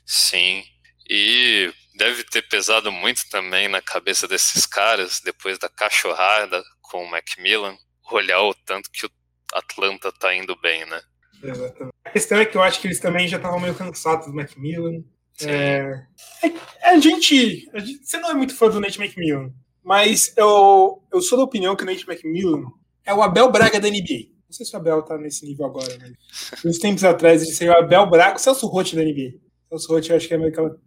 Sim, 0.05 0.63
e 1.09 1.73
deve 1.97 2.25
ter 2.25 2.43
pesado 2.43 2.93
muito 2.93 3.29
também 3.31 3.69
na 3.69 3.81
cabeça 3.81 4.29
desses 4.29 4.67
caras, 4.67 5.21
depois 5.25 5.59
da 5.59 5.69
cachorrada 5.69 6.63
com 6.83 7.05
o 7.05 7.11
Macmillan, 7.11 7.77
olhar 8.11 8.43
o 8.43 8.55
tanto 8.55 8.91
que 8.91 9.07
o 9.07 9.11
Atlanta 9.53 10.13
tá 10.13 10.35
indo 10.35 10.57
bem, 10.61 10.85
né? 10.87 11.01
Exatamente. 11.43 11.95
A 12.05 12.11
questão 12.11 12.39
é 12.39 12.45
que 12.45 12.57
eu 12.57 12.63
acho 12.63 12.81
que 12.81 12.87
eles 12.87 13.01
também 13.01 13.29
já 13.29 13.37
estavam 13.37 13.61
meio 13.61 13.75
cansados 13.75 14.27
do 14.27 14.35
Macmillan. 14.35 15.03
É... 15.43 16.03
É, 16.43 16.91
a, 16.91 16.99
gente, 16.99 17.69
a, 17.75 17.79
gente, 17.79 18.05
Você 18.05 18.19
não 18.19 18.31
é 18.31 18.35
muito 18.35 18.55
fã 18.55 18.69
do 18.71 18.81
Nate 18.81 19.01
McMillan, 19.01 19.53
mas 19.85 20.33
eu, 20.37 21.03
eu 21.13 21.21
sou 21.21 21.37
da 21.37 21.45
opinião 21.45 21.77
que 21.77 21.83
o 21.83 21.87
Nate 21.87 22.09
McMillan 22.09 22.71
é 23.05 23.13
o 23.13 23.23
Abel 23.23 23.51
Braga 23.51 23.79
da 23.79 23.89
NBA. 23.89 24.36
Não 24.49 24.53
sei 24.53 24.65
se 24.65 24.75
o 24.75 24.79
Abel 24.79 25.03
tá 25.03 25.19
nesse 25.19 25.45
nível 25.45 25.67
agora, 25.67 25.97
mas 26.01 26.65
uns 26.65 26.79
tempos 26.79 27.03
atrás 27.05 27.43
ele 27.43 27.53
seria 27.53 27.75
o 27.75 27.79
Abel 27.79 28.09
Braga, 28.09 28.37
o 28.37 28.39
Celso 28.39 28.67
Rotti 28.67 28.95
da 28.95 29.03
NBA. 29.03 29.39
O 29.71 29.79
Celso 29.79 29.93
Rotti 29.93 30.11
eu 30.11 30.17
acho 30.17 30.29
que 30.29 30.35
é 30.35 30.39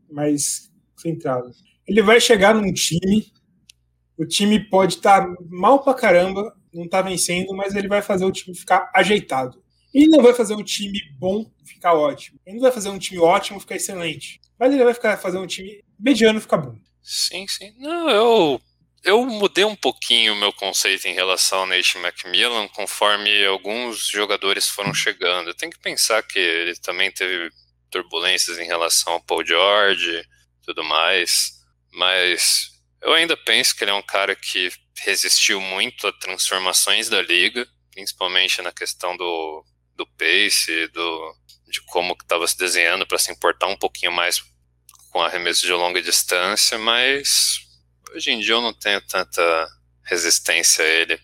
mais 0.10 0.72
centrado. 0.98 1.52
Ele 1.88 2.02
vai 2.02 2.22
chegar 2.22 2.56
num 2.56 2.72
time, 2.72 3.32
o 4.18 4.26
time 4.26 4.60
pode 4.70 4.96
estar 4.96 5.26
tá 5.26 5.36
mal 5.50 5.84
pra 5.84 5.94
caramba, 5.94 6.56
não 6.74 6.88
tá 6.88 7.02
vencendo, 7.02 7.54
mas 7.54 7.76
ele 7.76 7.88
vai 7.88 8.02
fazer 8.02 8.26
o 8.26 8.32
time 8.32 8.56
ficar 8.56 8.90
ajeitado. 8.94 9.62
Ele 9.94 10.08
não 10.08 10.22
vai 10.22 10.34
fazer 10.34 10.54
um 10.54 10.64
time 10.64 11.00
bom 11.18 11.46
ficar 11.66 11.94
ótimo. 11.94 12.40
Ele 12.46 12.58
não 12.58 12.62
vai 12.62 12.72
fazer 12.72 12.90
um 12.90 13.00
time 13.00 13.20
ótimo 13.20 13.60
ficar 13.60 13.76
excelente. 13.76 14.40
Mas 14.60 14.74
ele 14.74 14.84
vai 14.84 14.94
ficar, 14.94 15.18
fazer 15.18 15.40
um 15.40 15.48
time 15.48 15.84
mediano 16.00 16.40
ficar 16.40 16.58
bom. 16.58 16.76
Sim, 17.02 17.48
sim. 17.48 17.74
Não, 17.80 18.10
eu, 18.10 18.62
eu 19.04 19.26
mudei 19.26 19.64
um 19.64 19.76
pouquinho 19.76 20.34
o 20.34 20.36
meu 20.36 20.52
conceito 20.54 21.08
em 21.08 21.14
relação 21.14 21.60
ao 21.60 21.66
Nate 21.66 21.98
McMillan 21.98 22.68
conforme 22.70 23.46
alguns 23.46 24.08
jogadores 24.08 24.68
foram 24.68 24.94
chegando. 24.94 25.54
Tem 25.54 25.70
que 25.70 25.80
pensar 25.80 26.22
que 26.24 26.40
ele 26.40 26.76
também 26.76 27.12
teve 27.12 27.50
turbulências 27.90 28.60
em 28.60 28.66
relação 28.66 29.14
ao 29.14 29.22
Paul 29.22 29.46
George 29.46 30.24
tudo 30.64 30.84
mais. 30.84 31.54
Mas 31.92 32.72
eu 33.02 33.14
ainda 33.14 33.36
penso 33.36 33.76
que 33.76 33.84
ele 33.84 33.92
é 33.92 33.96
um 33.96 34.04
cara 34.04 34.36
que 34.36 34.72
resistiu 34.98 35.60
muito 35.60 36.08
a 36.08 36.14
transformações 36.14 37.10
da 37.10 37.22
liga, 37.22 37.68
principalmente 37.92 38.62
na 38.62 38.72
questão 38.72 39.16
do 39.18 39.66
do 39.96 40.08
pace, 40.08 40.88
do, 40.94 41.36
de 41.68 41.82
como 41.82 42.14
estava 42.14 42.48
se 42.48 42.58
desenhando 42.58 43.06
para 43.06 43.18
se 43.18 43.34
importar 43.34 43.68
um 43.68 43.76
pouquinho 43.76 44.14
mais 44.14 44.42
com 45.12 45.22
arremesso 45.22 45.66
de 45.66 45.74
longa 45.74 46.02
distância, 46.02 46.78
mas 46.78 47.69
hoje 48.14 48.32
em 48.32 48.40
dia 48.40 48.54
eu 48.54 48.62
não 48.62 48.74
tenho 48.74 49.02
tanta 49.02 49.68
resistência 50.04 50.84
a 50.84 50.88
ele. 50.88 51.20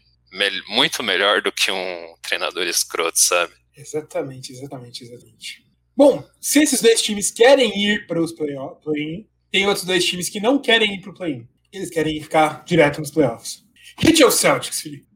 muito 0.67 1.01
melhor 1.01 1.41
do 1.41 1.51
que 1.51 1.71
um 1.71 2.15
treinador 2.21 2.67
escroto, 2.67 3.19
sabe? 3.19 3.53
Exatamente, 3.75 4.51
exatamente, 4.51 5.03
exatamente. 5.03 5.65
Bom, 5.95 6.27
se 6.41 6.61
esses 6.61 6.81
dois 6.81 7.01
times 7.01 7.31
querem 7.31 7.71
ir 7.77 8.05
para 8.05 8.21
os 8.21 8.33
play-in, 8.33 9.27
tem 9.51 9.65
outros 9.65 9.85
dois 9.85 10.03
times 10.05 10.29
que 10.29 10.39
não 10.39 10.59
querem 10.59 10.95
ir 10.95 11.01
para 11.01 11.11
o 11.11 11.13
play-in. 11.13 11.47
Eles 11.71 11.89
querem 11.89 12.21
ficar 12.21 12.63
direto 12.65 12.99
nos 12.99 13.11
playoffs. 13.11 13.63
Hit 13.99 14.23
ou 14.23 14.31
Celtics, 14.31 14.81
Felipe? 14.81 15.07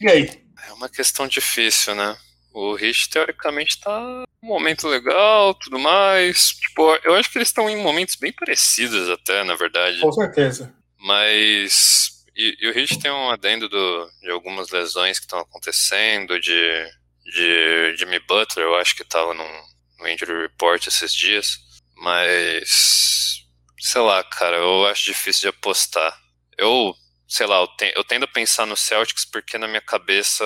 E 0.00 0.08
aí? 0.08 0.30
É 0.66 0.72
uma 0.72 0.88
questão 0.88 1.26
difícil, 1.26 1.94
né? 1.94 2.16
O 2.52 2.74
Rich, 2.74 3.10
teoricamente, 3.10 3.80
tá 3.80 4.24
um 4.42 4.46
momento 4.46 4.88
legal, 4.88 5.54
tudo 5.54 5.78
mais. 5.78 6.48
Tipo, 6.48 6.96
eu 7.04 7.14
acho 7.14 7.30
que 7.30 7.38
eles 7.38 7.48
estão 7.48 7.70
em 7.70 7.80
momentos 7.80 8.16
bem 8.16 8.32
parecidos 8.32 9.08
até, 9.08 9.44
na 9.44 9.54
verdade. 9.54 10.00
Com 10.00 10.12
certeza. 10.12 10.74
Mas... 10.98 12.24
E, 12.36 12.56
e 12.60 12.68
o 12.68 12.72
Rich 12.72 12.98
tem 12.98 13.10
um 13.10 13.30
adendo 13.30 13.68
do, 13.68 14.10
de 14.20 14.30
algumas 14.30 14.70
lesões 14.70 15.18
que 15.18 15.24
estão 15.24 15.40
acontecendo, 15.40 16.38
de, 16.40 16.90
de 17.24 17.96
Jimmy 17.96 18.20
Butler, 18.20 18.66
eu 18.66 18.76
acho 18.76 18.94
que 18.94 19.04
tava 19.04 19.34
num, 19.34 19.62
no 19.98 20.08
Injury 20.08 20.42
Report 20.42 20.86
esses 20.86 21.12
dias. 21.12 21.58
Mas... 21.96 23.44
Sei 23.80 24.00
lá, 24.00 24.22
cara, 24.24 24.56
eu 24.56 24.86
acho 24.86 25.04
difícil 25.04 25.42
de 25.42 25.56
apostar. 25.56 26.16
Eu, 26.56 26.94
sei 27.28 27.46
lá, 27.46 27.60
eu, 27.60 27.68
te, 27.68 27.92
eu 27.94 28.02
tendo 28.02 28.24
a 28.24 28.28
pensar 28.28 28.66
no 28.66 28.76
Celtics 28.76 29.24
porque 29.24 29.56
na 29.56 29.68
minha 29.68 29.80
cabeça 29.80 30.44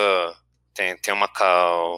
tem, 0.74 0.96
tem 0.98 1.14
uma, 1.14 1.30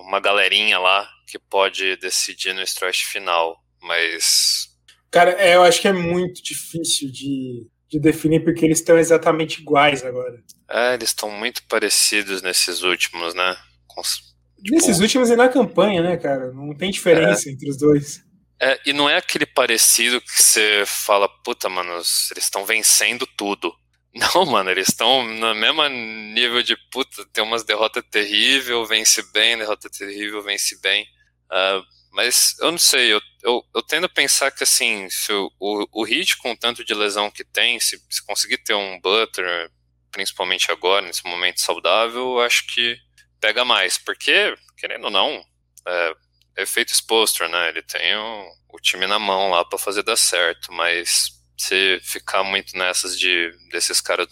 uma 0.06 0.20
galerinha 0.20 0.78
lá 0.78 1.08
que 1.26 1.38
pode 1.38 1.96
decidir 1.96 2.52
no 2.54 2.62
stretch 2.62 3.04
final, 3.04 3.60
mas. 3.80 4.68
Cara, 5.10 5.32
é, 5.32 5.56
eu 5.56 5.62
acho 5.62 5.80
que 5.80 5.88
é 5.88 5.92
muito 5.92 6.42
difícil 6.42 7.10
de, 7.10 7.66
de 7.94 8.00
definir 8.00 8.42
porque 8.42 8.64
eles 8.64 8.80
estão 8.80 8.98
exatamente 8.98 9.60
iguais 9.60 10.04
agora. 10.04 10.42
É, 10.68 10.94
eles 10.94 11.10
estão 11.10 11.30
muito 11.30 11.62
parecidos 11.68 12.42
nesses 12.42 12.82
últimos, 12.82 13.34
né? 13.34 13.56
Com, 13.86 14.02
tipo, 14.02 14.74
nesses 14.74 14.98
últimos 14.98 15.30
e 15.30 15.36
na 15.36 15.48
campanha, 15.48 16.02
né, 16.02 16.16
cara? 16.16 16.52
Não 16.52 16.74
tem 16.74 16.90
diferença 16.90 17.48
é, 17.48 17.52
entre 17.52 17.70
os 17.70 17.76
dois. 17.76 18.24
É, 18.60 18.80
e 18.84 18.92
não 18.92 19.08
é 19.08 19.16
aquele 19.16 19.46
parecido 19.46 20.20
que 20.20 20.42
você 20.42 20.82
fala, 20.86 21.28
puta, 21.44 21.68
mano, 21.68 21.92
eles 21.92 22.32
estão 22.36 22.64
vencendo 22.64 23.26
tudo. 23.36 23.72
Não, 24.14 24.46
mano, 24.46 24.70
eles 24.70 24.88
estão 24.88 25.24
no 25.24 25.54
mesmo 25.56 25.88
nível 25.88 26.62
de 26.62 26.76
puta, 26.92 27.26
tem 27.32 27.42
umas 27.42 27.64
derrotas 27.64 28.04
terrível, 28.10 28.86
vence 28.86 29.24
bem, 29.32 29.58
derrota 29.58 29.90
terrível, 29.90 30.40
vence 30.40 30.80
bem. 30.80 31.04
Uh, 31.50 31.82
mas 32.14 32.54
eu 32.60 32.70
não 32.70 32.78
sei, 32.78 33.12
eu, 33.12 33.20
eu, 33.42 33.62
eu, 33.74 33.82
tendo 33.82 34.06
a 34.06 34.08
pensar 34.08 34.52
que 34.52 34.62
assim, 34.62 35.10
se 35.10 35.32
o, 35.32 35.50
o, 35.58 35.86
o 35.92 36.04
Hit 36.04 36.36
com 36.36 36.54
tanto 36.54 36.84
de 36.84 36.94
lesão 36.94 37.28
que 37.28 37.44
tem, 37.44 37.80
se, 37.80 38.00
se 38.08 38.24
conseguir 38.24 38.58
ter 38.58 38.72
um 38.72 39.00
Butler, 39.00 39.68
principalmente 40.12 40.70
agora, 40.70 41.04
nesse 41.04 41.24
momento 41.24 41.60
saudável, 41.60 42.22
eu 42.22 42.40
acho 42.40 42.68
que 42.68 42.96
pega 43.40 43.64
mais, 43.64 43.98
porque, 43.98 44.54
querendo 44.78 45.06
ou 45.06 45.10
não, 45.10 45.44
é, 45.88 46.14
é 46.58 46.62
efeito 46.62 46.92
exposto, 46.92 47.46
né? 47.48 47.70
Ele 47.70 47.82
tem 47.82 48.14
o, 48.16 48.46
o 48.72 48.80
time 48.80 49.08
na 49.08 49.18
mão 49.18 49.50
lá 49.50 49.64
para 49.64 49.76
fazer 49.76 50.04
dar 50.04 50.16
certo, 50.16 50.72
mas 50.72 51.30
se 51.58 51.98
ficar 52.00 52.44
muito 52.44 52.78
nessas 52.78 53.18
de 53.18 53.50
desses 53.72 54.00
caras 54.00 54.28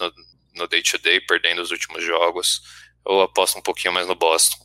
no 0.55 0.69
day-to-day, 0.69 1.19
-day, 1.19 1.27
perdendo 1.27 1.61
os 1.61 1.73
últimos 1.73 2.05
jogos, 2.05 2.61
eu 3.05 3.21
aposto 3.23 3.59
um 3.59 3.63
pouquinho 3.63 3.93
mais 3.93 4.07
no 4.07 4.15
Boston. 4.15 4.65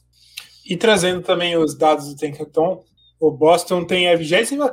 E 0.64 0.78
trazendo 0.78 1.24
também 1.24 1.58
os 1.58 1.76
dados 1.76 2.08
do 2.08 2.16
Tankathon, 2.16 2.86
o 3.20 3.32
Boston 3.32 3.86
tem 3.86 4.10
a 4.10 4.16
25 4.16 4.66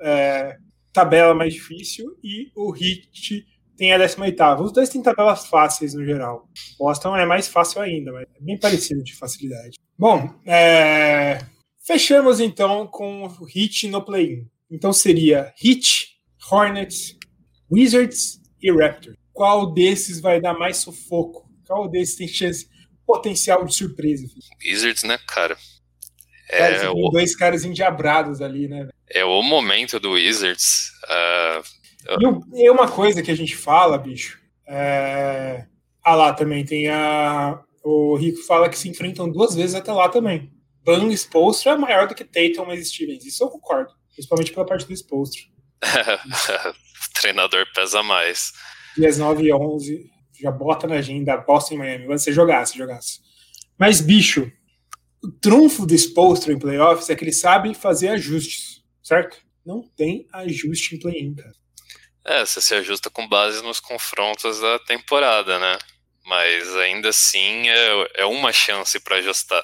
é, 0.00 0.56
tabela 0.92 1.34
mais 1.34 1.54
difícil 1.54 2.16
e 2.22 2.50
o 2.54 2.74
Heat 2.74 3.46
tem 3.76 3.92
a 3.92 3.98
18 3.98 4.62
Os 4.62 4.72
dois 4.72 4.88
têm 4.88 5.02
tabelas 5.02 5.46
fáceis 5.46 5.94
no 5.94 6.04
geral. 6.04 6.48
Boston 6.78 7.16
é 7.16 7.24
mais 7.24 7.48
fácil 7.48 7.80
ainda, 7.80 8.12
mas 8.12 8.22
é 8.22 8.40
bem 8.40 8.58
parecido 8.58 9.02
de 9.02 9.16
facilidade. 9.16 9.78
Bom, 9.98 10.32
é... 10.46 11.38
fechamos 11.82 12.40
então 12.40 12.86
com 12.86 13.26
o 13.26 13.48
Heat 13.48 13.88
no 13.88 14.04
play-in. 14.04 14.46
Então 14.70 14.92
seria 14.92 15.52
Heat, 15.62 16.18
Hornets, 16.50 17.16
Wizards 17.70 18.40
e 18.62 18.70
Raptors. 18.70 19.16
Qual 19.32 19.72
desses 19.72 20.20
vai 20.20 20.40
dar 20.40 20.54
mais 20.54 20.76
sufoco? 20.76 21.50
Qual 21.66 21.88
desses 21.88 22.16
tem 22.16 22.28
chance 22.28 22.68
potencial 23.06 23.64
de 23.64 23.74
surpresa? 23.74 24.26
Wizards, 24.62 25.02
né, 25.04 25.18
cara? 25.26 25.56
É, 26.50 26.58
cara, 26.58 26.92
o... 26.92 27.10
dois 27.10 27.36
caras 27.36 27.64
endiabrados 27.64 28.42
ali, 28.42 28.66
né? 28.68 28.88
é 29.10 29.24
o 29.24 29.42
momento 29.42 29.98
do 29.98 30.12
Wizards. 30.12 30.92
Uh, 31.04 32.56
e 32.56 32.70
uma 32.70 32.88
coisa 32.88 33.22
que 33.22 33.30
a 33.30 33.36
gente 33.36 33.56
fala, 33.56 33.98
bicho. 33.98 34.38
É... 34.66 35.66
Ah 36.02 36.14
lá 36.14 36.32
também 36.32 36.64
tem 36.64 36.88
a. 36.88 37.60
O 37.84 38.16
Rico 38.16 38.42
fala 38.44 38.68
que 38.68 38.78
se 38.78 38.88
enfrentam 38.88 39.30
duas 39.30 39.54
vezes 39.54 39.74
até 39.74 39.92
lá 39.92 40.08
também. 40.08 40.50
Ban 40.84 41.10
Spolstra 41.10 41.72
é 41.72 41.76
maior 41.76 42.06
do 42.06 42.14
que 42.14 42.24
Tatum 42.24 42.72
e 42.72 42.84
Stevens. 42.84 43.24
Isso 43.24 43.42
eu 43.42 43.48
concordo. 43.48 43.92
Principalmente 44.14 44.52
pela 44.52 44.66
parte 44.66 44.86
do 44.86 44.92
Spolstra. 44.94 45.42
treinador 47.20 47.66
pesa 47.74 48.02
mais. 48.02 48.52
Dias 48.96 49.18
9 49.18 49.44
e 49.44 49.52
11. 49.52 50.10
Já 50.40 50.50
bota 50.50 50.86
na 50.86 50.96
agenda 50.96 51.36
Boston 51.36 51.74
e 51.74 51.78
Miami. 51.78 52.18
Ser 52.18 52.32
jogasse, 52.32 52.78
jogasse. 52.78 53.20
Mas, 53.78 54.00
bicho, 54.00 54.50
o 55.22 55.30
trunfo 55.30 55.86
do 55.86 55.94
Spolstra 55.94 56.52
em 56.52 56.58
playoffs 56.58 57.10
é 57.10 57.16
que 57.16 57.24
ele 57.24 57.32
sabe 57.32 57.74
fazer 57.74 58.08
ajustes, 58.08 58.82
certo? 59.02 59.36
Não 59.64 59.82
tem 59.96 60.26
ajuste 60.32 60.96
em 60.96 60.98
play-in, 60.98 61.34
cara. 61.34 61.52
É, 62.24 62.44
você 62.44 62.60
se 62.60 62.74
ajusta 62.74 63.10
com 63.10 63.28
base 63.28 63.62
nos 63.62 63.80
confrontos 63.80 64.60
da 64.60 64.78
temporada, 64.80 65.58
né? 65.58 65.78
Mas 66.26 66.76
ainda 66.76 67.08
assim 67.08 67.68
é, 67.68 68.22
é 68.22 68.24
uma 68.24 68.52
chance 68.52 68.98
para 69.00 69.16
ajustar. 69.16 69.62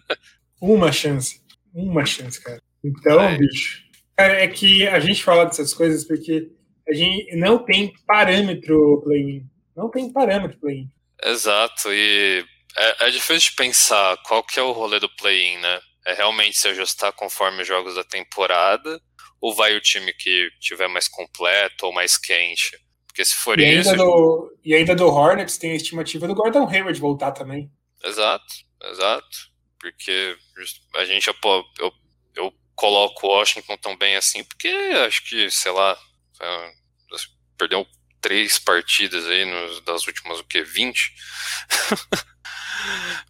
uma 0.60 0.90
chance. 0.92 1.40
Uma 1.74 2.04
chance, 2.04 2.42
cara. 2.42 2.60
Então, 2.82 3.20
é. 3.20 3.36
bicho. 3.36 3.82
Cara, 4.16 4.42
é 4.42 4.48
que 4.48 4.86
a 4.86 4.98
gente 4.98 5.22
fala 5.22 5.44
dessas 5.44 5.72
coisas 5.72 6.04
porque 6.04 6.50
a 6.88 6.92
gente 6.92 7.36
não 7.36 7.64
tem 7.64 7.92
parâmetro 8.06 9.00
play-in. 9.04 9.46
Não 9.76 9.90
tem 9.90 10.12
parâmetro 10.12 10.58
play-in. 10.58 10.90
Exato, 11.22 11.92
e 11.92 12.44
é, 12.76 13.06
é, 13.06 13.10
difícil 13.10 13.50
de 13.50 13.56
pensar 13.56 14.16
qual 14.24 14.42
que 14.42 14.58
é 14.58 14.62
o 14.62 14.72
rolê 14.72 15.00
do 15.00 15.08
play-in, 15.08 15.58
né? 15.58 15.80
É 16.06 16.14
realmente 16.14 16.58
se 16.58 16.68
ajustar 16.68 17.12
conforme 17.12 17.62
os 17.62 17.68
jogos 17.68 17.94
da 17.94 18.04
temporada 18.04 19.00
ou 19.40 19.54
vai 19.54 19.74
o 19.74 19.80
time 19.80 20.12
que 20.12 20.50
tiver 20.60 20.88
mais 20.88 21.08
completo 21.08 21.86
ou 21.86 21.92
mais 21.92 22.16
quente? 22.16 22.78
Porque 23.06 23.24
se 23.24 23.34
for 23.34 23.58
e 23.58 23.80
isso. 23.80 23.90
Ainda 23.90 24.04
do, 24.04 24.58
e 24.64 24.74
ainda 24.74 24.94
do 24.94 25.06
Hornets 25.06 25.58
tem 25.58 25.72
a 25.72 25.76
estimativa 25.76 26.26
do 26.26 26.34
Gordon 26.34 26.68
Hayward 26.68 26.98
voltar 27.00 27.32
também. 27.32 27.70
Exato, 28.04 28.54
exato. 28.84 29.50
Porque 29.78 30.36
a 30.94 31.04
gente 31.04 31.24
já. 31.24 31.34
Eu, 31.78 31.92
eu 32.36 32.52
coloco 32.74 33.26
o 33.26 33.30
Washington 33.30 33.76
tão 33.76 33.96
bem 33.96 34.16
assim, 34.16 34.44
porque 34.44 34.68
acho 35.06 35.24
que, 35.28 35.50
sei 35.50 35.72
lá, 35.72 35.98
é, 36.40 36.72
perdeu 37.58 37.86
três 38.20 38.58
partidas 38.58 39.26
aí 39.26 39.44
nos, 39.44 39.80
das 39.82 40.06
últimas, 40.06 40.38
o 40.40 40.44
que, 40.44 40.62
20? 40.62 41.12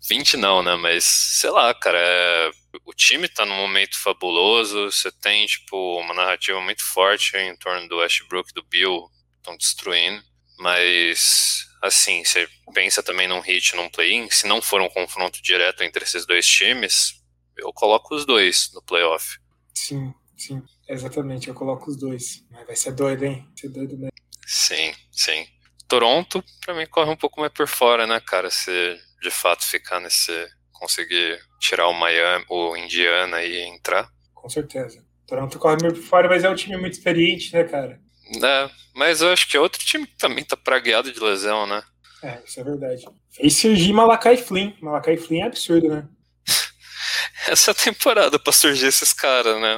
20 0.09 0.37
não, 0.37 0.63
né? 0.63 0.77
Mas, 0.77 1.05
sei 1.05 1.51
lá, 1.51 1.73
cara, 1.75 1.99
é, 1.99 2.51
o 2.85 2.93
time 2.93 3.29
tá 3.29 3.45
num 3.45 3.57
momento 3.57 3.99
fabuloso, 3.99 4.91
você 4.91 5.11
tem, 5.11 5.47
tipo, 5.47 6.01
uma 6.01 6.15
narrativa 6.15 6.61
muito 6.61 6.85
forte 6.85 7.37
em 7.37 7.57
torno 7.57 7.89
do 7.89 7.99
Westbrook 7.99 8.53
do 8.53 8.63
Bill, 8.65 9.09
estão 9.39 9.57
destruindo, 9.57 10.23
mas, 10.59 11.67
assim, 11.83 12.25
você 12.25 12.49
pensa 12.75 13.03
também 13.03 13.27
num 13.27 13.41
hit, 13.41 13.75
num 13.75 13.89
play-in, 13.89 14.29
se 14.31 14.47
não 14.47 14.61
for 14.61 14.81
um 14.81 14.89
confronto 14.89 15.43
direto 15.43 15.83
entre 15.83 16.05
esses 16.05 16.27
dois 16.27 16.47
times, 16.47 17.21
eu 17.57 17.73
coloco 17.73 18.15
os 18.15 18.25
dois 18.25 18.71
no 18.75 18.83
playoff. 18.83 19.39
Sim, 19.75 20.15
sim, 20.37 20.63
exatamente, 20.89 21.49
eu 21.49 21.55
coloco 21.55 21.91
os 21.91 21.97
dois. 21.97 22.45
Mas 22.51 22.67
vai 22.67 22.77
ser 22.77 22.93
doido, 22.93 23.25
hein? 23.25 23.45
Vai 23.47 23.57
ser 23.57 23.69
doido 23.69 23.97
mesmo. 23.97 24.11
Sim, 24.51 24.93
sim. 25.13 25.47
Toronto, 25.87 26.43
pra 26.65 26.75
mim, 26.75 26.85
corre 26.85 27.09
um 27.09 27.17
pouco 27.17 27.39
mais 27.41 27.53
por 27.53 27.69
fora, 27.69 28.05
né, 28.05 28.19
cara? 28.19 28.51
Se 28.51 28.99
de 29.23 29.31
fato 29.31 29.65
ficar 29.65 30.01
nesse. 30.01 30.33
conseguir 30.73 31.41
tirar 31.61 31.87
o 31.87 31.93
Miami, 31.93 32.45
o 32.49 32.77
Indiana 32.77 33.45
e 33.45 33.61
entrar. 33.61 34.11
Com 34.35 34.49
certeza. 34.49 35.05
Toronto 35.25 35.57
corre 35.57 35.77
meio 35.81 35.95
por 35.95 36.03
fora, 36.03 36.29
mas 36.29 36.43
é 36.43 36.51
um 36.51 36.57
time 36.57 36.77
muito 36.77 36.95
experiente, 36.95 37.53
né, 37.53 37.63
cara? 37.63 38.01
É, 38.43 38.71
mas 38.93 39.21
eu 39.21 39.33
acho 39.33 39.49
que 39.49 39.57
é 39.57 39.61
outro 39.61 39.85
time 39.85 40.05
que 40.05 40.17
também 40.17 40.43
tá 40.43 40.57
pragueado 40.57 41.13
de 41.13 41.21
lesão, 41.21 41.65
né? 41.65 41.81
É, 42.21 42.43
isso 42.45 42.59
é 42.59 42.65
verdade. 42.65 43.05
Fez 43.31 43.57
surgir 43.57 43.93
Malakai 43.93 44.37
Flynn. 44.37 44.73
Malakai 44.81 45.17
Flynn 45.17 45.45
é 45.45 45.47
absurdo, 45.47 45.89
né? 45.89 46.09
Essa 47.47 47.71
é 47.71 47.73
a 47.73 47.75
temporada 47.75 48.37
pra 48.37 48.53
surgir 48.53 48.87
esses 48.87 49.13
caras, 49.13 49.61
né? 49.61 49.77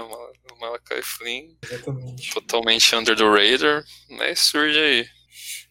Malakai 0.62 1.02
Flynn. 1.02 1.56
Exatamente. 1.64 2.32
Totalmente 2.32 2.94
under 2.94 3.16
the 3.16 3.24
radar, 3.24 3.84
mas 4.08 4.38
surge 4.38 4.78
aí. 4.78 5.06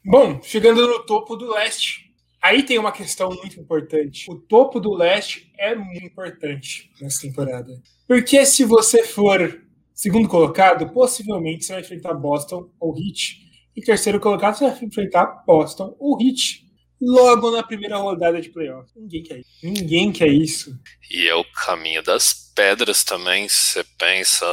Bom, 0.03 0.41
chegando 0.43 0.85
no 0.85 1.05
topo 1.05 1.37
do 1.37 1.49
leste. 1.49 2.11
Aí 2.41 2.63
tem 2.63 2.77
uma 2.77 2.91
questão 2.91 3.29
muito 3.29 3.57
importante. 3.57 4.29
O 4.29 4.35
topo 4.35 4.81
do 4.81 4.93
leste 4.93 5.49
é 5.57 5.73
muito 5.75 6.03
importante 6.03 6.91
nessa 6.99 7.21
temporada. 7.21 7.81
Porque 8.07 8.45
se 8.45 8.65
você 8.65 9.03
for 9.03 9.61
segundo 9.93 10.27
colocado, 10.27 10.91
possivelmente 10.91 11.63
você 11.63 11.73
vai 11.73 11.81
enfrentar 11.83 12.13
Boston 12.15 12.69
ou 12.79 12.93
Heat. 12.97 13.37
E 13.75 13.81
terceiro 13.81 14.19
colocado, 14.19 14.57
você 14.57 14.67
vai 14.67 14.83
enfrentar 14.83 15.43
Boston 15.45 15.95
ou 15.99 16.19
Heat. 16.19 16.67
Logo 16.99 17.49
na 17.51 17.63
primeira 17.63 17.97
rodada 17.97 18.41
de 18.41 18.49
playoff. 18.49 18.91
Ninguém 18.95 19.23
quer 19.23 19.39
isso. 19.39 19.49
Ninguém 19.63 20.11
quer 20.11 20.27
isso. 20.27 20.79
E 21.09 21.27
é 21.27 21.35
o 21.35 21.43
caminho 21.43 22.03
das 22.03 22.40
pedras 22.55 23.03
também. 23.03 23.47
Você 23.47 23.83
pensa 23.97 24.45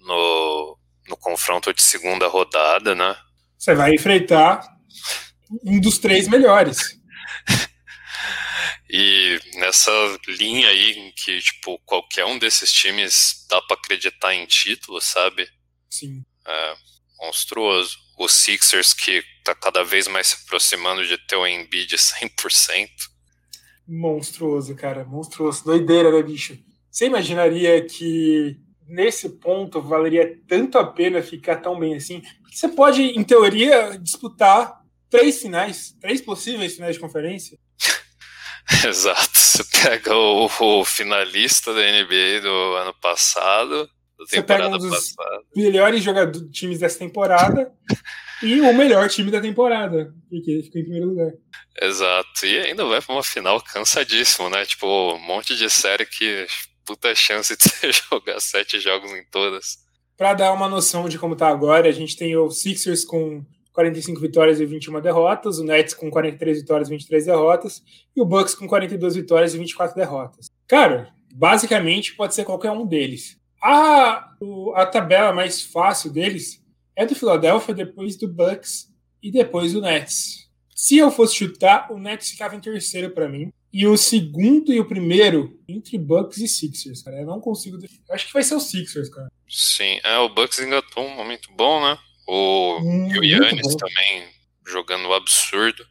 no, 0.00 0.78
no 1.08 1.16
confronto 1.16 1.72
de 1.72 1.82
segunda 1.82 2.26
rodada, 2.28 2.94
né? 2.94 3.16
Você 3.58 3.74
vai 3.74 3.94
enfrentar 3.94 4.62
um 5.64 5.80
dos 5.80 5.98
três 5.98 6.28
melhores. 6.28 6.96
E 8.88 9.40
nessa 9.54 9.90
linha 10.28 10.68
aí 10.68 10.92
em 10.92 11.12
que, 11.12 11.40
tipo, 11.40 11.76
qualquer 11.80 12.24
um 12.24 12.38
desses 12.38 12.72
times 12.72 13.44
dá 13.50 13.60
para 13.62 13.76
acreditar 13.76 14.32
em 14.32 14.46
título, 14.46 15.00
sabe? 15.00 15.48
Sim. 15.90 16.24
É 16.46 16.76
monstruoso. 17.20 17.98
O 18.16 18.28
Sixers 18.28 18.94
que 18.94 19.22
tá 19.44 19.54
cada 19.54 19.82
vez 19.82 20.06
mais 20.06 20.28
se 20.28 20.44
aproximando 20.44 21.06
de 21.06 21.18
ter 21.26 21.36
o 21.36 21.46
Embiid 21.46 21.96
100%. 21.96 22.88
Monstruoso, 23.86 24.74
cara, 24.74 25.04
monstruoso. 25.04 25.64
Doideira, 25.64 26.10
né, 26.10 26.22
bicho? 26.22 26.58
Você 26.96 27.04
imaginaria 27.04 27.84
que 27.84 28.56
nesse 28.88 29.28
ponto 29.28 29.82
valeria 29.82 30.40
tanto 30.48 30.78
a 30.78 30.86
pena 30.86 31.20
ficar 31.20 31.56
tão 31.56 31.78
bem 31.78 31.94
assim? 31.94 32.22
Porque 32.40 32.56
você 32.56 32.68
pode, 32.68 33.02
em 33.02 33.22
teoria, 33.22 33.98
disputar 34.00 34.80
três 35.10 35.42
finais, 35.42 35.94
três 36.00 36.22
possíveis 36.22 36.74
finais 36.74 36.94
de 36.94 37.00
conferência. 37.02 37.58
Exato. 38.88 39.38
Você 39.38 39.62
pega 39.82 40.16
o, 40.16 40.46
o, 40.46 40.84
finalista 40.86 41.74
da 41.74 41.82
NBA 41.82 42.40
do 42.40 42.76
ano 42.76 42.94
passado, 42.94 43.84
da 44.18 44.24
Você 44.24 44.36
temporada 44.36 44.64
pega 44.64 44.76
um 44.76 44.88
dos 44.88 45.12
passada. 45.12 45.42
melhores 45.54 46.02
jogadores, 46.02 46.50
times 46.50 46.78
dessa 46.78 46.98
temporada 46.98 47.74
e 48.42 48.58
o 48.58 48.72
melhor 48.72 49.06
time 49.10 49.30
da 49.30 49.42
temporada, 49.42 50.14
porque 50.30 50.50
ele 50.50 50.62
ficou 50.62 50.80
em 50.80 50.84
primeiro 50.84 51.08
lugar. 51.08 51.32
Exato. 51.78 52.46
E 52.46 52.58
ainda 52.58 52.86
vai 52.86 53.02
para 53.02 53.14
uma 53.14 53.22
final 53.22 53.60
cansadíssimo, 53.60 54.48
né? 54.48 54.64
Tipo, 54.64 55.12
um 55.12 55.20
monte 55.20 55.54
de 55.54 55.68
série 55.68 56.06
que 56.06 56.46
puta 56.86 57.14
chance 57.14 57.56
de 57.56 57.64
você 57.68 57.92
jogar 57.92 58.40
sete 58.40 58.78
jogos 58.78 59.10
em 59.10 59.24
todas. 59.24 59.84
Para 60.16 60.32
dar 60.32 60.52
uma 60.52 60.68
noção 60.68 61.08
de 61.08 61.18
como 61.18 61.36
tá 61.36 61.48
agora, 61.48 61.88
a 61.88 61.92
gente 61.92 62.16
tem 62.16 62.36
o 62.36 62.50
Sixers 62.50 63.04
com 63.04 63.44
45 63.72 64.18
vitórias 64.18 64.58
e 64.58 64.64
21 64.64 65.00
derrotas, 65.02 65.58
o 65.58 65.64
Nets 65.64 65.92
com 65.92 66.10
43 66.10 66.60
vitórias 66.60 66.88
e 66.88 66.92
23 66.92 67.26
derrotas, 67.26 67.82
e 68.16 68.22
o 68.22 68.24
Bucks 68.24 68.54
com 68.54 68.66
42 68.66 69.16
vitórias 69.16 69.52
e 69.54 69.58
24 69.58 69.94
derrotas. 69.94 70.46
Cara, 70.66 71.12
basicamente 71.34 72.14
pode 72.14 72.34
ser 72.34 72.44
qualquer 72.44 72.70
um 72.70 72.86
deles. 72.86 73.36
A, 73.62 74.32
a 74.74 74.86
tabela 74.86 75.34
mais 75.34 75.60
fácil 75.60 76.10
deles 76.10 76.64
é 76.94 77.04
do 77.04 77.14
Philadelphia, 77.14 77.74
depois 77.74 78.16
do 78.16 78.26
Bucks 78.26 78.88
e 79.22 79.30
depois 79.30 79.74
do 79.74 79.82
Nets. 79.82 80.48
Se 80.74 80.96
eu 80.96 81.10
fosse 81.10 81.36
chutar, 81.36 81.92
o 81.92 81.98
Nets 81.98 82.30
ficava 82.30 82.56
em 82.56 82.60
terceiro 82.60 83.10
para 83.10 83.28
mim. 83.28 83.52
E 83.76 83.86
o 83.86 83.94
segundo 83.94 84.72
e 84.72 84.80
o 84.80 84.88
primeiro 84.88 85.60
entre 85.68 85.98
Bucks 85.98 86.38
e 86.38 86.48
Sixers, 86.48 87.02
cara. 87.02 87.18
Eu 87.18 87.26
não 87.26 87.42
consigo. 87.42 87.76
Eu 87.76 88.14
acho 88.14 88.26
que 88.26 88.32
vai 88.32 88.42
ser 88.42 88.54
o 88.54 88.60
Sixers, 88.60 89.10
cara. 89.10 89.30
Sim, 89.46 90.00
é, 90.02 90.16
o 90.16 90.30
Bucks 90.30 90.58
engatou 90.60 91.04
um 91.04 91.14
momento 91.14 91.52
bom, 91.52 91.82
né? 91.82 91.98
O, 92.26 92.78
hum, 92.80 93.08
o 93.08 93.22
Yannis 93.22 93.76
também 93.76 94.30
jogando 94.66 95.12
absurdo. 95.12 95.86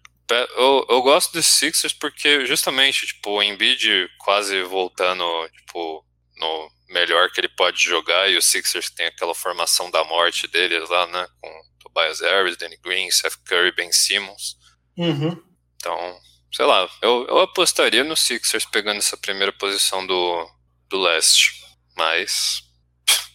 Eu, 0.58 0.88
eu 0.90 1.02
gosto 1.04 1.34
dos 1.34 1.46
Sixers 1.46 1.94
porque 1.94 2.48
justamente, 2.48 3.06
tipo, 3.06 3.30
o 3.30 3.44
Embiid 3.44 4.10
quase 4.18 4.64
voltando, 4.64 5.24
tipo, 5.50 6.04
no 6.40 6.72
melhor 6.90 7.30
que 7.30 7.40
ele 7.40 7.50
pode 7.50 7.78
jogar 7.78 8.32
e 8.32 8.36
o 8.36 8.42
Sixers 8.42 8.90
tem 8.90 9.06
aquela 9.06 9.36
formação 9.36 9.92
da 9.92 10.04
morte 10.06 10.48
deles 10.48 10.90
lá, 10.90 11.06
né, 11.06 11.28
com 11.40 11.50
Tobias 11.82 12.20
Harris, 12.20 12.58
Danny 12.58 12.78
Green, 12.84 13.12
Seth 13.12 13.38
Curry, 13.46 13.72
Ben 13.76 13.92
Simmons. 13.92 14.58
Uhum. 14.98 15.40
Então, 15.76 16.20
sei 16.56 16.66
lá, 16.66 16.90
eu, 17.02 17.26
eu 17.28 17.40
apostaria 17.40 18.02
no 18.02 18.16
Sixers 18.16 18.66
pegando 18.66 19.00
essa 19.00 19.18
primeira 19.18 19.52
posição 19.52 20.08
do, 20.08 20.50
do 20.88 20.98
leste, 21.02 21.52
mas 21.98 22.64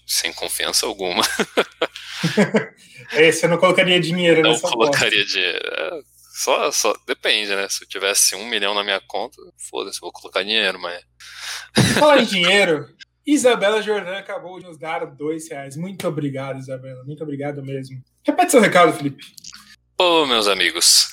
sem 0.06 0.32
confiança 0.32 0.86
alguma. 0.86 1.22
é, 3.12 3.30
você 3.30 3.46
não 3.46 3.58
colocaria 3.58 4.00
dinheiro 4.00 4.40
não 4.40 4.52
nessa 4.52 4.62
Não 4.62 4.72
colocaria 4.72 5.22
dinheiro. 5.26 5.60
É, 5.62 6.00
só, 6.32 6.72
só 6.72 6.96
depende, 7.06 7.54
né? 7.54 7.68
Se 7.68 7.84
eu 7.84 7.88
tivesse 7.88 8.34
um 8.34 8.46
milhão 8.46 8.72
na 8.72 8.82
minha 8.82 9.02
conta, 9.06 9.36
foda-se, 9.70 10.00
vou 10.00 10.10
colocar 10.10 10.42
dinheiro, 10.42 10.80
mas. 10.80 11.04
Falar 11.98 12.22
em 12.22 12.24
dinheiro, 12.26 12.88
Isabela 13.26 13.82
Jordan 13.82 14.16
acabou 14.16 14.58
de 14.58 14.64
nos 14.64 14.78
dar 14.78 15.04
dois 15.04 15.46
reais. 15.50 15.76
Muito 15.76 16.08
obrigado, 16.08 16.58
Isabela. 16.58 17.04
Muito 17.04 17.22
obrigado 17.22 17.62
mesmo. 17.62 18.02
Repete 18.24 18.52
seu 18.52 18.62
recado, 18.62 18.94
Felipe. 18.94 19.26
Pô, 19.94 20.24
meus 20.24 20.48
amigos. 20.48 21.10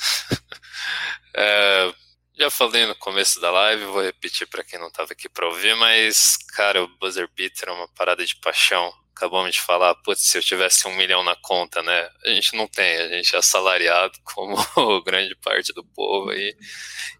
É, 1.38 1.93
já 2.35 2.49
falei 2.49 2.85
no 2.85 2.95
começo 2.95 3.39
da 3.39 3.51
live, 3.51 3.85
vou 3.85 4.01
repetir 4.01 4.47
para 4.47 4.63
quem 4.63 4.79
não 4.79 4.88
estava 4.88 5.13
aqui 5.13 5.29
para 5.29 5.47
ouvir, 5.47 5.75
mas, 5.75 6.38
cara, 6.55 6.83
o 6.83 6.88
Buzzer 6.97 7.29
Beater 7.35 7.69
é 7.69 7.71
uma 7.71 7.88
parada 7.89 8.25
de 8.25 8.35
paixão. 8.38 8.91
Acabamos 9.15 9.53
de 9.53 9.61
falar, 9.61 9.95
putz, 9.95 10.21
se 10.21 10.38
eu 10.38 10.41
tivesse 10.41 10.88
um 10.88 10.95
milhão 10.95 11.23
na 11.23 11.35
conta, 11.35 11.81
né? 11.81 12.09
A 12.25 12.29
gente 12.29 12.55
não 12.55 12.67
tem, 12.67 12.97
a 12.97 13.07
gente 13.09 13.35
é 13.35 13.39
assalariado 13.39 14.17
como 14.25 14.55
grande 15.03 15.35
parte 15.35 15.73
do 15.73 15.83
povo 15.83 16.31
aí, 16.31 16.55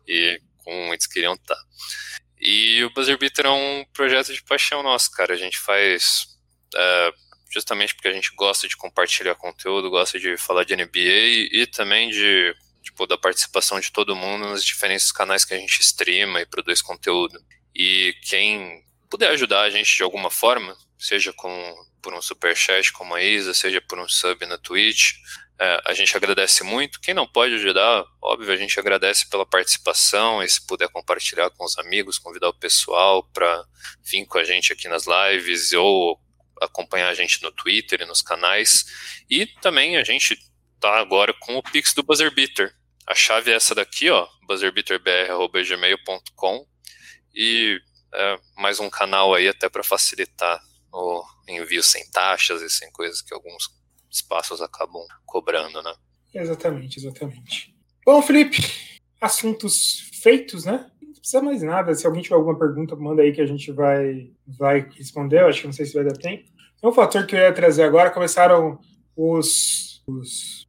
e 0.08 0.42
como 0.64 0.88
muitos 0.88 1.08
queriam 1.08 1.34
estar. 1.34 1.56
Tá. 1.56 1.62
E 2.40 2.84
o 2.84 2.90
Buzzer 2.92 3.18
Beater 3.18 3.48
é 3.48 3.50
um 3.50 3.86
projeto 3.94 4.34
de 4.34 4.44
paixão 4.44 4.84
nosso, 4.84 5.12
cara. 5.12 5.34
A 5.34 5.38
gente 5.38 5.58
faz 5.58 6.28
é, 6.76 7.14
justamente 7.52 7.96
porque 7.96 8.08
a 8.08 8.14
gente 8.14 8.32
gosta 8.36 8.68
de 8.68 8.78
compartilhar 8.78 9.36
conteúdo, 9.36 9.90
gosta 9.90 10.20
de 10.20 10.38
falar 10.38 10.64
de 10.64 10.76
NBA 10.76 11.52
e 11.52 11.68
também 11.68 12.10
de 12.10 12.56
tipo, 12.88 13.06
da 13.06 13.18
participação 13.18 13.80
de 13.80 13.92
todo 13.92 14.16
mundo 14.16 14.48
nos 14.48 14.64
diferentes 14.64 15.12
canais 15.12 15.44
que 15.44 15.54
a 15.54 15.58
gente 15.58 15.82
streama 15.82 16.42
e 16.42 16.46
produz 16.46 16.82
conteúdo. 16.82 17.38
E 17.76 18.16
quem 18.24 18.84
puder 19.10 19.30
ajudar 19.32 19.62
a 19.62 19.70
gente 19.70 19.96
de 19.96 20.04
alguma 20.04 20.32
forma, 20.32 20.76
seja 20.98 21.34
com, 21.34 21.76
por 22.02 22.14
um 22.14 22.22
super 22.22 22.56
chat 22.56 22.92
como 22.94 23.14
a 23.14 23.22
Isa, 23.22 23.54
seja 23.54 23.82
por 23.82 24.00
um 24.00 24.08
sub 24.08 24.46
na 24.46 24.58
Twitch, 24.58 25.16
é, 25.60 25.82
a 25.86 25.94
gente 25.94 26.16
agradece 26.16 26.64
muito. 26.64 27.02
Quem 27.02 27.14
não 27.14 27.28
pode 27.28 27.56
ajudar, 27.56 28.06
óbvio, 28.22 28.54
a 28.54 28.58
gente 28.58 28.80
agradece 28.80 29.30
pela 29.30 29.46
participação 29.46 30.42
e 30.42 30.48
se 30.48 30.66
puder 30.66 30.88
compartilhar 30.90 31.50
com 31.52 31.66
os 31.66 31.78
amigos, 31.78 32.18
convidar 32.18 32.50
o 32.50 32.58
pessoal 32.58 33.24
para 33.34 33.66
vir 34.04 34.26
com 34.26 34.38
a 34.38 34.44
gente 34.44 34.72
aqui 34.72 34.88
nas 34.88 35.06
lives 35.06 35.74
ou 35.74 36.20
acompanhar 36.62 37.10
a 37.10 37.14
gente 37.14 37.42
no 37.44 37.52
Twitter 37.52 38.02
e 38.02 38.06
nos 38.06 38.22
canais. 38.22 38.86
E 39.30 39.46
também 39.46 39.98
a 39.98 40.04
gente 40.04 40.38
tá 40.80 41.00
agora 41.00 41.34
com 41.34 41.58
o 41.58 41.64
Pix 41.64 41.94
do 41.94 42.04
Buzzer 42.04 42.34
Beater. 42.34 42.77
A 43.08 43.16
chave 43.16 43.52
é 43.52 43.56
essa 43.56 43.74
daqui, 43.74 44.10
ó, 44.10 44.28
buzzerbeaterbr.gmail.com 44.46 46.68
e 47.34 47.80
é, 48.14 48.38
mais 48.58 48.82
um 48.82 48.90
canal 48.90 49.34
aí 49.34 49.48
até 49.48 49.70
para 49.70 49.82
facilitar 49.82 50.60
o 50.92 51.24
envio 51.48 51.82
sem 51.82 52.06
taxas 52.12 52.62
e 52.62 52.70
sem 52.70 52.92
coisas 52.92 53.22
que 53.22 53.34
alguns 53.34 53.70
espaços 54.12 54.62
acabam 54.62 55.02
cobrando, 55.26 55.82
né? 55.82 55.96
Exatamente, 56.34 57.00
exatamente. 57.00 57.74
Bom, 58.06 58.22
Felipe, 58.22 58.58
assuntos 59.22 60.10
feitos, 60.22 60.66
né? 60.66 60.92
Não 61.02 61.14
precisa 61.14 61.42
mais 61.42 61.62
nada. 61.62 61.96
Se 61.96 62.06
alguém 62.06 62.22
tiver 62.22 62.36
alguma 62.36 62.60
pergunta, 62.60 62.94
manda 62.98 63.22
aí 63.22 63.32
que 63.32 63.40
a 63.40 63.46
gente 63.46 63.72
vai, 63.72 64.34
vai 64.46 64.82
responder. 64.98 65.44
Eu 65.44 65.48
acho 65.48 65.62
que 65.62 65.68
não 65.68 65.74
sei 65.74 65.86
se 65.86 65.94
vai 65.94 66.04
dar 66.04 66.18
tempo. 66.18 66.44
Um 66.84 66.92
fator 66.92 67.26
que 67.26 67.38
eu 67.38 67.40
ia 67.40 67.54
trazer 67.54 67.84
agora, 67.84 68.12
começaram 68.12 68.78
os, 69.16 70.04
os 70.06 70.67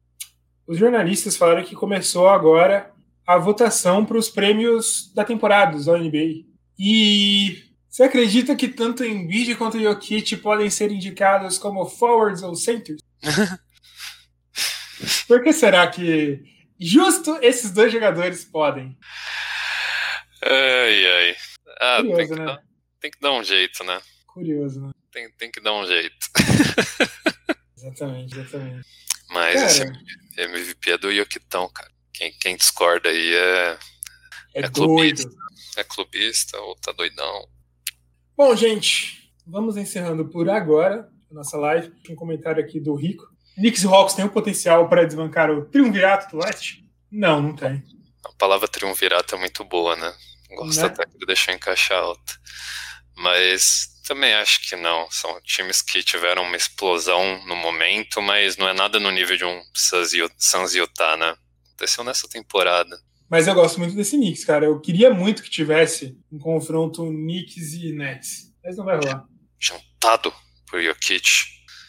os 0.69 0.77
jornalistas 0.77 1.35
falaram 1.35 1.63
que 1.63 1.75
começou 1.75 2.29
agora 2.29 2.93
a 3.25 3.39
votação 3.39 4.05
para 4.05 4.19
os 4.19 4.29
prêmios 4.29 5.11
da 5.15 5.25
temporada 5.25 5.83
da 5.83 5.97
NBA. 5.97 6.45
E 6.77 7.63
você 7.89 8.03
acredita 8.03 8.55
que 8.55 8.67
tanto 8.67 9.03
Embiid 9.03 9.55
quanto 9.55 9.81
Jokic 9.81 10.37
podem 10.37 10.69
ser 10.69 10.91
indicados 10.91 11.57
como 11.57 11.87
forwards 11.87 12.43
ou 12.43 12.53
centers? 12.53 13.01
Por 15.27 15.41
que 15.41 15.51
será 15.51 15.87
que 15.87 16.43
justo 16.79 17.39
esses 17.41 17.71
dois 17.71 17.91
jogadores 17.91 18.45
podem? 18.45 18.95
Ai, 20.43 21.05
ai. 21.05 21.35
Ah, 21.81 21.97
Curioso, 21.97 22.17
tem, 22.17 22.27
que 22.27 22.35
né? 22.35 22.45
dar, 22.45 22.59
tem 22.99 23.11
que 23.11 23.19
dar 23.19 23.31
um 23.31 23.43
jeito, 23.43 23.83
né? 23.83 23.99
Curioso, 24.27 24.81
né? 24.81 24.91
Tem, 25.11 25.31
tem 25.31 25.49
que 25.49 25.61
dar 25.61 25.73
um 25.73 25.87
jeito. 25.87 26.15
exatamente, 27.75 28.37
exatamente. 28.37 28.87
Mas 29.29 29.55
Cara, 29.55 29.65
esse 29.65 30.41
MVP 30.41 30.91
é 30.91 30.97
do 30.97 31.11
Yokitão, 31.11 31.69
cara. 31.69 31.91
Quem, 32.13 32.31
quem 32.39 32.57
discorda 32.57 33.09
aí 33.09 33.33
é, 33.33 33.77
é, 34.55 34.65
é 34.65 34.69
clubista. 34.69 35.29
É 35.77 35.83
clubista 35.83 36.59
ou 36.59 36.75
tá 36.75 36.91
doidão. 36.91 37.47
Bom, 38.35 38.55
gente, 38.55 39.31
vamos 39.45 39.77
encerrando 39.77 40.25
por 40.25 40.49
agora 40.49 41.09
a 41.29 41.33
nossa 41.33 41.57
live. 41.57 41.93
Um 42.09 42.15
comentário 42.15 42.63
aqui 42.63 42.79
do 42.79 42.95
Rico. 42.95 43.27
Knicks 43.55 43.83
e 43.83 43.87
Hawks 43.87 44.15
tem 44.15 44.25
o 44.25 44.29
potencial 44.29 44.87
para 44.87 45.05
desbancar 45.05 45.51
o 45.51 45.65
triunvirato 45.65 46.31
do 46.31 46.43
Leste? 46.43 46.85
Não, 47.11 47.41
não 47.41 47.55
tem. 47.55 47.83
A 48.23 48.31
palavra 48.37 48.67
triunvirato 48.67 49.35
é 49.35 49.37
muito 49.37 49.63
boa, 49.63 49.95
né? 49.95 50.13
Gosto 50.55 50.81
né? 50.81 50.87
até 50.87 51.05
de 51.05 51.25
deixar 51.25 51.53
encaixar 51.53 51.99
alta. 51.99 52.33
Mas 53.17 53.98
também 54.09 54.33
acho 54.33 54.67
que 54.67 54.75
não. 54.75 55.09
São 55.11 55.39
times 55.41 55.83
que 55.83 56.01
tiveram 56.01 56.41
uma 56.41 56.57
explosão 56.57 57.45
no 57.45 57.55
momento, 57.55 58.19
mas 58.23 58.57
não 58.57 58.67
é 58.67 58.73
nada 58.73 58.99
no 58.99 59.11
nível 59.11 59.37
de 59.37 59.45
um 59.45 59.61
Suns 59.71 60.73
Utah, 60.73 61.15
né? 61.15 61.37
Aconteceu 61.67 62.03
nessa 62.03 62.27
temporada. 62.27 62.99
Mas 63.29 63.47
eu 63.47 63.53
gosto 63.53 63.79
muito 63.79 63.93
desse 63.93 64.17
Knicks, 64.17 64.43
cara. 64.43 64.65
Eu 64.65 64.81
queria 64.81 65.13
muito 65.13 65.43
que 65.43 65.49
tivesse 65.49 66.17
um 66.31 66.39
confronto 66.39 67.05
Knicks 67.05 67.73
e 67.73 67.91
Nets. 67.93 68.51
Mas 68.63 68.75
não 68.77 68.83
vai 68.83 68.97
rolar. 68.97 69.25
Jantado 69.59 70.33
por 70.67 70.81
Jokic. 70.81 71.29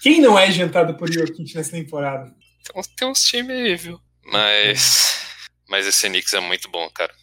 Quem 0.03 0.21
não 0.21 0.39
é 0.39 0.51
jantado 0.51 0.95
por 0.99 1.11
Jokic 1.11 1.55
nessa 1.55 1.71
temporada? 1.71 2.31
Tem, 2.71 2.83
tem 2.99 3.09
uns 3.09 3.23
times 3.23 3.57
aí, 3.57 3.77
viu? 3.77 3.99
Mas, 4.27 5.25
mas 5.67 5.87
esse 5.87 6.07
Knicks 6.07 6.35
é 6.35 6.41
muito 6.41 6.71
bom, 6.71 6.89
cara. 6.91 7.15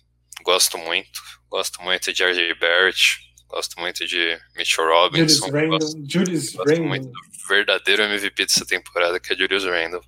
Gosto 0.44 0.76
muito. 0.80 1.22
Gosto 1.52 1.84
muito 1.84 2.12
de 2.12 2.24
RJ 2.24 2.56
Barrett. 2.56 3.27
Gosto 3.48 3.80
muito 3.80 4.06
de 4.06 4.38
Mitchell 4.56 4.86
Robinson. 4.86 5.46
Julius 5.48 5.54
Randle. 5.54 5.80
Gosto, 5.80 6.04
Julius 6.08 6.54
gosto 6.54 6.70
Randle. 6.70 6.88
muito 6.88 7.08
do 7.08 7.48
verdadeiro 7.48 8.04
MVP 8.04 8.46
dessa 8.46 8.66
temporada, 8.66 9.20
que 9.20 9.34
é 9.34 9.36
Julius 9.36 9.64
Randle. 9.64 10.04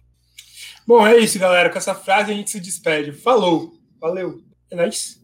Bom, 0.86 1.06
é 1.06 1.18
isso, 1.18 1.38
galera. 1.40 1.70
Com 1.70 1.78
essa 1.78 1.96
frase 1.96 2.32
a 2.32 2.36
gente 2.36 2.50
se 2.50 2.60
despede. 2.60 3.12
Falou. 3.12 3.74
Valeu. 4.00 4.44
É 4.72 4.76
nóis. 4.76 5.20